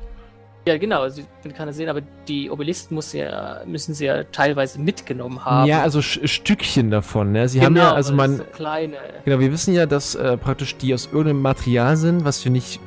[0.66, 4.24] Ja, genau, also ich kann das sehen, aber die Obelisken muss ja, müssen sie ja
[4.24, 5.68] teilweise mitgenommen haben.
[5.68, 7.50] Ja, also Stückchen davon, ne?
[7.50, 8.38] Sie genau, haben ja, also man.
[8.38, 8.96] So kleine.
[9.26, 12.80] Genau, wir wissen ja, dass äh, praktisch die aus irgendeinem Material sind, was wir nicht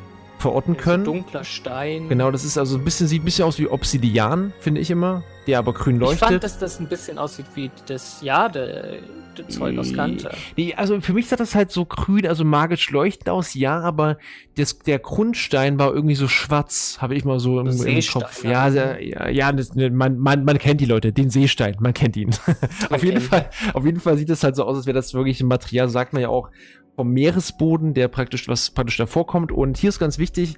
[0.47, 1.05] verorten können.
[1.05, 2.09] So dunkler Stein.
[2.09, 5.25] Genau, das ist also ein bisschen, sieht ein bisschen aus wie Obsidian, finde ich immer,
[5.49, 6.23] der aber grün leuchtet.
[6.23, 9.01] Ich fand, dass das ein bisschen aussieht wie das Jade.
[9.49, 10.31] Zeug aus Kante.
[10.57, 14.17] Nee, also für mich sah das halt so grün, also magisch leuchtend aus, ja, aber
[14.57, 18.45] das, der Grundstein war irgendwie so schwarz, habe ich mal so im, im Kopf.
[18.45, 22.17] Ja, ja, ja das, ne, man, man, man kennt die Leute, den Seestein, man kennt
[22.17, 22.31] ihn.
[22.91, 25.43] auf jeden Fall, auf jeden Fall sieht es halt so aus, als wäre das wirklich
[25.43, 26.49] ein Material, sagt man ja auch,
[26.97, 29.53] vom Meeresboden, der praktisch, was praktisch davor kommt.
[29.53, 30.57] Und hier ist ganz wichtig,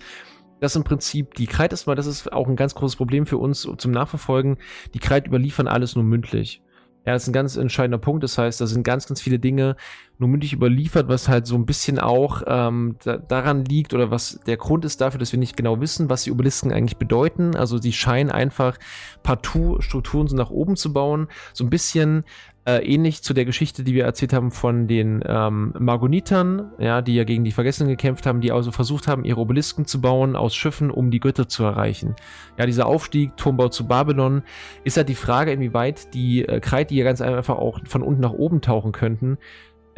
[0.61, 3.39] dass im Prinzip die Kreit ist mal, das ist auch ein ganz großes Problem für
[3.39, 4.59] uns zum Nachverfolgen.
[4.95, 6.63] Die Kreit überliefern alles nur mündlich.
[7.07, 8.23] Ja, das ist ein ganz entscheidender Punkt.
[8.23, 9.77] Das heißt, da sind ganz, ganz viele Dinge
[10.19, 14.41] nur mündlich überliefert, was halt so ein bisschen auch ähm, da, daran liegt oder was
[14.47, 17.57] der Grund ist dafür, dass wir nicht genau wissen, was die Obelisken eigentlich bedeuten.
[17.57, 18.77] Also sie scheinen einfach
[19.23, 21.29] partout Strukturen so nach oben zu bauen.
[21.55, 22.25] So ein bisschen
[22.69, 27.15] äh, ähnlich zu der Geschichte, die wir erzählt haben von den ähm, Margonitern, ja, die
[27.15, 30.55] ja gegen die Vergessenen gekämpft haben, die also versucht haben, ihre Obelisken zu bauen aus
[30.55, 32.15] Schiffen, um die Götter zu erreichen.
[32.59, 34.43] Ja, dieser Aufstieg, Turmbau zu Babylon,
[34.85, 38.21] ist halt die Frage, inwieweit die äh, Kreit, die ja ganz einfach auch von unten
[38.21, 39.39] nach oben tauchen könnten,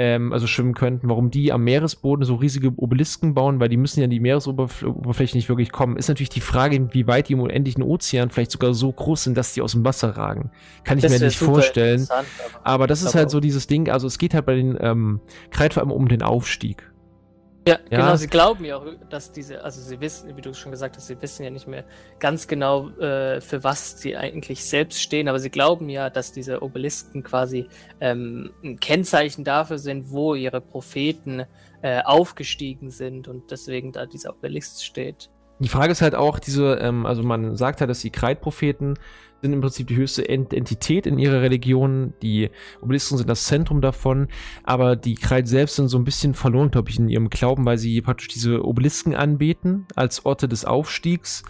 [0.01, 4.01] ähm, also schwimmen könnten, warum die am Meeresboden so riesige Obelisken bauen, weil die müssen
[4.01, 5.99] ja in die Meeresoberfläche nicht wirklich kommen.
[5.99, 9.37] Ist natürlich die Frage, wie weit die im unendlichen Ozean vielleicht sogar so groß sind,
[9.37, 10.51] dass die aus dem Wasser ragen.
[10.85, 12.07] Kann ich das mir nicht vorstellen.
[12.09, 12.25] Aber,
[12.65, 15.21] aber, das ist halt so dieses Ding, also es geht halt bei den ähm,
[15.51, 16.90] Kreit vor allem um den Aufstieg.
[17.69, 20.73] Ja, ja, genau, sie glauben ja auch, dass diese, also sie wissen, wie du schon
[20.73, 21.85] gesagt hast, sie wissen ja nicht mehr
[22.19, 26.63] ganz genau, äh, für was sie eigentlich selbst stehen, aber sie glauben ja, dass diese
[26.63, 27.69] Obelisken quasi
[28.01, 31.45] ähm, ein Kennzeichen dafür sind, wo ihre Propheten
[31.83, 35.29] äh, aufgestiegen sind und deswegen da dieser Obelisk steht.
[35.59, 38.99] Die Frage ist halt auch, diese, ähm, also man sagt halt, dass die Kreidpropheten
[39.43, 42.15] sind im Prinzip die höchste Entität in ihrer Religion.
[42.23, 44.29] Die Obelisken sind das Zentrum davon,
[44.65, 47.79] aber die Kreid selbst sind so ein bisschen verloren, glaube ich, in ihrem Glauben, weil
[47.79, 51.43] sie praktisch diese Obelisken anbeten als Orte des Aufstiegs.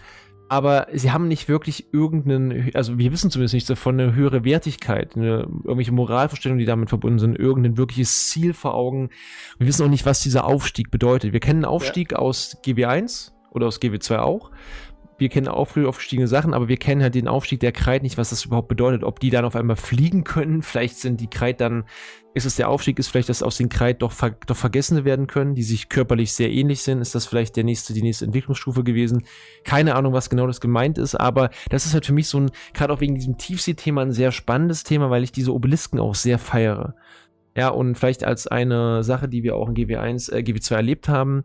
[0.51, 5.15] aber sie haben nicht wirklich irgendeinen, also wir wissen zumindest nicht davon, eine höhere Wertigkeit,
[5.15, 9.11] eine, irgendwelche Moralvorstellungen, die damit verbunden sind, irgendein wirkliches Ziel vor Augen.
[9.59, 11.31] Wir wissen auch nicht, was dieser Aufstieg bedeutet.
[11.31, 12.17] Wir kennen Aufstieg ja.
[12.17, 14.51] aus GW1 oder aus GW2 auch
[15.21, 18.17] wir kennen auch früh aufgestiegene Sachen, aber wir kennen halt den Aufstieg der Kreit nicht,
[18.17, 19.03] was das überhaupt bedeutet.
[19.03, 21.83] Ob die dann auf einmal fliegen können, vielleicht sind die Kreit dann,
[22.33, 25.27] ist es der Aufstieg, ist vielleicht, dass aus den Kreit doch, ver, doch Vergessene werden
[25.27, 27.01] können, die sich körperlich sehr ähnlich sind.
[27.01, 29.23] Ist das vielleicht der nächste, die nächste Entwicklungsstufe gewesen?
[29.63, 32.51] Keine Ahnung, was genau das gemeint ist, aber das ist halt für mich so ein,
[32.73, 36.39] gerade auch wegen diesem Tiefsee-Thema, ein sehr spannendes Thema, weil ich diese Obelisken auch sehr
[36.39, 36.95] feiere.
[37.55, 41.43] Ja, und vielleicht als eine Sache, die wir auch in GW1, äh, GW2 erlebt haben,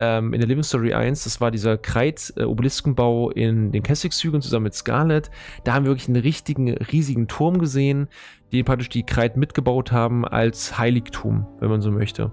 [0.00, 4.74] ähm, in der Living Story 1, das war dieser Kreit-Obeliskenbau in den Kessigzügen zusammen mit
[4.74, 5.30] Scarlet.
[5.64, 8.08] Da haben wir wirklich einen richtigen, riesigen Turm gesehen,
[8.52, 12.30] den praktisch die Kreit mitgebaut haben als Heiligtum, wenn man so möchte.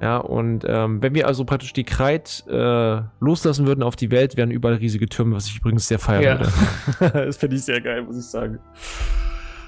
[0.00, 4.36] Ja, und ähm, wenn wir also praktisch die Kreit äh, loslassen würden auf die Welt,
[4.36, 6.38] wären überall riesige Türme, was ich übrigens sehr feiern ja.
[7.00, 7.26] würde.
[7.26, 8.58] das finde ich sehr geil, muss ich sagen.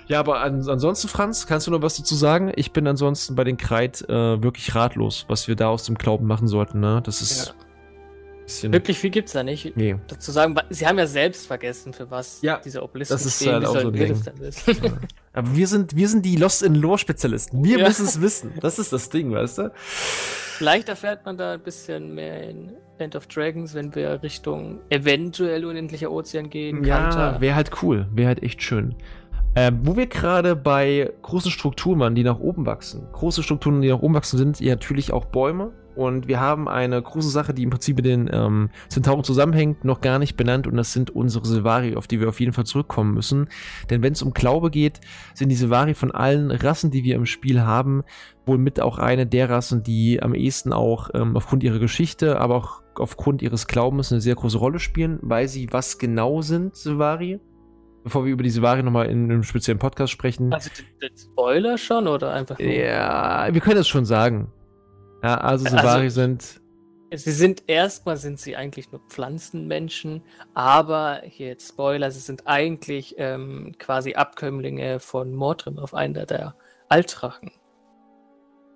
[0.08, 2.50] Ja, aber an, ansonsten, Franz, kannst du noch was dazu sagen?
[2.56, 6.26] Ich bin ansonsten bei den Kreit äh, wirklich ratlos, was wir da aus dem Glauben
[6.26, 6.80] machen sollten.
[6.80, 7.02] Ne?
[7.04, 7.48] Das ist.
[7.48, 8.72] Ja.
[8.72, 9.76] Wirklich viel gibt's da nicht.
[9.76, 9.96] Nee.
[10.06, 13.52] Dazu sagen, sie haben ja selbst vergessen, für was ja, diese Obelisken das ist stehen.
[13.52, 14.22] Halt auch so ein Ding.
[14.66, 14.92] Ja.
[15.34, 17.62] Aber wir sind, wir sind die Lost in Lore Spezialisten.
[17.62, 17.86] Wir ja.
[17.86, 18.54] müssen es wissen.
[18.62, 19.72] Das ist das Ding, weißt du?
[20.56, 25.66] Vielleicht erfährt man da ein bisschen mehr in End of Dragons, wenn wir Richtung eventuell
[25.66, 26.84] unendlicher Ozean gehen.
[26.84, 28.06] Ja, wäre halt cool.
[28.12, 28.96] Wäre halt echt schön.
[29.60, 33.08] Ähm, wo wir gerade bei großen Strukturen waren, die nach oben wachsen.
[33.10, 35.72] Große Strukturen, die nach oben wachsen, sind ja natürlich auch Bäume.
[35.96, 40.00] Und wir haben eine große Sache, die im Prinzip mit den ähm, Zentauren zusammenhängt, noch
[40.00, 40.68] gar nicht benannt.
[40.68, 43.48] Und das sind unsere Silvari, auf die wir auf jeden Fall zurückkommen müssen.
[43.90, 45.00] Denn wenn es um Glaube geht,
[45.34, 48.04] sind die Silvari von allen Rassen, die wir im Spiel haben,
[48.46, 52.54] wohl mit auch eine der Rassen, die am ehesten auch ähm, aufgrund ihrer Geschichte, aber
[52.54, 57.40] auch aufgrund ihres Glaubens eine sehr große Rolle spielen, weil sie was genau sind, Silvari
[58.04, 60.52] bevor wir über diese Ware nochmal in einem speziellen Podcast sprechen.
[60.52, 60.70] Also
[61.02, 62.68] den Spoiler schon oder einfach nur?
[62.68, 64.52] Ja, wir können es schon sagen.
[65.22, 66.60] Ja, also Savari also, sind.
[67.10, 70.22] Sie sind erstmal sind sie eigentlich nur Pflanzenmenschen,
[70.52, 76.54] aber hier jetzt Spoiler, sie sind eigentlich ähm, quasi Abkömmlinge von Mordrim auf einer der
[76.90, 77.50] Altrachen.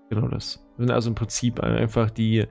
[0.08, 0.64] Genau das.
[0.78, 2.46] Sind also im Prinzip einfach die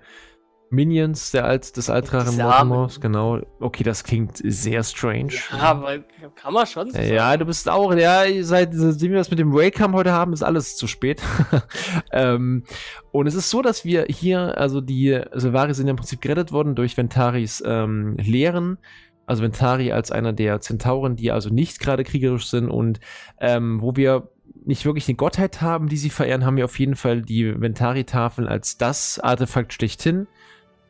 [0.71, 3.39] Minions der Alt, des Altrachen Mortimaus, genau.
[3.59, 5.33] Okay, das klingt sehr strange.
[5.51, 5.99] Ja, aber
[6.35, 7.13] kann man schon so sagen.
[7.13, 10.43] Ja, du bist auch, ja, seit, seitdem wir das mit dem Waycam heute haben, ist
[10.43, 11.21] alles zu spät.
[12.13, 12.63] ähm,
[13.11, 16.53] und es ist so, dass wir hier, also die Silvari sind ja im Prinzip gerettet
[16.53, 18.77] worden durch Ventaris ähm, Lehren.
[19.25, 22.99] Also Ventari als einer der Zentauren, die also nicht gerade kriegerisch sind und
[23.39, 24.29] ähm, wo wir
[24.65, 28.47] nicht wirklich eine Gottheit haben, die sie verehren, haben wir auf jeden Fall die Ventari-Tafeln
[28.47, 30.27] als das Artefakt schlechthin.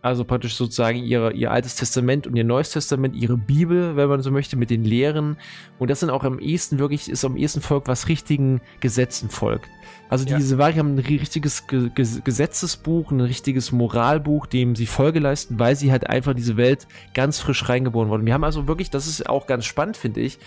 [0.04, 4.24] Also praktisch sozusagen ihre, ihr altes Testament und ihr neues Testament, ihre Bibel, wenn man
[4.24, 5.38] so möchte, mit den Lehren.
[5.78, 9.70] Und das sind auch am ehesten wirklich, ist am ehesten Volk, was richtigen Gesetzen folgt.
[10.10, 10.38] Also ja.
[10.38, 15.60] diese Vari haben ein richtiges Ge Ge Gesetzesbuch, ein richtiges Moralbuch, dem sie Folge leisten,
[15.60, 18.26] weil sie halt einfach diese Welt ganz frisch reingeboren wurden.
[18.26, 20.40] Wir haben also wirklich, das ist auch ganz spannend, finde ich,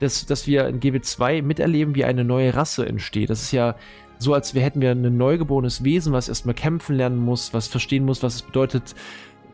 [0.00, 3.30] dass, dass wir in GB2 miterleben, wie eine neue Rasse entsteht.
[3.30, 3.76] Das ist ja
[4.22, 8.04] so, als wir hätten wir ein neugeborenes Wesen, was erstmal kämpfen lernen muss, was verstehen
[8.04, 8.94] muss, was es bedeutet,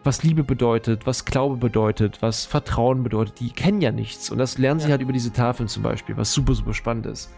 [0.05, 3.41] was Liebe bedeutet, was Glaube bedeutet, was Vertrauen bedeutet.
[3.41, 4.31] Die kennen ja nichts.
[4.31, 4.87] Und das lernen ja.
[4.87, 7.31] sie halt über diese Tafeln zum Beispiel, was super, super spannend ist.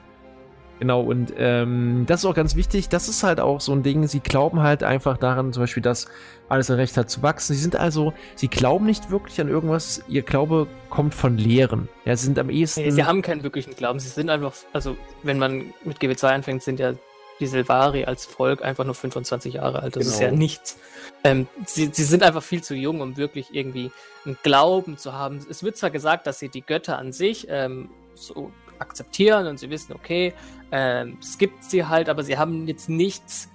[0.81, 2.89] Genau, und ähm, das ist auch ganz wichtig.
[2.89, 4.07] Das ist halt auch so ein Ding.
[4.07, 6.09] Sie glauben halt einfach daran, zum Beispiel, dass
[6.49, 7.53] alles ein Recht hat zu wachsen.
[7.53, 10.03] Sie sind also, sie glauben nicht wirklich an irgendwas.
[10.09, 11.91] Ihr Glaube kommt von Lehren.
[12.07, 12.81] Ja, sie sind am ehesten.
[12.81, 13.99] Nee, sie haben keinen wirklichen Glauben.
[13.99, 16.95] Sie sind einfach, also, wenn man mit GW2 anfängt, sind ja
[17.41, 19.97] die Silvari als Volk einfach nur 25 Jahre alt.
[19.97, 20.15] Das genau.
[20.15, 20.39] ist ja genau.
[20.39, 20.79] nichts.
[21.25, 23.91] Ähm, sie, sie sind einfach viel zu jung, um wirklich irgendwie
[24.25, 25.45] einen Glauben zu haben.
[25.51, 29.71] Es wird zwar gesagt, dass sie die Götter an sich ähm, so akzeptieren und sie
[29.71, 30.33] wissen, okay,
[30.73, 33.49] ähm, es gibt sie halt, aber sie haben jetzt nichts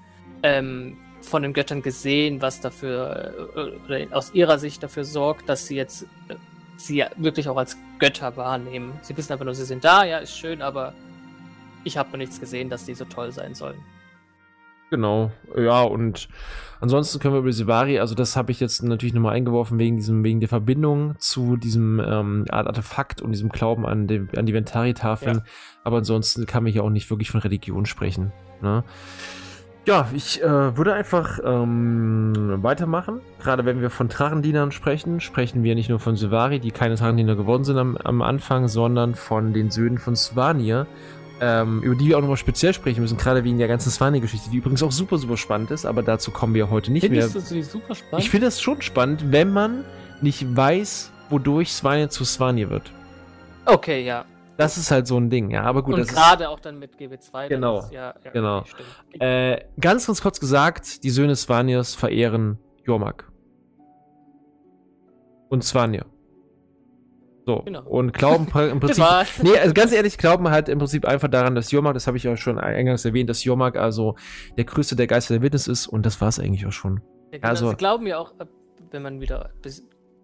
[0.43, 5.75] ähm, von den Göttern gesehen, was dafür, äh, aus ihrer Sicht dafür sorgt, dass sie
[5.75, 6.35] jetzt äh,
[6.77, 8.99] sie wirklich auch als Götter wahrnehmen.
[9.01, 10.93] Sie wissen einfach nur, sie sind da, ja, ist schön, aber
[11.85, 13.77] ich habe noch nichts gesehen, dass die so toll sein sollen.
[14.91, 16.27] Genau, ja, und
[16.79, 20.23] ansonsten können wir über Sivari, also das habe ich jetzt natürlich nochmal eingeworfen wegen diesem,
[20.23, 25.37] wegen der Verbindung zu diesem ähm, Artefakt und diesem Glauben an, die, an die Ventari-Tafeln.
[25.37, 25.43] Ja.
[25.83, 28.31] Aber ansonsten kann man hier auch nicht wirklich von Religion sprechen.
[28.61, 28.83] Ne?
[29.87, 33.21] Ja, ich äh, würde einfach ähm, weitermachen.
[33.39, 37.35] Gerade wenn wir von Drachendienern sprechen, sprechen wir nicht nur von Sivari, die keine Drachendiener
[37.35, 40.87] geworden sind am, am Anfang, sondern von den Söhnen von Svanir
[41.41, 44.57] ähm, über die wir auch nochmal speziell sprechen müssen, gerade wegen der ganzen Svani-Geschichte, die
[44.57, 47.43] übrigens auch super, super spannend ist, aber dazu kommen wir heute nicht Findest mehr.
[47.43, 48.23] Du sie super spannend?
[48.23, 49.83] Ich finde das schon spannend, wenn man
[50.21, 52.91] nicht weiß, wodurch Svanir zu Svanir wird.
[53.65, 54.25] Okay, ja.
[54.57, 55.95] Das ist halt so ein Ding, ja, aber gut.
[55.95, 57.49] Und gerade auch dann mit GW2.
[57.49, 57.79] Genau.
[57.79, 58.63] Ist, ja, ja, genau.
[59.19, 63.29] Äh, ganz, ganz kurz gesagt, die Söhne Svanirs verehren Jormak.
[65.49, 66.05] Und Svanir.
[67.45, 67.83] So, genau.
[67.83, 69.05] und glauben im Prinzip.
[69.43, 72.23] nee, also ganz ehrlich, glauben halt im Prinzip einfach daran, dass Jormak, das habe ich
[72.23, 74.15] ja schon eingangs erwähnt, dass Jormak also
[74.57, 77.01] der größte der Geister der Witness ist und das war es eigentlich auch schon.
[77.31, 78.33] Ja, genau, also, sie glauben ja auch,
[78.91, 79.73] wenn man wieder ein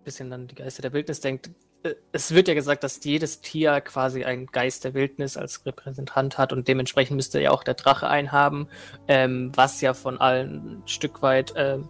[0.03, 1.51] bisschen an die Geister der Wildnis denkt,
[1.83, 6.39] äh, es wird ja gesagt, dass jedes Tier quasi einen Geist der Wildnis als Repräsentant
[6.39, 8.67] hat und dementsprechend müsste ja auch der Drache einen haben,
[9.07, 11.87] ähm, was ja von allen ein Stück weit ähm,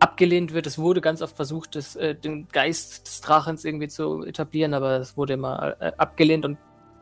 [0.00, 0.66] abgelehnt wird.
[0.66, 4.98] Es wurde ganz oft versucht, das, äh, den Geist des Drachens irgendwie zu etablieren, aber
[4.98, 6.58] es wurde immer äh, abgelehnt und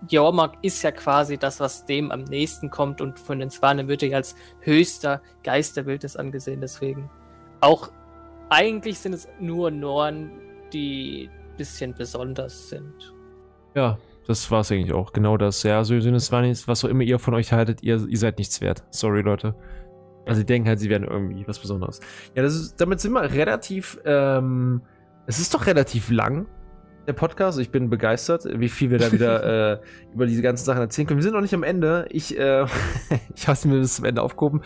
[0.09, 4.03] Jormak ist ja quasi das, was dem am nächsten kommt und von den Zwanen wird
[4.03, 6.61] er als höchster Geist der Wildnis angesehen.
[6.61, 7.11] Deswegen
[7.61, 7.91] auch
[8.51, 10.31] eigentlich sind es nur Norn,
[10.73, 13.15] die ein bisschen besonders sind.
[13.75, 15.13] Ja, das war es eigentlich auch.
[15.13, 15.63] Genau das.
[15.63, 18.85] Ja, so Söhne was auch immer ihr von euch haltet, ihr, ihr seid nichts wert.
[18.91, 19.55] Sorry, Leute.
[20.27, 22.01] Also sie denken halt, sie werden irgendwie was Besonderes.
[22.35, 24.83] Ja, das ist, damit sind wir relativ, ähm,
[25.27, 26.47] es ist doch relativ lang,
[27.07, 27.59] der Podcast.
[27.59, 29.79] Ich bin begeistert, wie viel wir da wieder äh,
[30.13, 31.19] über diese ganzen Sachen erzählen können.
[31.19, 32.07] Wir sind noch nicht am Ende.
[32.11, 32.65] Ich, äh,
[33.35, 34.63] ich hasse mir das zum Ende aufgehoben.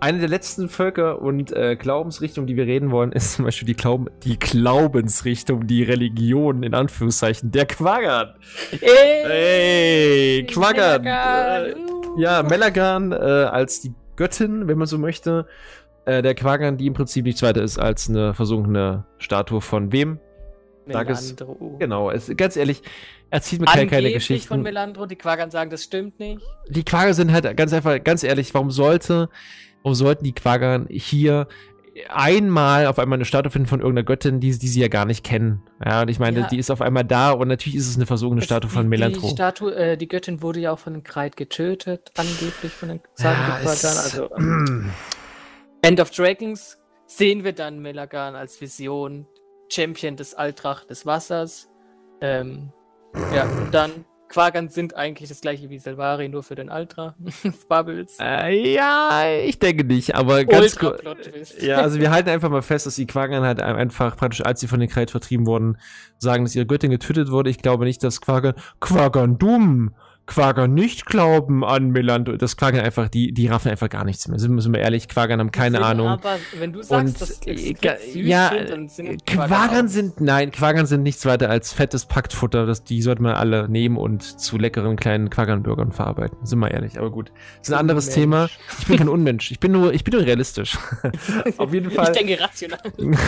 [0.00, 3.74] Eine der letzten Völker und äh, Glaubensrichtungen, die wir reden wollen, ist zum Beispiel die,
[3.74, 8.34] Glauben, die Glaubensrichtung, die Religion, in Anführungszeichen, der Quaggern.
[8.70, 11.04] Hey, hey Quaggern.
[11.04, 11.74] Äh,
[12.16, 15.46] ja, Melagan äh, als die Göttin, wenn man so möchte,
[16.04, 20.18] äh, der Quagan, die im Prinzip nichts weiter ist als eine versunkene Statue von wem?
[20.86, 21.76] Melandro.
[21.78, 22.82] genau, es, ganz ehrlich,
[23.30, 24.48] erzählt mir keine, keine Geschichten.
[24.48, 26.42] von Melandro, die Quagern sagen, das stimmt nicht.
[26.68, 29.28] Die Quager sind halt ganz einfach, ganz ehrlich, warum sollte,
[29.82, 31.46] warum sollten die Quagern hier
[32.08, 35.24] einmal auf einmal eine Statue finden von irgendeiner Göttin, die, die sie ja gar nicht
[35.24, 35.62] kennen.
[35.84, 36.46] Ja, und ich meine, ja.
[36.46, 39.26] die ist auf einmal da und natürlich ist es eine versunkene Statue von Melantro.
[39.26, 43.00] Die Statue, äh, die Göttin wurde ja auch von den Kreid getötet, angeblich von den
[43.14, 43.98] Sagenquadern.
[43.98, 44.90] Also ähm,
[45.82, 49.26] End of Dragons sehen wir dann Melagan als Vision,
[49.70, 51.68] Champion des Altrach des Wassers.
[52.20, 52.72] Ähm,
[53.34, 57.14] ja, und dann Quagern sind eigentlich das gleiche wie Selvari, nur für den Ultra.
[57.68, 58.16] Bubbles.
[58.18, 61.02] Äh, ja, ich denke nicht, aber ganz kurz.
[61.60, 64.68] Ja, also wir halten einfach mal fest, dass die Quagern halt einfach praktisch, als sie
[64.68, 65.76] von den Kreit vertrieben wurden,
[66.18, 67.50] sagen, dass ihre Göttin getötet wurde.
[67.50, 69.94] Ich glaube nicht, dass Quagern, Quagern dumm,
[70.26, 72.36] Quager nicht glauben an Melanto.
[72.36, 74.38] Das Quagern einfach, die, die raffen einfach gar nichts mehr.
[74.38, 76.06] Sind, wir ehrlich, Quagern haben keine sind Ahnung.
[76.08, 80.86] Aber wenn du sagst, dass äh, süß ja, sind, dann sind Quagern sind, nein, Quagern
[80.86, 82.66] sind nichts weiter als fettes Paktfutter.
[82.66, 86.38] Das, die sollte man alle nehmen und zu leckeren kleinen Quagernbürgern verarbeiten.
[86.46, 87.32] Sind wir ehrlich, aber gut.
[87.58, 88.20] Das ist ein anderes Unmensch.
[88.20, 88.48] Thema.
[88.78, 89.50] Ich bin kein Unmensch.
[89.50, 90.78] Ich bin nur, ich bin nur realistisch.
[91.56, 92.12] Auf jeden Fall.
[92.12, 92.80] Ich denke rational.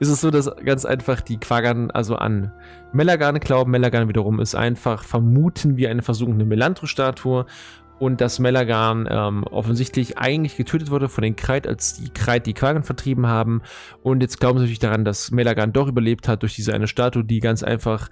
[0.00, 2.52] ist es so, dass ganz einfach die Quagern also an
[2.92, 3.70] Melagan glauben.
[3.70, 7.46] Melagan wiederum ist einfach vermuten wie eine versunkene Melantro-Statue
[7.98, 12.54] und dass Melagan ähm, offensichtlich eigentlich getötet wurde von den Kreit, als die Kreit die
[12.54, 13.62] Quagen vertrieben haben.
[14.02, 17.24] Und jetzt glauben sie natürlich daran, dass Melagan doch überlebt hat durch diese eine Statue,
[17.24, 18.08] die ganz einfach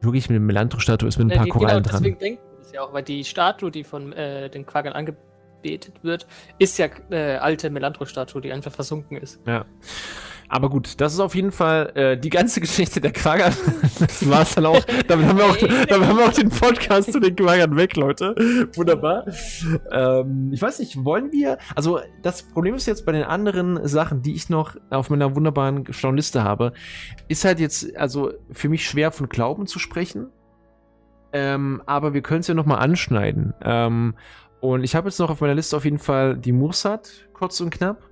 [0.00, 2.02] wirklich eine Melantro-Statue ist mit ein paar ja, Korallen genau, dran.
[2.02, 6.02] Deswegen denken wir das ja auch, weil die Statue, die von äh, den Quagern angebetet
[6.02, 6.26] wird,
[6.58, 9.40] ist ja äh, alte Melantro-Statue, die einfach versunken ist.
[9.46, 9.64] Ja.
[10.52, 13.52] Aber gut, das ist auf jeden Fall äh, die ganze Geschichte der Quagger.
[13.98, 14.84] das war's dann auch.
[15.08, 18.34] Damit haben wir auch, damit haben wir auch den Podcast zu den Quaggern weg, Leute.
[18.74, 19.24] Wunderbar.
[19.90, 21.56] Ähm, ich weiß nicht, wollen wir.
[21.74, 25.90] Also, das Problem ist jetzt bei den anderen Sachen, die ich noch auf meiner wunderbaren
[25.90, 26.74] Staunliste habe,
[27.28, 30.28] ist halt jetzt, also für mich schwer von Glauben zu sprechen.
[31.32, 33.54] Ähm, aber wir können es ja nochmal anschneiden.
[33.62, 34.14] Ähm,
[34.60, 37.70] und ich habe jetzt noch auf meiner Liste auf jeden Fall die Mursat, kurz und
[37.70, 38.11] knapp.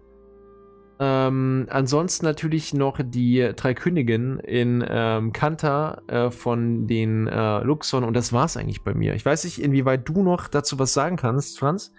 [1.02, 8.04] Ähm, ansonsten natürlich noch die drei Königinnen in ähm, Kanta äh, von den äh, Luxon
[8.04, 9.14] und das war's eigentlich bei mir.
[9.14, 11.94] Ich weiß nicht, inwieweit du noch dazu was sagen kannst, Franz.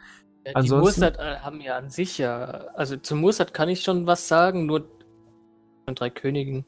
[0.46, 2.46] Ja, die ansonsten, Mursat äh, haben ja an sich ja,
[2.76, 4.88] also zum Mursat kann ich schon was sagen, nur
[5.86, 6.66] von drei Königen.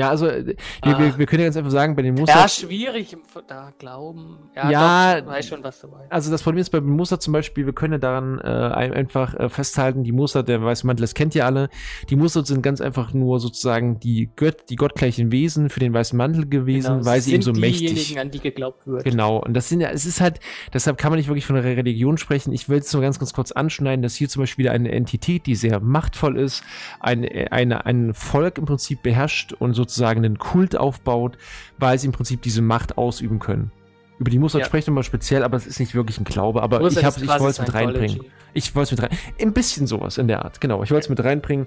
[0.00, 0.98] Ja, also äh, wir, ah.
[0.98, 2.34] wir, wir, können ja ganz einfach sagen, bei den Muster.
[2.34, 3.14] Ja, schwierig
[3.46, 4.38] da glauben.
[4.56, 6.10] Ja, ja doch, weiß schon, was du meinst.
[6.10, 9.50] Also das Problem ist bei Muster zum Beispiel, wir können ja daran äh, einfach äh,
[9.50, 11.68] festhalten, die Muster, der weiße Mantel, das kennt ihr alle.
[12.08, 16.16] Die Muster sind ganz einfach nur sozusagen die, Gött, die gottgleichen Wesen für den weißen
[16.16, 18.08] Mantel gewesen, genau, weil sie eben so mächtig.
[18.08, 18.18] sind.
[18.18, 19.04] an die geglaubt wird.
[19.04, 20.40] Genau, und das sind ja, es ist halt,
[20.72, 22.54] deshalb kann man nicht wirklich von einer Religion sprechen.
[22.54, 25.56] Ich will es nur ganz, ganz kurz anschneiden, dass hier zum Beispiel eine Entität, die
[25.56, 26.62] sehr machtvoll ist,
[27.00, 31.36] ein, eine, ein Volk im Prinzip beherrscht und so sozusagen einen Kult aufbaut,
[31.78, 33.70] weil sie im Prinzip diese Macht ausüben können.
[34.18, 34.64] Über die man ja.
[34.64, 36.62] sprechen immer speziell, aber es ist nicht wirklich ein Glaube.
[36.62, 38.20] Aber ich, ich wollte es mit reinbringen.
[38.52, 39.18] Ich wollte es mit rein.
[39.40, 40.82] Ein bisschen sowas in der Art, genau.
[40.82, 41.66] Ich wollte es mit reinbringen.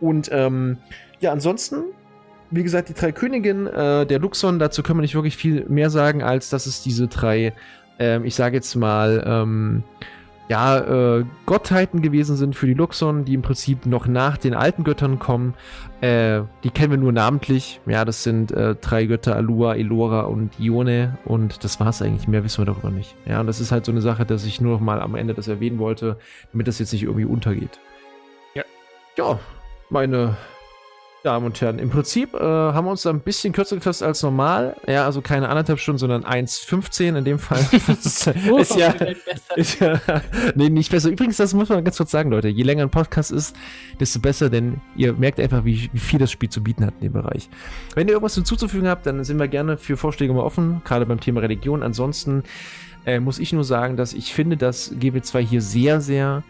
[0.00, 0.76] Und ähm,
[1.20, 1.84] ja, ansonsten
[2.50, 5.90] wie gesagt, die drei Königinnen äh, der Luxon, dazu können wir nicht wirklich viel mehr
[5.90, 7.52] sagen, als dass es diese drei,
[7.98, 9.82] ähm, ich sage jetzt mal, ähm,
[10.48, 14.84] ja, äh, Gottheiten gewesen sind für die Luxon, die im Prinzip noch nach den alten
[14.84, 15.54] Göttern kommen.
[16.02, 17.80] Äh, die kennen wir nur namentlich.
[17.86, 21.16] Ja, das sind äh, drei Götter, Alua, Elora und Ione.
[21.24, 22.28] Und das war's eigentlich.
[22.28, 23.14] Mehr wissen wir darüber nicht.
[23.24, 25.32] Ja, und das ist halt so eine Sache, dass ich nur noch mal am Ende
[25.32, 26.18] das erwähnen wollte,
[26.52, 27.80] damit das jetzt nicht irgendwie untergeht.
[28.54, 28.64] Ja.
[29.16, 29.38] Ja,
[29.88, 30.36] meine
[31.24, 34.22] Damen und Herren, im Prinzip äh, haben wir uns da ein bisschen kürzer gefasst als
[34.22, 34.76] normal.
[34.86, 37.60] Ja, also keine anderthalb Stunden, sondern 1,15 in dem Fall.
[37.88, 39.16] ist, Oh, ist, ja, besser.
[39.56, 40.00] ist ja.
[40.54, 41.08] Nee, nicht besser.
[41.08, 42.48] Übrigens, das muss man ganz kurz sagen, Leute.
[42.48, 43.56] Je länger ein Podcast ist,
[43.98, 47.08] desto besser, denn ihr merkt einfach, wie, wie viel das Spiel zu bieten hat in
[47.08, 47.48] dem Bereich.
[47.94, 51.20] Wenn ihr irgendwas hinzuzufügen habt, dann sind wir gerne für Vorschläge mal offen, gerade beim
[51.20, 51.82] Thema Religion.
[51.82, 52.42] Ansonsten
[53.06, 56.42] äh, muss ich nur sagen, dass ich finde, dass GW2 hier sehr, sehr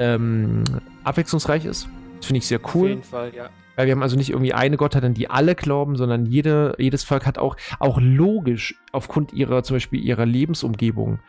[0.00, 0.64] ähm,
[1.04, 1.88] abwechslungsreich ist.
[2.16, 2.88] Das finde ich sehr Auf cool.
[2.88, 3.50] jeden Fall, ja.
[3.76, 7.04] Weil wir haben also nicht irgendwie eine Gottheit, an die alle glauben, sondern jede, jedes
[7.04, 11.20] Volk hat auch, auch logisch aufgrund ihrer, zum Beispiel ihrer Lebensumgebung,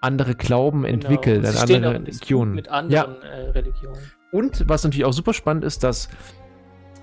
[0.00, 1.88] andere Glauben entwickelt, Genau.
[1.88, 2.54] An Religionen.
[2.54, 3.98] Mit anderen äh, Religionen.
[4.30, 6.08] Und was natürlich auch super spannend ist, dass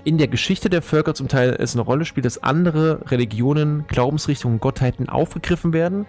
[0.04, 4.60] in der Geschichte der Völker zum Teil es eine Rolle spielt, dass andere Religionen, Glaubensrichtungen,
[4.60, 6.06] Gottheiten aufgegriffen werden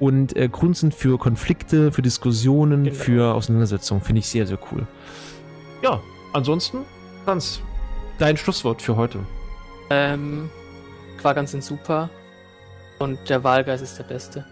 [0.00, 2.96] und äh, Grund sind für Konflikte, für Diskussionen, Genau.
[2.96, 4.02] für Auseinandersetzungen.
[4.02, 4.86] Finde ich sehr, sehr cool.
[5.82, 6.00] Ja,
[6.32, 6.78] ansonsten,
[7.24, 7.62] Franz,
[8.18, 9.20] dein Schlusswort für heute.
[9.90, 10.50] Ähm,
[11.18, 12.10] Quagans sind super.
[12.98, 14.44] Und der Wahlgeist ist der Beste.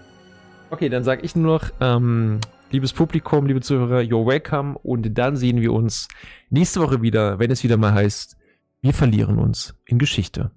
[0.71, 2.41] Okay, dann sage ich nur noch, ähm,
[2.71, 4.79] liebes Publikum, liebe Zuhörer, you're welcome.
[4.83, 6.09] Und dann sehen wir uns
[6.51, 8.37] nächste Woche wieder, wenn es wieder mal heißt,
[8.81, 10.51] wir verlieren uns in Geschichte.